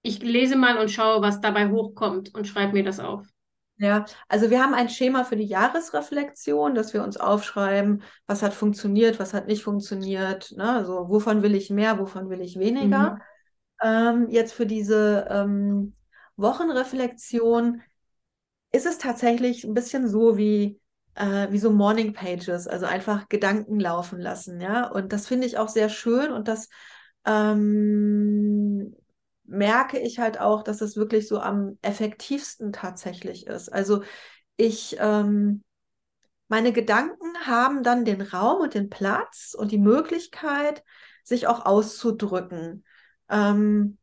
[0.03, 3.27] ich lese mal und schaue, was dabei hochkommt und schreibe mir das auf?
[3.79, 8.53] Ja, also wir haben ein Schema für die Jahresreflexion, dass wir uns aufschreiben, was hat
[8.53, 10.71] funktioniert, was hat nicht funktioniert, ne?
[10.71, 13.13] Also wovon will ich mehr, wovon will ich weniger.
[13.13, 13.21] Mhm.
[13.83, 15.93] Ähm, jetzt für diese ähm,
[16.37, 17.81] Wochenreflexion
[18.71, 20.79] ist es tatsächlich ein bisschen so wie,
[21.13, 24.87] äh, wie so Morning Pages, also einfach Gedanken laufen lassen, ja.
[24.89, 26.67] Und das finde ich auch sehr schön und das
[27.25, 28.66] ähm,
[29.47, 33.69] merke ich halt auch, dass es wirklich so am effektivsten tatsächlich ist.
[33.69, 34.03] Also
[34.57, 35.63] ich, ähm,
[36.47, 40.83] meine Gedanken haben dann den Raum und den Platz und die Möglichkeit,
[41.23, 42.85] sich auch auszudrücken.
[43.29, 43.97] Ähm,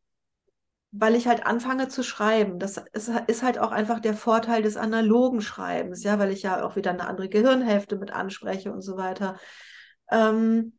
[0.97, 2.57] weil ich halt anfange zu schreiben.
[2.57, 6.65] Das ist, ist, halt auch einfach der Vorteil des analogen Schreibens, ja, weil ich ja
[6.65, 9.37] auch wieder eine andere Gehirnhälfte mit anspreche und so weiter.
[10.09, 10.77] Ähm,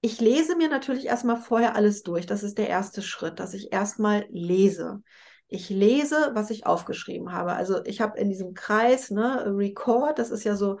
[0.00, 2.26] ich lese mir natürlich erstmal vorher alles durch.
[2.26, 5.02] Das ist der erste Schritt, dass ich erstmal lese.
[5.48, 7.54] Ich lese, was ich aufgeschrieben habe.
[7.54, 10.78] Also ich habe in diesem Kreis, ne, Record, das ist ja so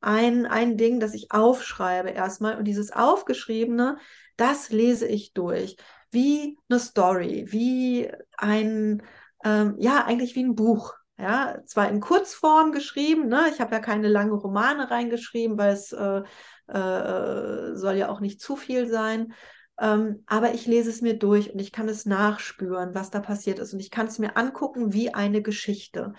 [0.00, 2.56] ein, ein Ding, das ich aufschreibe erstmal.
[2.56, 3.98] Und dieses Aufgeschriebene,
[4.36, 5.76] das lese ich durch.
[6.10, 9.02] Wie eine Story, wie ein,
[9.44, 10.94] ähm, ja, eigentlich wie ein Buch.
[11.20, 13.50] Ja, zwar in Kurzform geschrieben, ne?
[13.52, 16.22] ich habe ja keine langen Romane reingeschrieben, weil es äh,
[16.66, 19.34] äh, soll ja auch nicht zu viel sein.
[19.78, 23.58] Ähm, aber ich lese es mir durch und ich kann es nachspüren, was da passiert
[23.58, 23.74] ist.
[23.74, 26.14] Und ich kann es mir angucken wie eine Geschichte.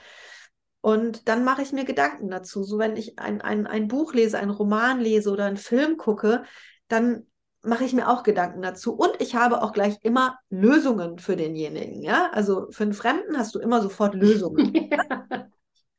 [0.82, 2.64] Und dann mache ich mir Gedanken dazu.
[2.64, 6.44] So wenn ich ein, ein, ein Buch lese, einen Roman lese oder einen Film gucke,
[6.88, 7.26] dann
[7.64, 8.94] mache ich mir auch Gedanken dazu.
[8.94, 12.02] Und ich habe auch gleich immer Lösungen für denjenigen.
[12.02, 14.74] Ja, also für einen Fremden hast du immer sofort Lösungen.
[14.92, 15.48] Ja.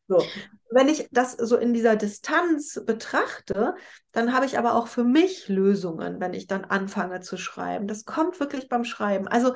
[0.09, 0.23] So.
[0.71, 3.75] Wenn ich das so in dieser Distanz betrachte,
[4.11, 7.87] dann habe ich aber auch für mich Lösungen, wenn ich dann anfange zu schreiben.
[7.87, 9.29] Das kommt wirklich beim Schreiben.
[9.29, 9.55] Also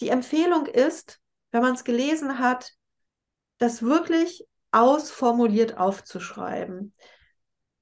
[0.00, 1.18] die Empfehlung ist,
[1.50, 2.72] wenn man es gelesen hat,
[3.58, 6.94] das wirklich ausformuliert aufzuschreiben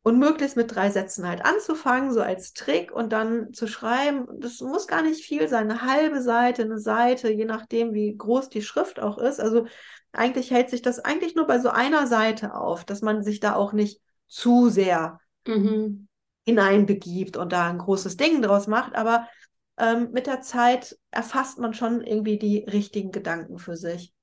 [0.09, 4.27] und möglichst mit drei Sätzen halt anzufangen, so als Trick und dann zu schreiben.
[4.41, 8.49] Das muss gar nicht viel sein, eine halbe Seite, eine Seite, je nachdem, wie groß
[8.49, 9.39] die Schrift auch ist.
[9.39, 9.67] Also
[10.13, 13.55] eigentlich hält sich das eigentlich nur bei so einer Seite auf, dass man sich da
[13.55, 16.09] auch nicht zu sehr mhm.
[16.47, 18.95] hineinbegibt und da ein großes Ding draus macht.
[18.95, 19.29] Aber
[19.77, 24.15] ähm, mit der Zeit erfasst man schon irgendwie die richtigen Gedanken für sich.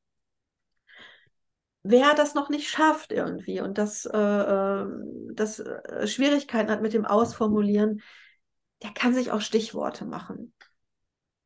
[1.87, 6.93] Wer das noch nicht schafft irgendwie und das, äh, ähm, das äh, Schwierigkeiten hat mit
[6.93, 8.01] dem Ausformulieren,
[8.81, 10.51] der kann sich auch Stichworte machen.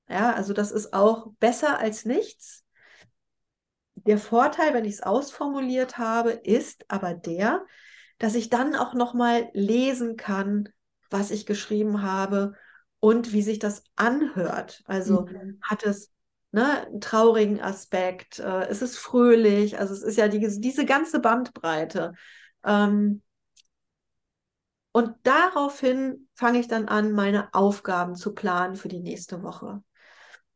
[0.08, 2.64] Ja, also das ist auch besser als nichts.
[3.96, 7.66] Der Vorteil, wenn ich es ausformuliert habe, ist aber der,
[8.18, 10.70] dass ich dann auch noch mal lesen kann,
[11.10, 12.54] was ich geschrieben habe
[13.02, 14.84] und wie sich das anhört.
[14.86, 15.60] Also mhm.
[15.62, 16.12] hat es
[16.52, 22.14] ne, traurigen Aspekt, äh, ist es fröhlich, also es ist ja die, diese ganze Bandbreite.
[22.66, 23.22] Ähm,
[24.92, 29.84] und daraufhin fange ich dann an, meine Aufgaben zu planen für die nächste Woche.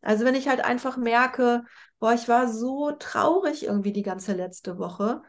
[0.01, 1.63] Also wenn ich halt einfach merke,
[1.99, 5.23] boah, ich war so traurig irgendwie die ganze letzte Woche,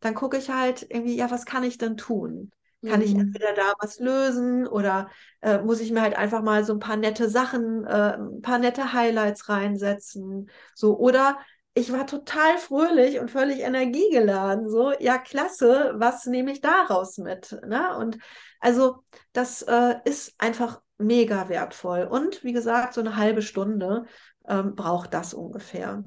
[0.00, 2.52] dann gucke ich halt irgendwie, ja, was kann ich denn tun?
[2.86, 3.06] Kann mhm.
[3.06, 5.08] ich entweder da was lösen oder
[5.40, 8.58] äh, muss ich mir halt einfach mal so ein paar nette Sachen, äh, ein paar
[8.58, 10.48] nette Highlights reinsetzen?
[10.74, 11.38] So, oder
[11.74, 14.68] ich war total fröhlich und völlig energiegeladen.
[14.68, 17.56] So, ja, klasse, was nehme ich daraus mit?
[17.66, 17.96] Ne?
[17.96, 18.18] Und
[18.60, 22.02] also, das äh, ist einfach mega wertvoll.
[22.02, 24.06] Und wie gesagt, so eine halbe Stunde
[24.48, 26.04] ähm, braucht das ungefähr.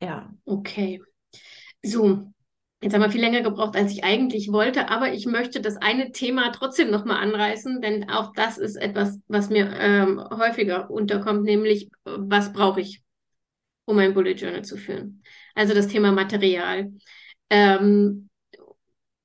[0.00, 0.30] Ja.
[0.44, 1.02] Okay.
[1.82, 2.32] So,
[2.84, 6.12] Jetzt haben wir viel länger gebraucht, als ich eigentlich wollte, aber ich möchte das eine
[6.12, 11.88] Thema trotzdem nochmal anreißen, denn auch das ist etwas, was mir ähm, häufiger unterkommt, nämlich
[12.04, 13.02] was brauche ich,
[13.86, 15.22] um ein Bullet Journal zu führen?
[15.54, 16.92] Also das Thema Material.
[17.48, 18.28] Ähm,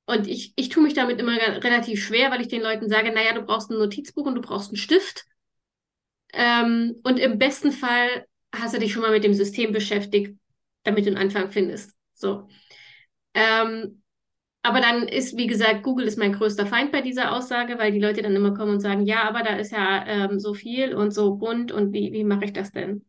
[0.06, 3.34] und ich, ich tue mich damit immer relativ schwer, weil ich den Leuten sage, naja,
[3.34, 5.26] du brauchst ein Notizbuch und du brauchst einen Stift.
[6.32, 8.26] Ähm, und im besten Fall
[8.56, 10.38] hast du dich schon mal mit dem System beschäftigt,
[10.84, 11.94] damit du einen Anfang findest.
[12.14, 12.48] So.
[13.34, 14.02] Ähm,
[14.62, 18.00] aber dann ist, wie gesagt, Google ist mein größter Feind bei dieser Aussage, weil die
[18.00, 21.12] Leute dann immer kommen und sagen, ja, aber da ist ja ähm, so viel und
[21.14, 23.06] so bunt und wie, wie mache ich das denn?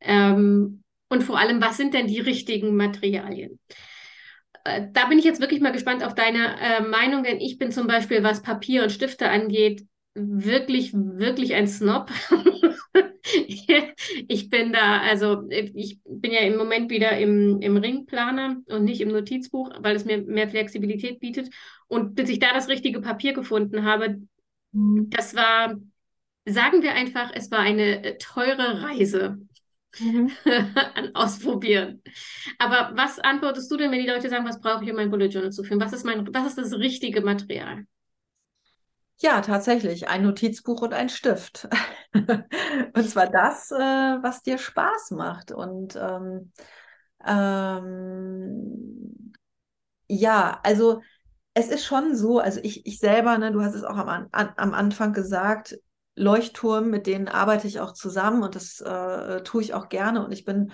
[0.00, 3.60] Ähm, und vor allem, was sind denn die richtigen Materialien?
[4.64, 7.70] Äh, da bin ich jetzt wirklich mal gespannt auf deine äh, Meinung, denn ich bin
[7.70, 12.10] zum Beispiel, was Papier und Stifte angeht, wirklich, wirklich ein Snob.
[14.28, 19.00] ich bin da, also ich bin ja im Moment wieder im, im Ringplaner und nicht
[19.00, 21.50] im Notizbuch, weil es mir mehr Flexibilität bietet.
[21.86, 24.22] Und bis ich da das richtige Papier gefunden habe,
[24.72, 25.08] mhm.
[25.10, 25.76] das war,
[26.44, 29.38] sagen wir einfach, es war eine teure Reise.
[29.98, 30.32] mhm.
[30.94, 32.02] an Ausprobieren.
[32.58, 35.28] Aber was antwortest du denn, wenn die Leute sagen, was brauche ich, um mein Bullet
[35.28, 35.80] Journal zu führen?
[35.80, 37.86] Was ist mein, was ist das richtige Material?
[39.22, 41.68] Ja, tatsächlich, ein Notizbuch und ein Stift.
[42.12, 45.52] und zwar das, äh, was dir Spaß macht.
[45.52, 46.52] Und ähm,
[47.26, 49.32] ähm,
[50.08, 51.02] ja, also
[51.54, 54.52] es ist schon so, also ich, ich selber, ne, du hast es auch am, an,
[54.56, 55.78] am Anfang gesagt,
[56.16, 60.24] Leuchtturm, mit denen arbeite ich auch zusammen und das äh, tue ich auch gerne.
[60.24, 60.72] Und ich bin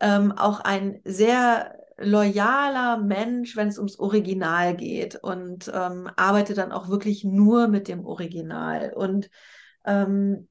[0.00, 6.72] ähm, auch ein sehr loyaler Mensch, wenn es ums Original geht und ähm, arbeite dann
[6.72, 8.92] auch wirklich nur mit dem Original.
[8.94, 9.30] Und
[9.84, 10.48] ähm,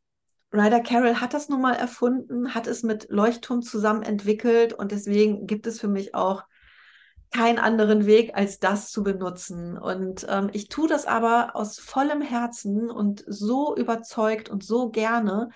[0.52, 5.48] Ryder Carroll hat das nun mal erfunden, hat es mit Leuchtturm zusammen entwickelt und deswegen
[5.48, 6.44] gibt es für mich auch
[7.34, 9.78] keinen anderen Weg, als das zu benutzen.
[9.78, 15.50] Und ähm, ich tue das aber aus vollem Herzen und so überzeugt und so gerne,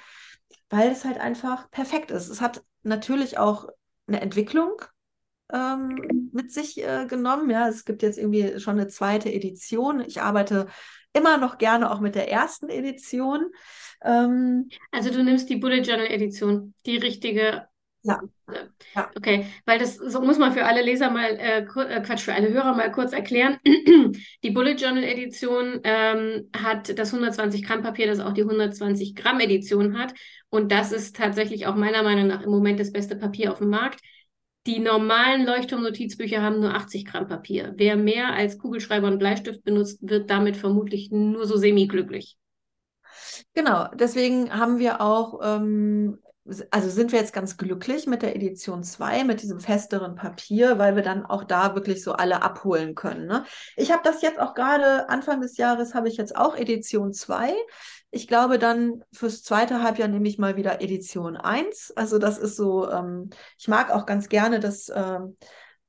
[0.70, 2.28] weil es halt einfach perfekt ist.
[2.28, 3.70] Es hat natürlich auch
[4.08, 4.82] eine Entwicklung
[5.52, 7.50] ähm, mit sich äh, genommen.
[7.50, 10.02] Ja, es gibt jetzt irgendwie schon eine zweite Edition.
[10.02, 10.68] Ich arbeite
[11.14, 13.52] immer noch gerne auch mit der ersten Edition.
[14.04, 17.68] Ähm, also du nimmst die Bullet Journal Edition, die richtige.
[18.02, 18.22] Ja.
[18.96, 19.12] ja.
[19.18, 22.50] Okay, weil das so muss man für alle Leser mal, äh, äh Quatsch, für alle
[22.50, 23.58] Hörer mal kurz erklären.
[24.44, 29.42] die Bullet Journal Edition ähm, hat das 120 Gramm Papier, das auch die 120 Gramm
[29.42, 30.14] Edition hat.
[30.50, 33.70] Und das ist tatsächlich auch meiner Meinung nach im Moment das beste Papier auf dem
[33.70, 34.00] Markt.
[34.66, 37.74] Die normalen Leuchtturm-Notizbücher haben nur 80 Gramm Papier.
[37.78, 42.38] Wer mehr als Kugelschreiber und Bleistift benutzt, wird damit vermutlich nur so semi-glücklich.
[43.54, 46.20] Genau, deswegen haben wir auch, ähm,
[46.72, 50.96] also sind wir jetzt ganz glücklich mit der Edition 2, mit diesem festeren Papier, weil
[50.96, 53.28] wir dann auch da wirklich so alle abholen können.
[53.28, 53.46] Ne?
[53.76, 57.54] Ich habe das jetzt auch gerade, Anfang des Jahres habe ich jetzt auch Edition 2.
[58.12, 61.94] Ich glaube, dann fürs zweite Halbjahr nehme ich mal wieder Edition 1.
[61.96, 65.38] Also das ist so, ähm, ich mag auch ganz gerne das, ähm,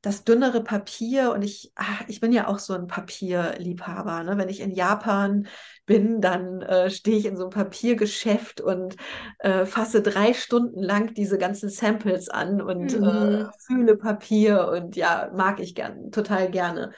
[0.02, 4.22] das dünnere Papier und ich, ach, ich bin ja auch so ein Papierliebhaber.
[4.22, 4.38] Ne?
[4.38, 5.46] Wenn ich in Japan
[5.84, 8.96] bin, dann äh, stehe ich in so einem Papiergeschäft und
[9.40, 13.04] äh, fasse drei Stunden lang diese ganzen Samples an und äh, mhm.
[13.06, 16.92] äh, fühle Papier und ja, mag ich gern, total gerne.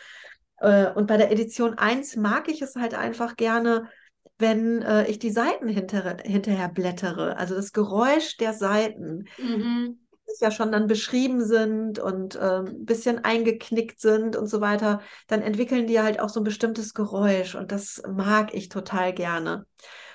[0.58, 3.88] Äh, und bei der Edition 1 mag ich es halt einfach gerne,
[4.38, 7.36] wenn äh, ich die Seiten hinter, hinterher blättere.
[7.36, 9.26] Also das Geräusch der Seiten.
[9.38, 9.98] Mhm.
[10.40, 15.42] Ja schon dann beschrieben sind und ein ähm, bisschen eingeknickt sind und so weiter, dann
[15.42, 19.66] entwickeln die halt auch so ein bestimmtes Geräusch und das mag ich total gerne.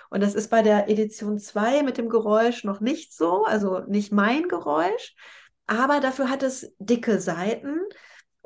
[0.10, 4.11] Und das ist bei der Edition 2 mit dem Geräusch noch nicht so, also nicht
[4.11, 5.14] mein Geräusch,
[5.68, 7.81] aber dafür hat es dicke Seiten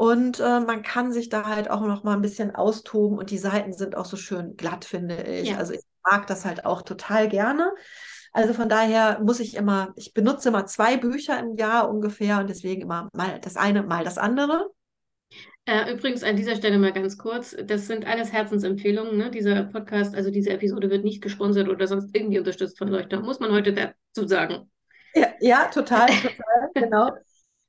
[0.01, 3.37] und äh, man kann sich da halt auch noch mal ein bisschen austoben und die
[3.37, 5.49] Seiten sind auch so schön glatt, finde ich.
[5.49, 5.57] Ja.
[5.57, 7.71] Also ich mag das halt auch total gerne.
[8.33, 12.49] Also von daher muss ich immer, ich benutze immer zwei Bücher im Jahr ungefähr und
[12.49, 14.71] deswegen immer mal das eine, mal das andere.
[15.65, 19.15] Äh, übrigens an dieser Stelle mal ganz kurz, das sind alles Herzensempfehlungen.
[19.15, 19.29] Ne?
[19.29, 23.05] Dieser Podcast, also diese Episode wird nicht gesponsert oder sonst irgendwie unterstützt von euch.
[23.07, 24.67] Da muss man heute dazu sagen.
[25.13, 27.11] Ja, ja total, total, genau.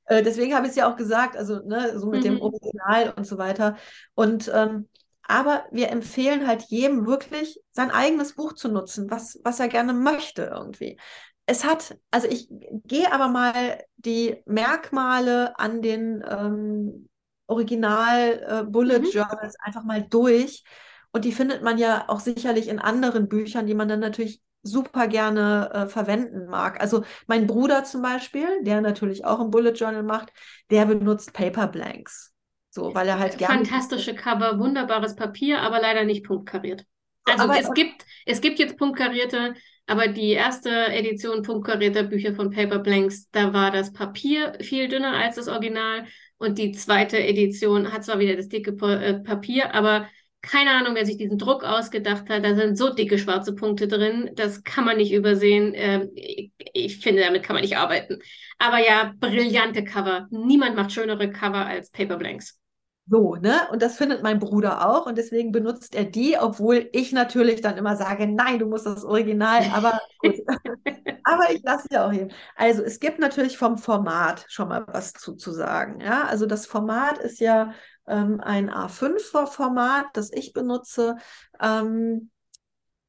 [0.05, 2.23] Äh, deswegen habe ich es ja auch gesagt, also ne, so mit mhm.
[2.23, 3.77] dem Original und so weiter.
[4.15, 4.87] Und ähm,
[5.25, 9.93] aber wir empfehlen halt jedem wirklich sein eigenes Buch zu nutzen, was, was er gerne
[9.93, 10.99] möchte irgendwie.
[11.45, 17.09] Es hat, also ich gehe aber mal die Merkmale an den ähm,
[17.47, 19.11] Original äh, Bullet mhm.
[19.11, 20.63] Journals einfach mal durch.
[21.11, 25.07] Und die findet man ja auch sicherlich in anderen Büchern, die man dann natürlich super
[25.07, 26.81] gerne äh, verwenden mag.
[26.81, 30.31] Also mein Bruder zum Beispiel, der natürlich auch ein Bullet Journal macht,
[30.71, 32.33] der benutzt Paper Blanks.
[32.69, 33.65] So, weil er halt gerne.
[33.65, 36.85] Fantastische Cover, wunderbares Papier, aber leider nicht punktkariert.
[37.25, 39.53] Also aber, es gibt, es gibt jetzt punktkarierte,
[39.85, 45.13] aber die erste Edition punktkarierter Bücher von Paper Blanks, da war das Papier viel dünner
[45.13, 46.05] als das Original
[46.37, 50.07] und die zweite Edition hat zwar wieder das dicke äh, Papier, aber
[50.43, 52.43] keine Ahnung, wer sich diesen Druck ausgedacht hat.
[52.43, 54.29] Da sind so dicke schwarze Punkte drin.
[54.35, 55.71] Das kann man nicht übersehen.
[55.73, 58.19] Ähm, ich, ich, finde, damit kann man nicht arbeiten.
[58.59, 60.27] Aber ja, brillante Cover.
[60.31, 62.59] Niemand macht schönere Cover als Paper Blanks.
[63.05, 63.67] So, ne?
[63.71, 67.77] Und das findet mein Bruder auch und deswegen benutzt er die, obwohl ich natürlich dann
[67.77, 70.35] immer sage, nein, du musst das Original, aber gut.
[71.25, 72.29] aber ich lasse ja auch hier.
[72.55, 75.99] Also es gibt natürlich vom Format schon mal was zu, zu sagen.
[75.99, 77.73] Ja, also das Format ist ja
[78.07, 81.17] ähm, ein A5-Format, das ich benutze.
[81.61, 82.29] Ähm,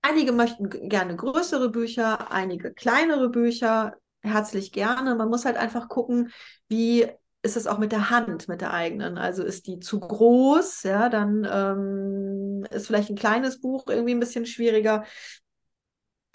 [0.03, 3.97] einige möchten gerne größere Bücher, einige kleinere Bücher.
[4.23, 5.15] Herzlich gerne.
[5.15, 6.33] Man muss halt einfach gucken,
[6.69, 7.07] wie
[7.43, 9.19] ist es auch mit der Hand, mit der eigenen.
[9.19, 14.21] Also ist die zu groß, ja, dann ähm, ist vielleicht ein kleines Buch irgendwie ein
[14.21, 15.05] bisschen schwieriger.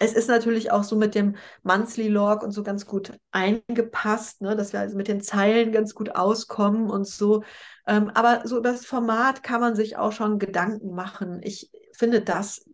[0.00, 4.56] Es ist natürlich auch so mit dem Monthly Log und so ganz gut eingepasst, ne,
[4.56, 7.44] dass wir also mit den Zeilen ganz gut auskommen und so.
[7.86, 11.40] Ähm, aber so über das Format kann man sich auch schon Gedanken machen.
[11.42, 12.64] Ich finde das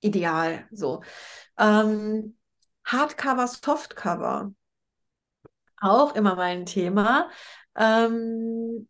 [0.00, 1.02] ideal so.
[1.58, 2.36] Ähm,
[2.84, 4.52] Hardcover, Softcover.
[5.80, 7.30] Auch immer mein Thema.
[7.74, 8.86] Ähm,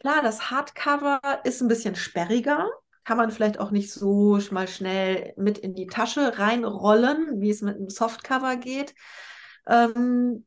[0.00, 2.68] klar, das Hardcover ist ein bisschen sperriger
[3.10, 7.60] kann man vielleicht auch nicht so mal schnell mit in die Tasche reinrollen, wie es
[7.60, 8.94] mit einem Softcover geht.
[9.66, 10.46] Ähm,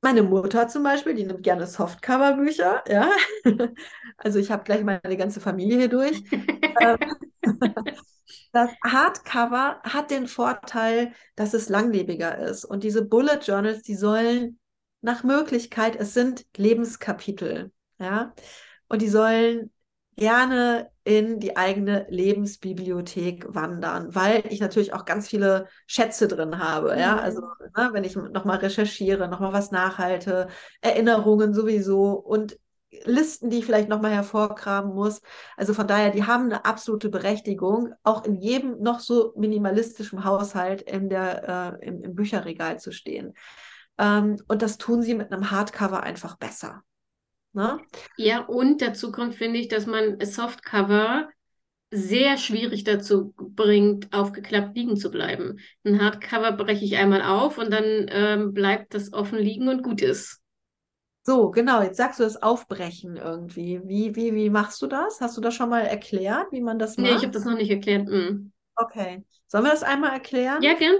[0.00, 3.10] meine Mutter zum Beispiel, die nimmt gerne Softcover-Bücher, ja.
[4.16, 6.22] Also ich habe gleich meine ganze Familie hier durch.
[6.80, 6.96] Ähm,
[8.52, 12.64] das Hardcover hat den Vorteil, dass es langlebiger ist.
[12.64, 14.58] Und diese Bullet Journals, die sollen
[15.02, 18.32] nach Möglichkeit, es sind Lebenskapitel, ja.
[18.88, 19.70] Und die sollen
[20.20, 26.96] gerne in die eigene Lebensbibliothek wandern, weil ich natürlich auch ganz viele Schätze drin habe.
[26.96, 27.18] Ja, mhm.
[27.18, 27.40] also
[27.76, 30.46] ne, wenn ich nochmal recherchiere, nochmal was nachhalte,
[30.80, 32.56] Erinnerungen sowieso und
[33.04, 35.22] Listen, die ich vielleicht nochmal hervorkramen muss.
[35.56, 40.82] Also von daher, die haben eine absolute Berechtigung, auch in jedem noch so minimalistischen Haushalt
[40.82, 43.34] in der, äh, im, im, Bücherregal zu stehen.
[43.96, 46.82] Ähm, und das tun sie mit einem Hardcover einfach besser.
[47.52, 47.80] Ne?
[48.16, 51.28] Ja, und dazu kommt, finde ich, dass man Softcover
[51.90, 55.58] sehr schwierig dazu bringt, aufgeklappt liegen zu bleiben.
[55.84, 60.00] Ein Hardcover breche ich einmal auf und dann ähm, bleibt das offen liegen und gut
[60.00, 60.40] ist.
[61.22, 63.80] So, genau, jetzt sagst du das Aufbrechen irgendwie.
[63.84, 65.20] Wie, wie, wie machst du das?
[65.20, 67.10] Hast du das schon mal erklärt, wie man das macht?
[67.10, 68.08] Nee, ich habe das noch nicht erklärt.
[68.08, 68.52] Mhm.
[68.76, 69.24] Okay.
[69.46, 70.62] Sollen wir das einmal erklären?
[70.62, 70.96] Ja, gern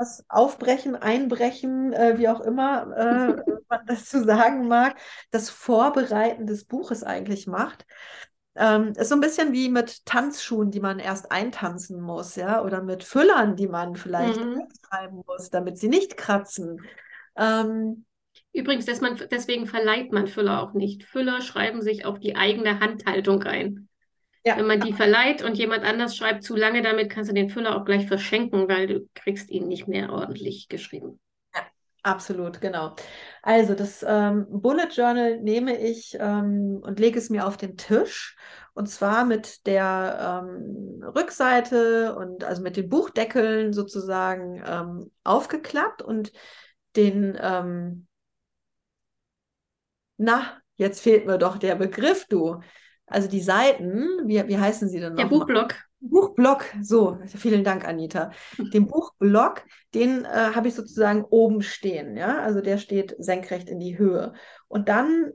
[0.00, 4.96] was aufbrechen, einbrechen, äh, wie auch immer äh, man das zu sagen mag,
[5.30, 7.86] das Vorbereiten des Buches eigentlich macht.
[8.56, 12.82] Ähm, ist so ein bisschen wie mit Tanzschuhen, die man erst eintanzen muss, ja, oder
[12.82, 14.66] mit Füllern, die man vielleicht mhm.
[14.84, 16.80] schreiben muss, damit sie nicht kratzen.
[17.36, 18.06] Ähm,
[18.52, 21.04] Übrigens, man, deswegen verleiht man Füller auch nicht.
[21.04, 23.88] Füller schreiben sich auf die eigene Handhaltung ein.
[24.44, 24.56] Ja.
[24.56, 27.76] Wenn man die verleiht und jemand anders schreibt zu lange damit, kannst du den Füller
[27.76, 31.20] auch gleich verschenken, weil du kriegst ihn nicht mehr ordentlich geschrieben.
[31.54, 31.60] Ja,
[32.02, 32.94] absolut, genau.
[33.42, 38.36] Also das ähm, Bullet Journal nehme ich ähm, und lege es mir auf den Tisch.
[38.72, 46.32] Und zwar mit der ähm, Rückseite und also mit den Buchdeckeln sozusagen ähm, aufgeklappt und
[46.96, 48.06] den, ähm,
[50.16, 52.60] na, jetzt fehlt mir doch der Begriff, du
[53.10, 55.22] also die Seiten, wie, wie heißen sie denn noch?
[55.22, 55.74] Der Buchblock.
[56.00, 58.30] Buchblock, so, vielen Dank, Anita.
[58.72, 59.64] Den Buchblock,
[59.94, 64.32] den äh, habe ich sozusagen oben stehen, ja, also der steht senkrecht in die Höhe.
[64.68, 65.32] Und dann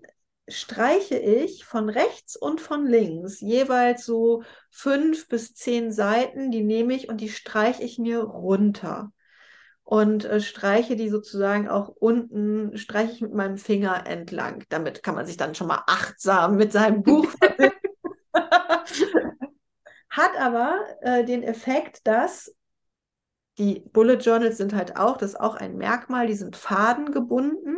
[0.47, 6.93] streiche ich von rechts und von links jeweils so fünf bis zehn Seiten, die nehme
[6.93, 9.11] ich und die streiche ich mir runter
[9.85, 14.63] und äh, streiche die sozusagen auch unten, streiche ich mit meinem Finger entlang.
[14.69, 17.27] Damit kann man sich dann schon mal achtsam mit seinem Buch.
[20.09, 22.53] Hat aber äh, den Effekt, dass
[23.59, 27.77] die Bullet Journals sind halt auch, das ist auch ein Merkmal, die sind fadengebunden,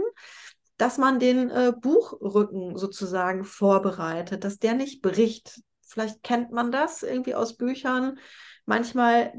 [0.77, 5.61] dass man den äh, Buchrücken sozusagen vorbereitet, dass der nicht bricht.
[5.85, 8.17] Vielleicht kennt man das irgendwie aus Büchern.
[8.65, 9.33] Manchmal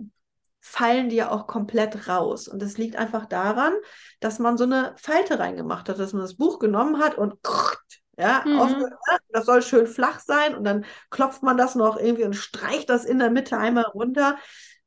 [0.69, 2.47] fallen die ja auch komplett raus.
[2.47, 3.73] Und das liegt einfach daran,
[4.21, 7.35] dass man so eine Falte reingemacht hat, dass man das Buch genommen hat und
[8.19, 8.87] ja, mhm.
[9.31, 13.07] das soll schön flach sein und dann klopft man das noch irgendwie und streicht das
[13.07, 14.37] in der Mitte einmal runter.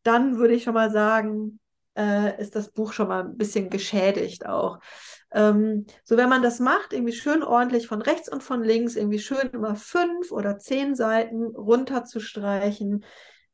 [0.04, 1.60] Dann würde ich schon mal sagen,
[1.98, 4.80] äh, ist das Buch schon mal ein bisschen geschädigt auch.
[5.34, 9.20] Ähm, so, wenn man das macht, irgendwie schön ordentlich von rechts und von links, irgendwie
[9.20, 13.04] schön immer fünf oder zehn Seiten runter zu streichen,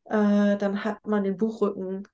[0.10, 2.08] äh, dann hat man den Buchrücken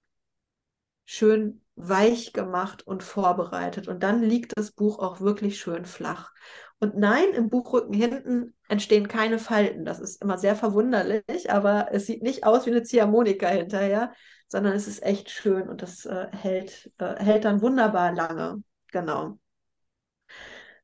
[1.06, 3.88] schön weich gemacht und vorbereitet.
[3.88, 6.32] Und dann liegt das Buch auch wirklich schön flach.
[6.80, 9.86] Und nein, im Buchrücken hinten entstehen keine Falten.
[9.86, 14.14] Das ist immer sehr verwunderlich, aber es sieht nicht aus wie eine Ziehharmonika hinterher,
[14.48, 18.64] sondern es ist echt schön und das äh, hält, äh, hält dann wunderbar lange.
[18.92, 19.40] Genau.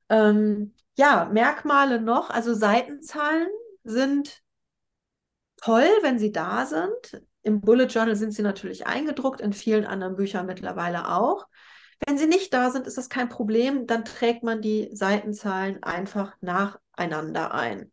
[0.10, 3.48] Ähm, ja, Merkmale noch, also Seitenzahlen
[3.84, 4.41] sind
[5.58, 7.24] toll, wenn sie da sind.
[7.41, 11.48] Im Bullet Journal sind sie natürlich eingedruckt, in vielen anderen Büchern mittlerweile auch.
[12.06, 13.88] Wenn sie nicht da sind, ist das kein Problem.
[13.88, 17.91] Dann trägt man die Seitenzahlen einfach nacheinander ein.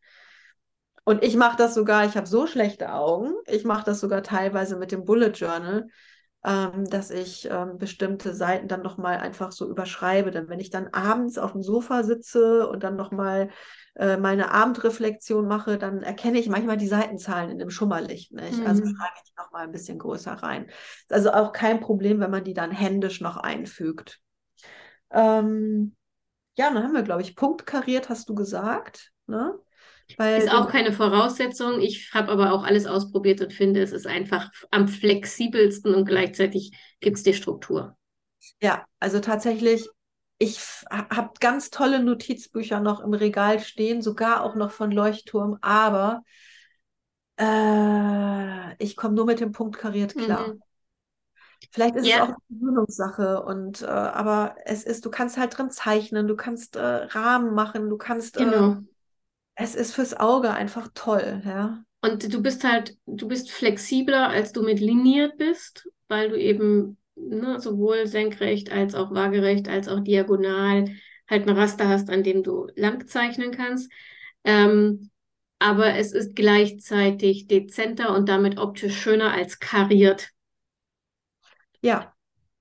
[1.05, 4.77] Und ich mache das sogar, ich habe so schlechte Augen, ich mache das sogar teilweise
[4.77, 5.87] mit dem Bullet Journal,
[6.45, 10.33] ähm, dass ich ähm, bestimmte Seiten dann nochmal einfach so überschreibe.
[10.33, 13.51] Denn wenn ich dann abends auf dem Sofa sitze und dann nochmal
[13.99, 18.33] äh, meine Abendreflexion mache, dann erkenne ich manchmal die Seitenzahlen in dem Schummerlicht.
[18.33, 18.45] Nicht?
[18.45, 18.67] Also mhm.
[18.67, 20.67] Also schreibe ich die nochmal ein bisschen größer rein.
[20.67, 24.21] Ist also auch kein Problem, wenn man die dann händisch noch einfügt.
[25.11, 25.97] Ähm,
[26.59, 29.13] ja, dann haben wir, glaube ich, Punkt kariert, hast du gesagt.
[29.27, 29.59] Ne?
[30.17, 31.81] Weil ist auch keine Voraussetzung.
[31.81, 36.73] Ich habe aber auch alles ausprobiert und finde, es ist einfach am flexibelsten und gleichzeitig
[37.01, 37.97] gibt es die Struktur.
[38.61, 39.89] Ja, also tatsächlich,
[40.39, 40.61] ich
[40.91, 46.23] habe ganz tolle Notizbücher noch im Regal stehen, sogar auch noch von Leuchtturm, aber
[47.39, 50.49] äh, ich komme nur mit dem Punkt kariert klar.
[50.49, 50.63] Mhm.
[51.71, 52.17] Vielleicht ist ja.
[52.17, 56.37] es auch eine Gewöhnungssache und äh, aber es ist, du kannst halt drin zeichnen, du
[56.37, 58.77] kannst äh, Rahmen machen, du kannst äh, genau
[59.57, 61.83] es ist fürs Auge einfach toll, ja.
[62.03, 66.99] Und du bist halt, du bist flexibler, als du mit liniert bist, weil du eben
[67.17, 70.87] ne, sowohl senkrecht als auch waagerecht als auch diagonal
[71.29, 73.91] halt ein Raster hast, an dem du lang zeichnen kannst.
[74.45, 75.11] Ähm,
[75.59, 80.31] aber es ist gleichzeitig dezenter und damit optisch schöner als kariert.
[81.81, 82.15] Ja,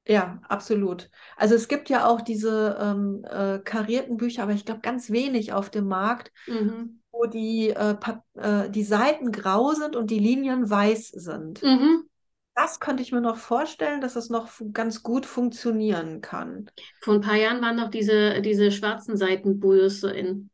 [0.07, 1.09] ja, absolut.
[1.35, 5.51] Also es gibt ja auch diese ähm, äh, karierten Bücher, aber ich glaube ganz wenig
[5.51, 7.01] auf dem Markt, mhm.
[7.11, 7.95] wo die, äh,
[8.35, 11.63] äh, die Seiten grau sind und die Linien weiß sind.
[11.63, 12.07] Mhm.
[12.55, 16.71] Das könnte ich mir noch vorstellen, dass es noch ganz gut funktionieren kann.
[17.01, 20.49] Vor ein paar Jahren waren noch diese, diese schwarzen Seitenbujes so in.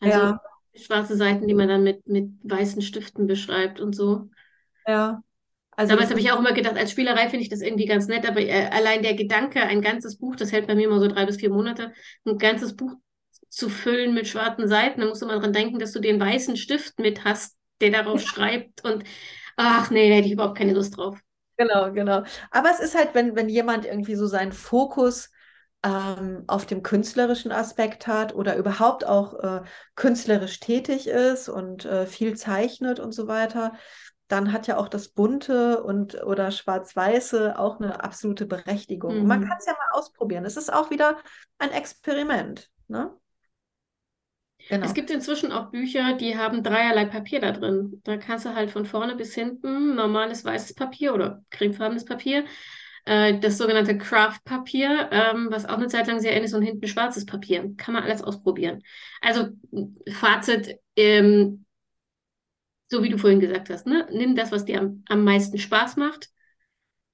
[0.00, 0.40] Also ja.
[0.74, 4.30] schwarze Seiten, die man dann mit, mit weißen Stiften beschreibt und so.
[4.86, 5.22] Ja.
[5.70, 8.28] Also Damals habe ich auch immer gedacht, als Spielerei finde ich das irgendwie ganz nett,
[8.28, 11.24] aber äh, allein der Gedanke, ein ganzes Buch, das hält bei mir immer so drei
[11.24, 11.92] bis vier Monate,
[12.24, 12.94] ein ganzes Buch
[13.48, 16.56] zu füllen mit schwarzen Seiten, da musst du mal dran denken, dass du den weißen
[16.56, 19.04] Stift mit hast, der darauf schreibt und
[19.56, 21.20] ach nee, da hätte ich überhaupt keine Lust drauf.
[21.58, 22.22] Genau, genau.
[22.52, 25.30] Aber es ist halt, wenn, wenn jemand irgendwie so seinen Fokus
[25.82, 29.62] ähm, auf dem künstlerischen Aspekt hat oder überhaupt auch äh,
[29.96, 33.72] künstlerisch tätig ist und äh, viel zeichnet und so weiter,
[34.28, 39.20] dann hat ja auch das Bunte und oder Schwarz-Weiße auch eine absolute Berechtigung.
[39.20, 39.26] Mhm.
[39.26, 40.44] Man kann es ja mal ausprobieren.
[40.44, 41.18] Es ist auch wieder
[41.58, 42.70] ein Experiment.
[42.86, 43.10] Ne?
[44.68, 44.86] Genau.
[44.86, 48.00] Es gibt inzwischen auch Bücher, die haben dreierlei Papier da drin.
[48.04, 52.44] Da kannst du halt von vorne bis hinten normales weißes Papier oder cremefarbenes Papier,
[53.06, 56.86] äh, das sogenannte Craft-Papier, ähm, was auch eine Zeit lang sehr ähnlich ist, und hinten
[56.86, 57.74] schwarzes Papier.
[57.76, 58.82] Kann man alles ausprobieren.
[59.22, 59.48] Also
[60.10, 61.64] Fazit, ähm,
[62.90, 64.06] so wie du vorhin gesagt hast, ne?
[64.12, 66.28] nimm das, was dir am, am meisten Spaß macht.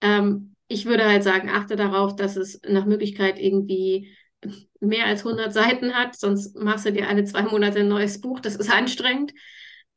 [0.01, 4.16] Ähm, ich würde halt sagen, achte darauf, dass es nach Möglichkeit irgendwie
[4.80, 8.40] mehr als 100 Seiten hat, sonst machst du dir alle zwei Monate ein neues Buch,
[8.40, 9.32] das ist anstrengend.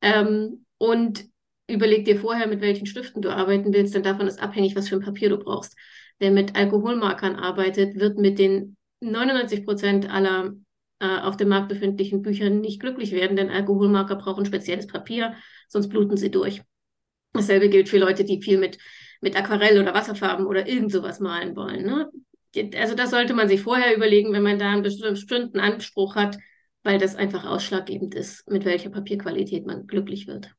[0.01, 1.25] Ähm, und
[1.67, 4.95] überleg dir vorher, mit welchen Stiften du arbeiten willst, denn davon ist abhängig, was für
[4.95, 5.75] ein Papier du brauchst.
[6.19, 10.53] Wer mit Alkoholmarkern arbeitet, wird mit den 99 Prozent aller
[10.99, 15.35] äh, auf dem Markt befindlichen Büchern nicht glücklich werden, denn Alkoholmarker brauchen spezielles Papier,
[15.67, 16.63] sonst bluten sie durch.
[17.33, 18.79] Dasselbe gilt für Leute, die viel mit,
[19.21, 21.85] mit Aquarell oder Wasserfarben oder irgend sowas malen wollen.
[21.85, 22.09] Ne?
[22.75, 26.37] Also das sollte man sich vorher überlegen, wenn man da einen bestimmten Anspruch hat,
[26.83, 30.53] weil das einfach ausschlaggebend ist, mit welcher Papierqualität man glücklich wird.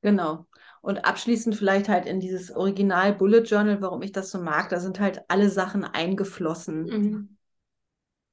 [0.00, 0.46] Genau.
[0.80, 4.80] Und abschließend vielleicht halt in dieses Original Bullet Journal, warum ich das so mag, da
[4.80, 6.84] sind halt alle Sachen eingeflossen.
[6.84, 7.38] Mhm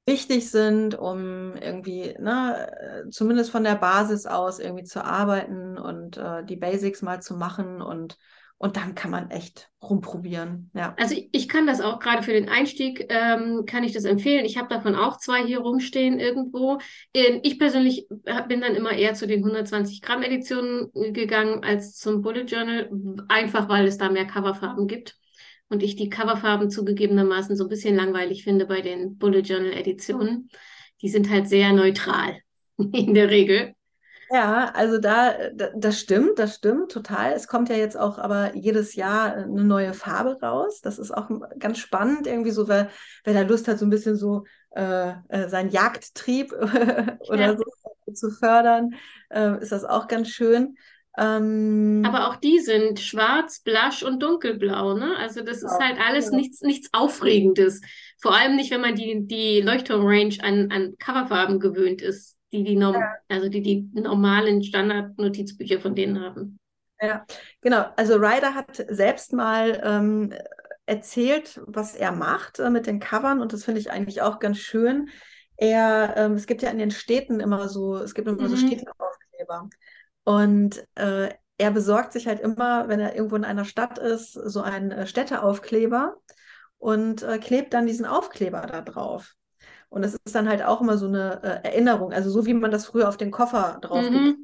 [0.06, 6.44] wichtig sind, um irgendwie, ne, zumindest von der Basis aus irgendwie zu arbeiten und äh,
[6.44, 8.18] die Basics mal zu machen und
[8.62, 10.70] und dann kann man echt rumprobieren.
[10.74, 10.94] Ja.
[10.98, 14.44] Also ich, ich kann das auch gerade für den Einstieg, ähm, kann ich das empfehlen.
[14.44, 16.78] Ich habe davon auch zwei hier rumstehen irgendwo.
[17.14, 18.06] Ich persönlich
[18.48, 22.90] bin dann immer eher zu den 120 Gramm Editionen gegangen als zum Bullet Journal,
[23.28, 25.16] einfach weil es da mehr Coverfarben gibt
[25.70, 30.50] und ich die Coverfarben zugegebenermaßen so ein bisschen langweilig finde bei den Bullet Journal Editionen.
[31.00, 32.36] Die sind halt sehr neutral
[32.76, 33.72] in der Regel.
[34.32, 35.34] Ja, also da,
[35.74, 37.32] das stimmt, das stimmt total.
[37.32, 40.80] Es kommt ja jetzt auch aber jedes Jahr eine neue Farbe raus.
[40.80, 41.28] Das ist auch
[41.58, 42.90] ganz spannend, irgendwie so, wer,
[43.24, 46.52] wer da Lust hat, so ein bisschen so äh, äh seinen Jagdtrieb
[47.28, 47.64] oder so
[48.14, 48.94] zu fördern,
[49.30, 50.76] äh, ist das auch ganz schön.
[51.18, 55.16] Ähm, Aber auch die sind schwarz, blasch und dunkelblau, ne?
[55.16, 56.36] Also das ist halt alles ja.
[56.36, 57.80] nichts, nichts Aufregendes.
[58.20, 62.76] Vor allem nicht, wenn man die, die Leuchtturm-Range an, an Coverfarben gewöhnt ist, die die,
[62.76, 63.14] norm ja.
[63.28, 66.58] also die, die normalen Standard-Notizbücher von denen haben.
[67.00, 67.24] Ja,
[67.60, 67.86] genau.
[67.96, 70.34] Also Ryder hat selbst mal ähm,
[70.86, 74.58] erzählt, was er macht äh, mit den Covern und das finde ich eigentlich auch ganz
[74.58, 75.08] schön.
[75.56, 78.48] Er, ähm, es gibt ja in den Städten immer so, es gibt immer mhm.
[78.48, 79.70] so Städteaufkleber.
[80.24, 84.62] Und äh, er besorgt sich halt immer, wenn er irgendwo in einer Stadt ist, so
[84.62, 86.16] einen äh, Städteaufkleber
[86.78, 89.34] und äh, klebt dann diesen Aufkleber da drauf.
[89.90, 92.70] Und es ist dann halt auch immer so eine äh, Erinnerung, also so wie man
[92.70, 94.14] das früher auf den Koffer drauf mhm.
[94.14, 94.22] hat.
[94.22, 94.36] Ne?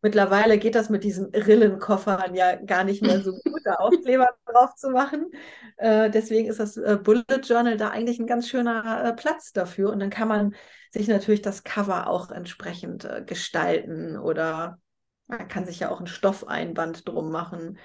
[0.00, 4.74] Mittlerweile geht das mit diesen Rillenkoffern ja gar nicht mehr so gut, da Aufkleber drauf
[4.74, 5.30] zu machen.
[5.76, 9.92] Äh, deswegen ist das äh, Bullet Journal da eigentlich ein ganz schöner äh, Platz dafür.
[9.92, 10.54] Und dann kann man
[10.90, 14.78] sich natürlich das Cover auch entsprechend äh, gestalten oder
[15.26, 17.78] man kann sich ja auch ein Stoffeinband drum machen.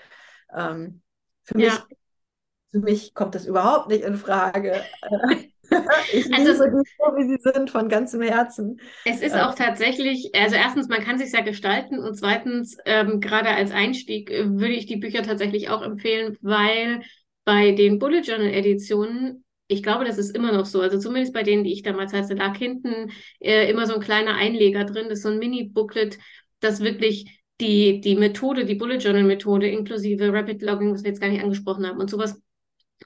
[0.55, 1.01] Ähm,
[1.43, 1.71] für, ja.
[1.71, 1.97] mich,
[2.71, 4.81] für mich kommt das überhaupt nicht in Frage.
[6.13, 8.79] ich also liebe die so, wie sie sind, von ganzem Herzen.
[9.05, 13.49] Es ist auch tatsächlich, also erstens, man kann sich ja gestalten und zweitens, ähm, gerade
[13.49, 17.01] als Einstieg äh, würde ich die Bücher tatsächlich auch empfehlen, weil
[17.45, 20.81] bei den Bullet Journal Editionen ich glaube, das ist immer noch so.
[20.81, 24.35] Also zumindest bei denen, die ich damals hatte, lag hinten äh, immer so ein kleiner
[24.35, 25.05] Einleger drin.
[25.07, 26.19] Das ist so ein Mini-Booklet,
[26.59, 31.21] das wirklich die, die Methode, die Bullet Journal Methode inklusive Rapid Logging, was wir jetzt
[31.21, 32.41] gar nicht angesprochen haben und sowas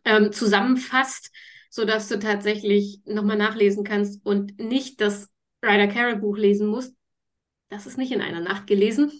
[0.05, 1.31] ähm, zusammenfasst
[1.75, 5.27] sodass du tatsächlich nochmal nachlesen kannst und nicht das
[5.61, 6.95] Ryder Carroll Buch lesen musst.
[7.67, 9.11] Das ist nicht in einer Nacht gelesen,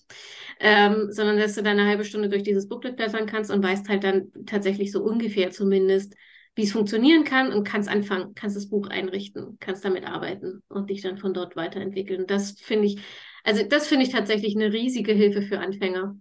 [0.61, 3.89] ähm, sondern dass du dann eine halbe Stunde durch dieses Booklet blättern kannst und weißt
[3.89, 6.15] halt dann tatsächlich so ungefähr zumindest,
[6.55, 10.89] wie es funktionieren kann und kannst anfangen, kannst das Buch einrichten, kannst damit arbeiten und
[10.89, 12.25] dich dann von dort weiterentwickeln.
[12.25, 13.01] Das finde ich,
[13.43, 16.15] also das finde ich tatsächlich eine riesige Hilfe für Anfänger.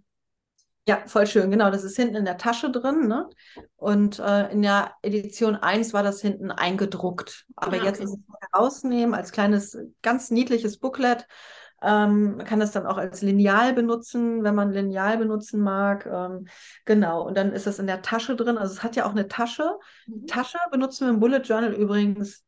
[0.87, 1.71] Ja, voll schön, genau.
[1.71, 3.07] Das ist hinten in der Tasche drin.
[3.07, 3.27] Ne?
[3.75, 7.47] Und äh, in der Edition 1 war das hinten eingedruckt.
[7.55, 8.19] Aber ja, jetzt ist es
[8.51, 11.27] herausnehmen als kleines, ganz niedliches Booklet.
[11.81, 16.05] Ähm, man kann das dann auch als Lineal benutzen, wenn man Lineal benutzen mag.
[16.05, 16.47] Ähm,
[16.85, 18.59] genau, und dann ist das in der Tasche drin.
[18.59, 19.79] Also es hat ja auch eine Tasche.
[20.05, 20.27] Mhm.
[20.27, 22.43] Tasche benutzen wir im Bullet Journal übrigens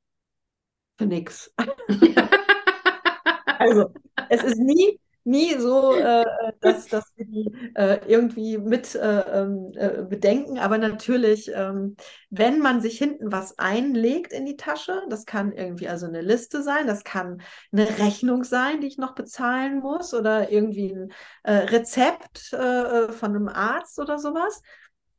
[0.98, 1.52] für nichts.
[3.60, 3.92] also
[4.30, 6.24] es ist nie nie so, äh,
[6.62, 10.58] dass, dass wir die äh, irgendwie mit äh, ähm, äh, bedenken.
[10.58, 11.98] Aber natürlich, ähm,
[12.30, 16.64] wenn man sich hinten was einlegt in die Tasche, das kann irgendwie also eine Liste
[16.64, 17.42] sein, das kann
[17.74, 21.14] eine Rechnung sein, die ich noch bezahlen muss oder irgendwie ein
[21.44, 24.62] äh, Rezept äh, von einem Arzt oder sowas.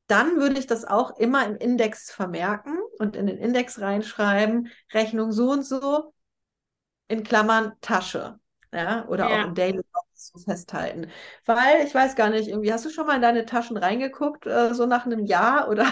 [0.06, 5.32] Dann würde ich das auch immer im Index vermerken und in den Index reinschreiben, Rechnung
[5.32, 6.14] so und so,
[7.08, 8.38] in Klammern Tasche
[8.72, 9.42] ja, oder ja.
[9.42, 9.80] auch im Daily
[10.14, 11.10] zu festhalten.
[11.46, 14.74] Weil ich weiß gar nicht, irgendwie hast du schon mal in deine Taschen reingeguckt, äh,
[14.74, 15.86] so nach einem Jahr oder?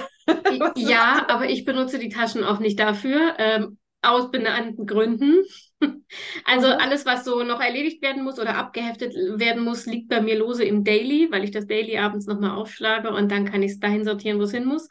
[0.77, 5.43] ja, aber ich benutze die Taschen auch nicht dafür, ähm, aus benannten Gründen.
[6.47, 6.75] Also mhm.
[6.79, 10.65] alles, was so noch erledigt werden muss oder abgeheftet werden muss, liegt bei mir lose
[10.65, 14.05] im Daily, weil ich das Daily abends nochmal aufschlage und dann kann ich es dahin
[14.05, 14.89] sortieren, wo es hin muss.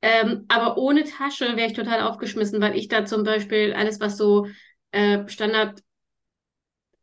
[0.00, 4.16] Ähm, aber ohne Tasche wäre ich total aufgeschmissen, weil ich da zum Beispiel alles, was
[4.16, 4.46] so
[4.92, 5.80] äh, Standard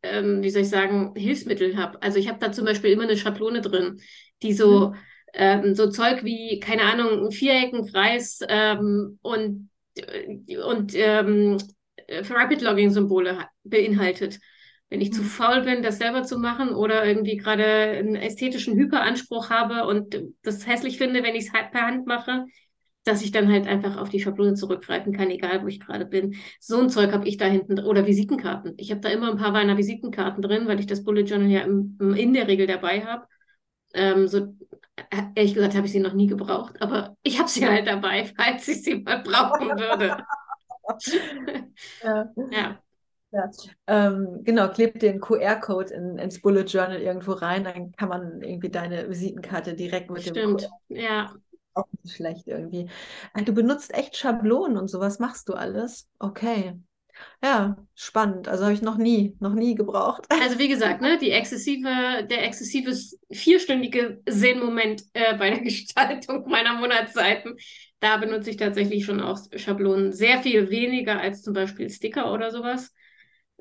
[0.02, 2.02] ähm, wie soll ich sagen, Hilfsmittel habe.
[2.02, 4.00] Also ich habe da zum Beispiel immer eine Schablone drin,
[4.42, 4.94] die so, mhm.
[5.34, 11.58] ähm, so Zeug wie, keine Ahnung, ein Viereck, ein Kreis ähm, und, äh, und ähm,
[12.22, 14.38] für Rapid Logging Symbole beinhaltet.
[14.88, 15.14] Wenn ich mhm.
[15.14, 20.20] zu faul bin, das selber zu machen oder irgendwie gerade einen ästhetischen Hyperanspruch habe und
[20.42, 22.46] das hässlich finde, wenn ich es halt per Hand mache,
[23.04, 26.36] dass ich dann halt einfach auf die Schablone zurückgreifen kann, egal wo ich gerade bin.
[26.60, 28.74] So ein Zeug habe ich da hinten oder Visitenkarten.
[28.76, 31.60] Ich habe da immer ein paar meiner Visitenkarten drin, weil ich das Bullet Journal ja
[31.60, 33.26] im, in der Regel dabei habe.
[33.94, 34.54] Ähm, so
[34.96, 38.30] äh, ehrlich gesagt habe ich sie noch nie gebraucht, aber ich habe sie halt dabei,
[38.36, 40.16] falls ich sie mal brauchen würde.
[42.02, 42.32] ja.
[42.50, 42.78] ja.
[43.32, 43.48] Ja,
[43.86, 48.70] ähm, genau, klebt den QR-Code in, ins Bullet Journal irgendwo rein, dann kann man irgendwie
[48.70, 50.36] deine Visitenkarte direkt mit Stimmt.
[50.36, 51.32] dem Stimmt, ja
[51.80, 52.88] auch nicht schlecht irgendwie.
[53.34, 56.08] Äh, du benutzt echt Schablonen und sowas machst du alles?
[56.18, 56.74] Okay.
[57.42, 58.48] Ja, spannend.
[58.48, 60.26] Also habe ich noch nie, noch nie gebraucht.
[60.42, 62.92] Also wie gesagt, ne, die exzessive, der exzessive
[63.30, 67.56] vierstündige Sehnmoment äh, bei der Gestaltung meiner Monatsseiten,
[68.00, 70.12] da benutze ich tatsächlich schon auch Schablonen.
[70.12, 72.92] Sehr viel weniger als zum Beispiel Sticker oder sowas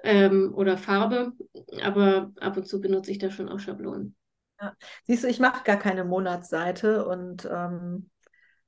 [0.03, 1.33] ähm, oder Farbe,
[1.81, 4.15] aber ab und zu benutze ich da schon auch Schablonen.
[4.61, 4.73] Ja.
[5.05, 8.09] Siehst du, ich mache gar keine Monatsseite und ähm,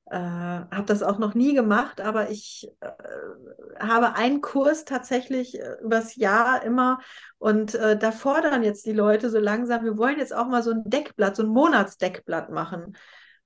[0.05, 2.89] äh, habe das auch noch nie gemacht, aber ich äh,
[3.79, 6.99] habe einen Kurs tatsächlich äh, übers Jahr immer
[7.39, 10.71] und äh, da fordern jetzt die Leute so langsam, wir wollen jetzt auch mal so
[10.71, 12.97] ein Deckblatt, so ein Monatsdeckblatt machen.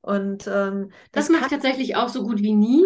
[0.02, 2.86] Und ähm, das, das macht tatsächlich auch so gut wie nie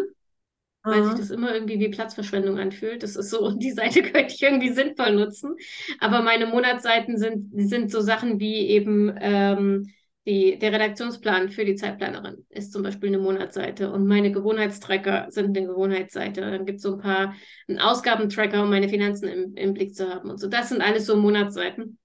[0.87, 3.03] weil sich das immer irgendwie wie Platzverschwendung anfühlt.
[3.03, 5.55] Das ist so, die Seite könnte ich irgendwie sinnvoll nutzen.
[5.99, 9.89] Aber meine Monatsseiten sind, sind so Sachen wie eben ähm,
[10.25, 15.57] die, der Redaktionsplan für die Zeitplanerin ist zum Beispiel eine Monatsseite und meine Gewohnheitstracker sind
[15.57, 16.41] eine Gewohnheitsseite.
[16.41, 17.35] Dann gibt es so ein paar
[17.67, 20.47] einen Ausgabentracker, um meine Finanzen im, im Blick zu haben und so.
[20.47, 21.97] Das sind alles so Monatsseiten.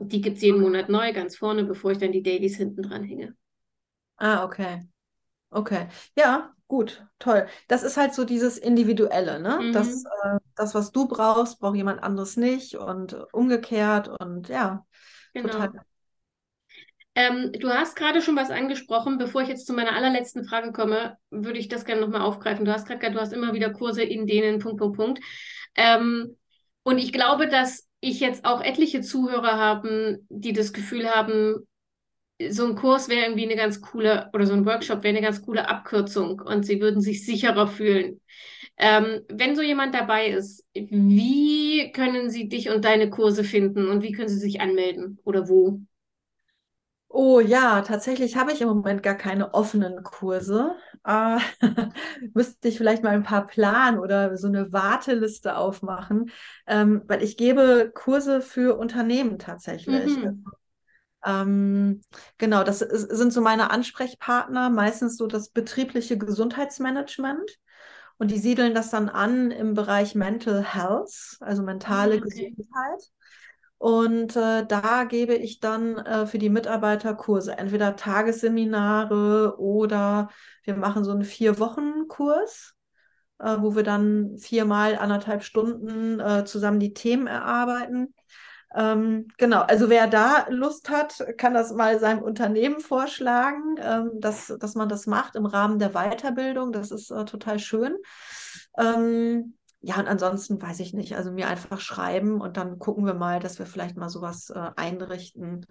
[0.00, 3.04] Die gibt es jeden Monat neu, ganz vorne, bevor ich dann die Dailies hinten dran
[3.04, 3.34] hänge.
[4.18, 4.80] Ah, okay.
[5.50, 5.88] Okay.
[6.16, 7.46] Ja, gut, toll.
[7.68, 9.58] Das ist halt so dieses Individuelle, ne?
[9.62, 9.72] Mhm.
[9.72, 14.86] Das, äh, das, was du brauchst, braucht jemand anderes nicht und umgekehrt und ja,
[15.34, 15.50] Genau.
[15.50, 15.72] total.
[17.14, 19.18] Ähm, du hast gerade schon was angesprochen.
[19.18, 22.64] Bevor ich jetzt zu meiner allerletzten Frage komme, würde ich das gerne nochmal aufgreifen.
[22.64, 25.20] Du hast gerade gesagt, du hast immer wieder Kurse, in denen Punkt, Punkt, Punkt.
[25.74, 26.36] Ähm,
[26.84, 31.66] und ich glaube, dass ich jetzt auch etliche Zuhörer haben, die das Gefühl haben,
[32.50, 35.42] so ein Kurs wäre irgendwie eine ganz coole, oder so ein Workshop wäre eine ganz
[35.42, 38.20] coole Abkürzung und sie würden sich sicherer fühlen.
[38.76, 44.02] Ähm, wenn so jemand dabei ist, wie können sie dich und deine Kurse finden und
[44.02, 45.80] wie können sie sich anmelden oder wo?
[47.10, 50.76] Oh ja, tatsächlich habe ich im Moment gar keine offenen Kurse.
[51.04, 51.38] Äh,
[52.34, 56.30] müsste ich vielleicht mal ein paar planen oder so eine Warteliste aufmachen,
[56.66, 60.20] ähm, weil ich gebe Kurse für Unternehmen tatsächlich.
[60.20, 60.44] Mhm.
[61.24, 62.00] Ähm,
[62.38, 67.58] genau, das ist, sind so meine Ansprechpartner, meistens so das betriebliche Gesundheitsmanagement.
[68.18, 72.52] Und die siedeln das dann an im Bereich Mental Health, also mentale Ah, okay.
[72.56, 73.10] Gesundheit.
[73.78, 80.30] Und äh, da gebe ich dann äh, für die Mitarbeiter Kurse, entweder Tagesseminare oder
[80.64, 82.74] wir machen so einen Vier-Wochen-Kurs,
[83.38, 88.14] äh, wo wir dann viermal anderthalb Stunden äh, zusammen die Themen erarbeiten.
[88.74, 94.54] Ähm, genau, also wer da Lust hat, kann das mal seinem Unternehmen vorschlagen, ähm, dass,
[94.60, 96.72] dass man das macht im Rahmen der Weiterbildung.
[96.72, 97.96] Das ist äh, total schön.
[98.76, 101.16] Ähm, ja, und ansonsten weiß ich nicht.
[101.16, 104.70] Also mir einfach schreiben und dann gucken wir mal, dass wir vielleicht mal sowas äh,
[104.76, 105.66] einrichten.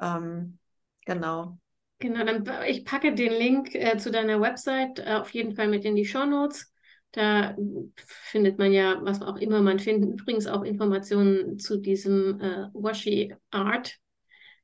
[0.00, 0.58] Ähm,
[1.06, 1.58] genau.
[1.98, 5.84] Genau, dann ich packe den Link äh, zu deiner Website äh, auf jeden Fall mit
[5.84, 6.69] in die Show Notes.
[7.12, 7.56] Da
[7.96, 13.34] findet man ja, was auch immer man findet, übrigens auch Informationen zu diesem äh, Washi
[13.50, 13.98] Art,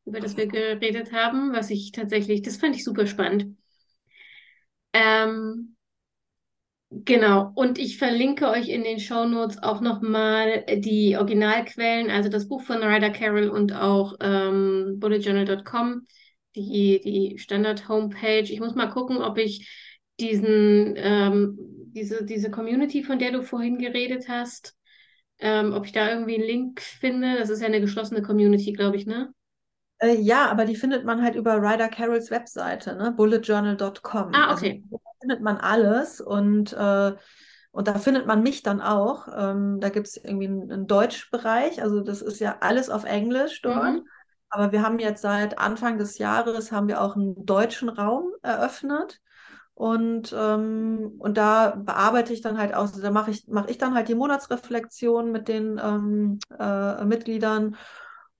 [0.04, 3.56] über das wir geredet haben, was ich tatsächlich, das fand ich super spannend.
[4.92, 5.76] Ähm,
[6.90, 12.46] genau, und ich verlinke euch in den Show Notes auch nochmal die Originalquellen, also das
[12.46, 16.06] Buch von Ryder Carroll und auch ähm, bulletjournal.com,
[16.54, 18.44] die, die Standard-Homepage.
[18.44, 19.68] Ich muss mal gucken, ob ich
[20.20, 21.58] diesen, ähm,
[21.92, 24.74] diese, diese Community, von der du vorhin geredet hast,
[25.38, 27.36] ähm, ob ich da irgendwie einen Link finde.
[27.38, 29.32] Das ist ja eine geschlossene Community, glaube ich, ne?
[29.98, 33.12] Äh, ja, aber die findet man halt über Ryder Carrolls Webseite, ne?
[33.12, 34.34] bulletjournal.com.
[34.34, 34.82] Ah, Also okay.
[34.90, 37.12] da findet man alles und, äh,
[37.70, 39.28] und da findet man mich dann auch.
[39.34, 43.62] Ähm, da gibt es irgendwie einen, einen Deutschbereich, also das ist ja alles auf Englisch
[43.62, 43.94] dort.
[43.94, 44.08] Mhm.
[44.48, 49.20] Aber wir haben jetzt seit Anfang des Jahres haben wir auch einen deutschen Raum eröffnet.
[49.76, 53.92] Und, ähm, und da bearbeite ich dann halt aus, da mache ich, mache ich dann
[53.92, 57.76] halt die Monatsreflexion mit den ähm, äh, Mitgliedern.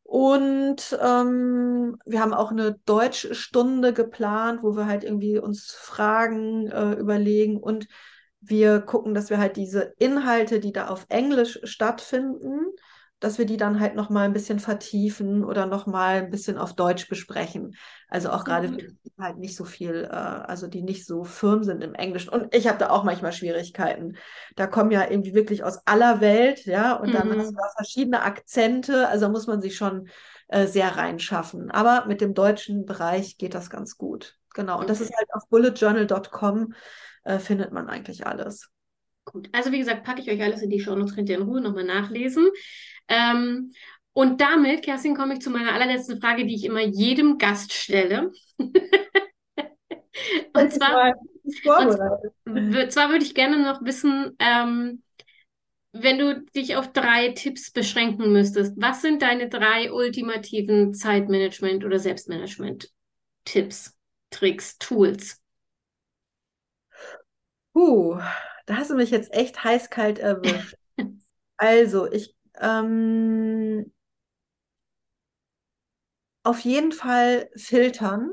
[0.03, 6.95] Und ähm, wir haben auch eine Deutschstunde geplant, wo wir halt irgendwie uns Fragen äh,
[6.95, 7.87] überlegen und
[8.41, 12.65] wir gucken, dass wir halt diese Inhalte, die da auf Englisch stattfinden,
[13.21, 16.59] dass wir die dann halt noch mal ein bisschen vertiefen oder noch mal ein bisschen
[16.59, 17.75] auf Deutsch besprechen.
[18.09, 21.25] Also auch gerade für die, die halt nicht so viel, äh, also die nicht so
[21.25, 22.29] firm sind im Englischen.
[22.31, 24.17] Und ich habe da auch manchmal Schwierigkeiten.
[24.55, 27.57] Da kommen ja irgendwie wirklich aus aller Welt, ja, und dann hast du Mhm.
[27.57, 29.09] da verschiedene Akzente.
[29.09, 30.09] Also muss man sich schon
[30.49, 31.71] äh, sehr reinschaffen.
[31.71, 34.37] Aber mit dem deutschen Bereich geht das ganz gut.
[34.55, 34.79] Genau.
[34.81, 35.17] Und das ist Okay.
[35.17, 36.75] halt auf bulletjournal.com
[37.25, 38.71] äh, findet man eigentlich alles.
[39.25, 41.61] Gut, also wie gesagt, packe ich euch alles in die Shownotes, könnt ihr in Ruhe
[41.61, 42.49] nochmal nachlesen.
[43.09, 43.73] Ähm,
[44.13, 48.33] und damit, Kerstin, komme ich zu meiner allerletzten Frage, die ich immer jedem Gast stelle.
[50.55, 51.13] Und zwar,
[52.47, 55.03] und zwar würde ich gerne noch wissen, ähm,
[55.93, 61.99] wenn du dich auf drei Tipps beschränken müsstest, was sind deine drei ultimativen Zeitmanagement- oder
[61.99, 63.95] Selbstmanagement-Tipps,
[64.31, 65.41] Tricks, Tools?
[67.73, 68.19] Puh,
[68.67, 70.77] da hast du mich jetzt echt heiß-kalt erwischt.
[71.59, 73.93] Also, ich ähm,
[76.45, 78.31] auf jeden Fall filtern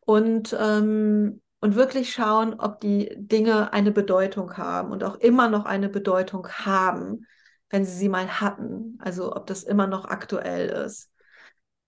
[0.00, 5.64] und, ähm, und wirklich schauen, ob die Dinge eine Bedeutung haben und auch immer noch
[5.64, 7.26] eine Bedeutung haben,
[7.70, 8.98] wenn sie sie mal hatten.
[9.00, 11.10] Also, ob das immer noch aktuell ist.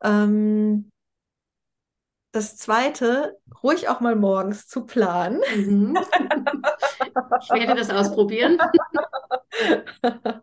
[0.03, 0.91] Ähm,
[2.33, 5.41] das Zweite, ruhig auch mal morgens zu planen.
[5.57, 5.99] Mhm.
[7.43, 8.59] Ich werde das ausprobieren.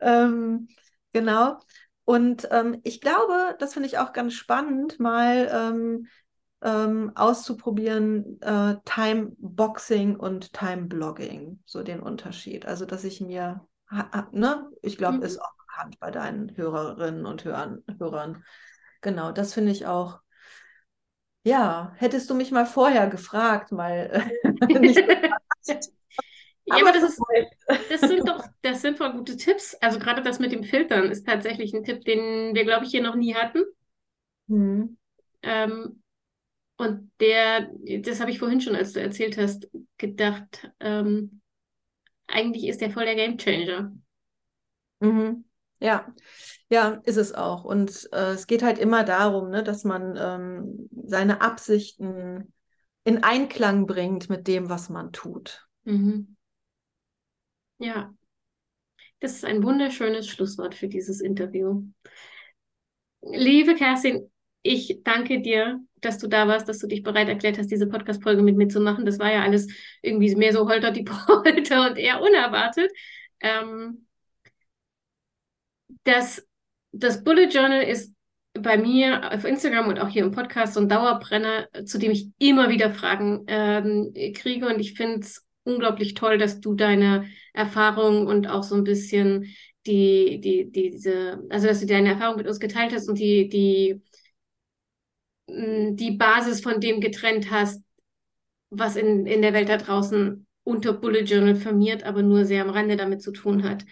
[0.00, 0.68] ähm,
[1.12, 1.58] genau.
[2.04, 6.06] Und ähm, ich glaube, das finde ich auch ganz spannend, mal ähm,
[6.62, 12.66] ähm, auszuprobieren, äh, Time-Boxing und Time-Blogging, so den Unterschied.
[12.66, 13.66] Also, dass ich mir,
[14.32, 15.22] ne, ich glaube, Mhm.
[15.22, 17.82] ist auch bekannt bei deinen Hörerinnen und Hörern.
[17.98, 18.44] Hörern.
[19.00, 20.20] Genau, das finde ich auch.
[21.44, 24.24] Ja, hättest du mich mal vorher gefragt, mal
[24.68, 24.98] nicht
[26.68, 27.22] Ja, aber das, ist,
[27.90, 29.76] das sind doch, das sind voll gute Tipps.
[29.80, 33.02] Also gerade das mit dem Filtern ist tatsächlich ein Tipp, den wir, glaube ich, hier
[33.02, 33.62] noch nie hatten.
[34.48, 34.96] Mhm.
[35.42, 36.02] Ähm,
[36.76, 37.70] und der,
[38.00, 41.40] das habe ich vorhin schon, als du erzählt hast, gedacht, ähm,
[42.26, 43.92] eigentlich ist der voll der Gamechanger.
[45.00, 45.44] Mhm.
[45.78, 46.12] Ja,
[46.68, 47.64] ja, ist es auch.
[47.64, 52.52] Und äh, es geht halt immer darum, ne, dass man ähm, seine Absichten
[53.06, 55.64] in Einklang bringt mit dem, was man tut.
[55.84, 56.36] Mhm.
[57.78, 58.12] Ja,
[59.20, 61.84] das ist ein wunderschönes Schlusswort für dieses Interview.
[63.22, 64.28] Liebe Kerstin,
[64.62, 68.42] ich danke dir, dass du da warst, dass du dich bereit erklärt hast, diese Podcast-Folge
[68.42, 69.06] mit mir zu machen.
[69.06, 69.68] Das war ja alles
[70.02, 72.90] irgendwie mehr so holter die Polter und eher unerwartet.
[73.38, 74.08] Ähm,
[76.02, 76.44] das,
[76.90, 78.15] das Bullet Journal ist
[78.60, 82.28] bei mir auf Instagram und auch hier im Podcast so ein Dauerbrenner, zu dem ich
[82.38, 84.66] immer wieder Fragen ähm, kriege.
[84.66, 89.54] Und ich finde es unglaublich toll, dass du deine Erfahrungen und auch so ein bisschen
[89.86, 94.02] die, die, diese, also dass du deine Erfahrung mit uns geteilt hast und die, die,
[95.48, 97.82] mm, die Basis von dem getrennt hast,
[98.70, 102.70] was in, in der Welt da draußen unter Bullet Journal firmiert, aber nur sehr am
[102.70, 103.84] Rande damit zu tun hat.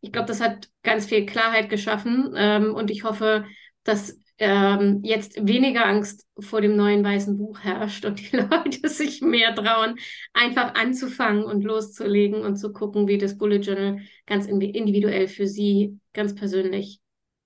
[0.00, 3.44] Ich glaube, das hat ganz viel Klarheit geschaffen ähm, und ich hoffe,
[3.84, 9.20] dass ähm, jetzt weniger Angst vor dem neuen weißen Buch herrscht und die Leute sich
[9.20, 9.98] mehr trauen,
[10.32, 15.98] einfach anzufangen und loszulegen und zu gucken, wie das Bullet Journal ganz individuell für sie
[16.12, 17.00] ganz persönlich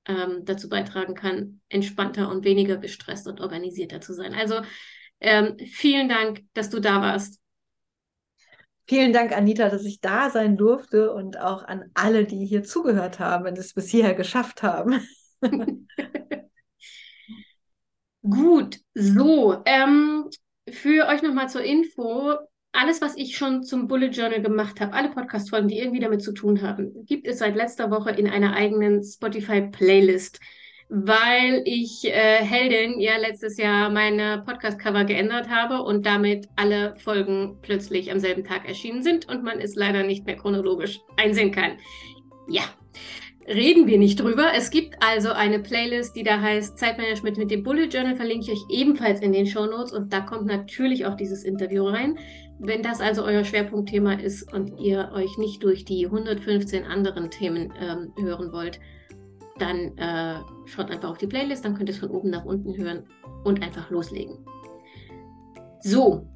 [0.06, 4.32] ähm, dazu beitragen kann, entspannter und weniger gestresst und organisierter zu sein.
[4.32, 4.60] Also
[5.20, 7.40] ähm, vielen Dank, dass du da warst.
[8.88, 13.18] Vielen Dank, Anita, dass ich da sein durfte und auch an alle, die hier zugehört
[13.18, 15.00] haben und es bis hierher geschafft haben.
[18.22, 20.28] Gut, so, ähm,
[20.68, 22.34] für euch nochmal zur Info,
[22.72, 26.32] alles, was ich schon zum Bullet Journal gemacht habe, alle Podcast-Folgen, die irgendwie damit zu
[26.32, 30.40] tun haben, gibt es seit letzter Woche in einer eigenen Spotify-Playlist,
[30.88, 37.58] weil ich äh, Heldin ja letztes Jahr meine Podcast-Cover geändert habe und damit alle Folgen
[37.62, 41.78] plötzlich am selben Tag erschienen sind und man es leider nicht mehr chronologisch einsehen kann.
[42.48, 42.62] Ja,
[43.46, 44.52] reden wir nicht drüber.
[44.54, 48.52] Es gibt also eine Playlist, die da heißt Zeitmanagement mit dem Bullet Journal, verlinke ich
[48.52, 52.18] euch ebenfalls in den Show Notes und da kommt natürlich auch dieses Interview rein.
[52.58, 57.72] Wenn das also euer Schwerpunktthema ist und ihr euch nicht durch die 115 anderen Themen
[57.80, 58.80] ähm, hören wollt,
[59.58, 62.76] dann äh, schaut einfach auf die Playlist, dann könnt ihr es von oben nach unten
[62.76, 63.04] hören
[63.44, 64.44] und einfach loslegen.
[65.80, 66.26] So,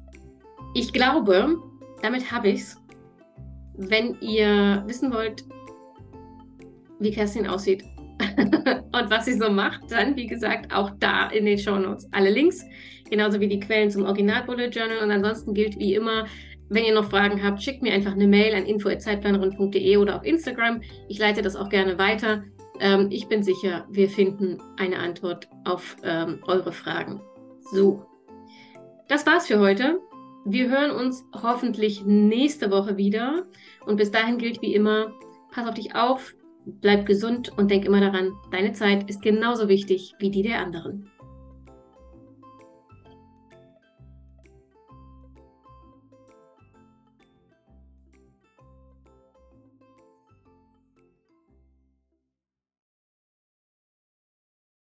[0.73, 1.57] ich glaube,
[2.01, 2.77] damit habe ich es.
[3.73, 5.43] Wenn ihr wissen wollt,
[7.01, 7.83] wie Kerstin aussieht
[8.37, 12.29] und was sie so macht, dann wie gesagt auch da in den Show Notes alle
[12.29, 12.63] Links,
[13.09, 14.99] genauso wie die Quellen zum Original Bullet Journal.
[15.03, 16.25] Und ansonsten gilt wie immer,
[16.69, 20.81] wenn ihr noch Fragen habt, schickt mir einfach eine Mail an info@zeitplanerin.de oder auf Instagram.
[21.09, 22.43] Ich leite das auch gerne weiter.
[22.79, 27.21] Ähm, ich bin sicher, wir finden eine Antwort auf ähm, eure Fragen.
[27.71, 28.05] So,
[29.07, 29.99] das war's für heute.
[30.45, 33.45] Wir hören uns hoffentlich nächste Woche wieder.
[33.85, 35.13] Und bis dahin gilt wie immer,
[35.51, 36.33] pass auf dich auf,
[36.65, 41.10] Bleib gesund und denk immer daran, deine Zeit ist genauso wichtig wie die der anderen.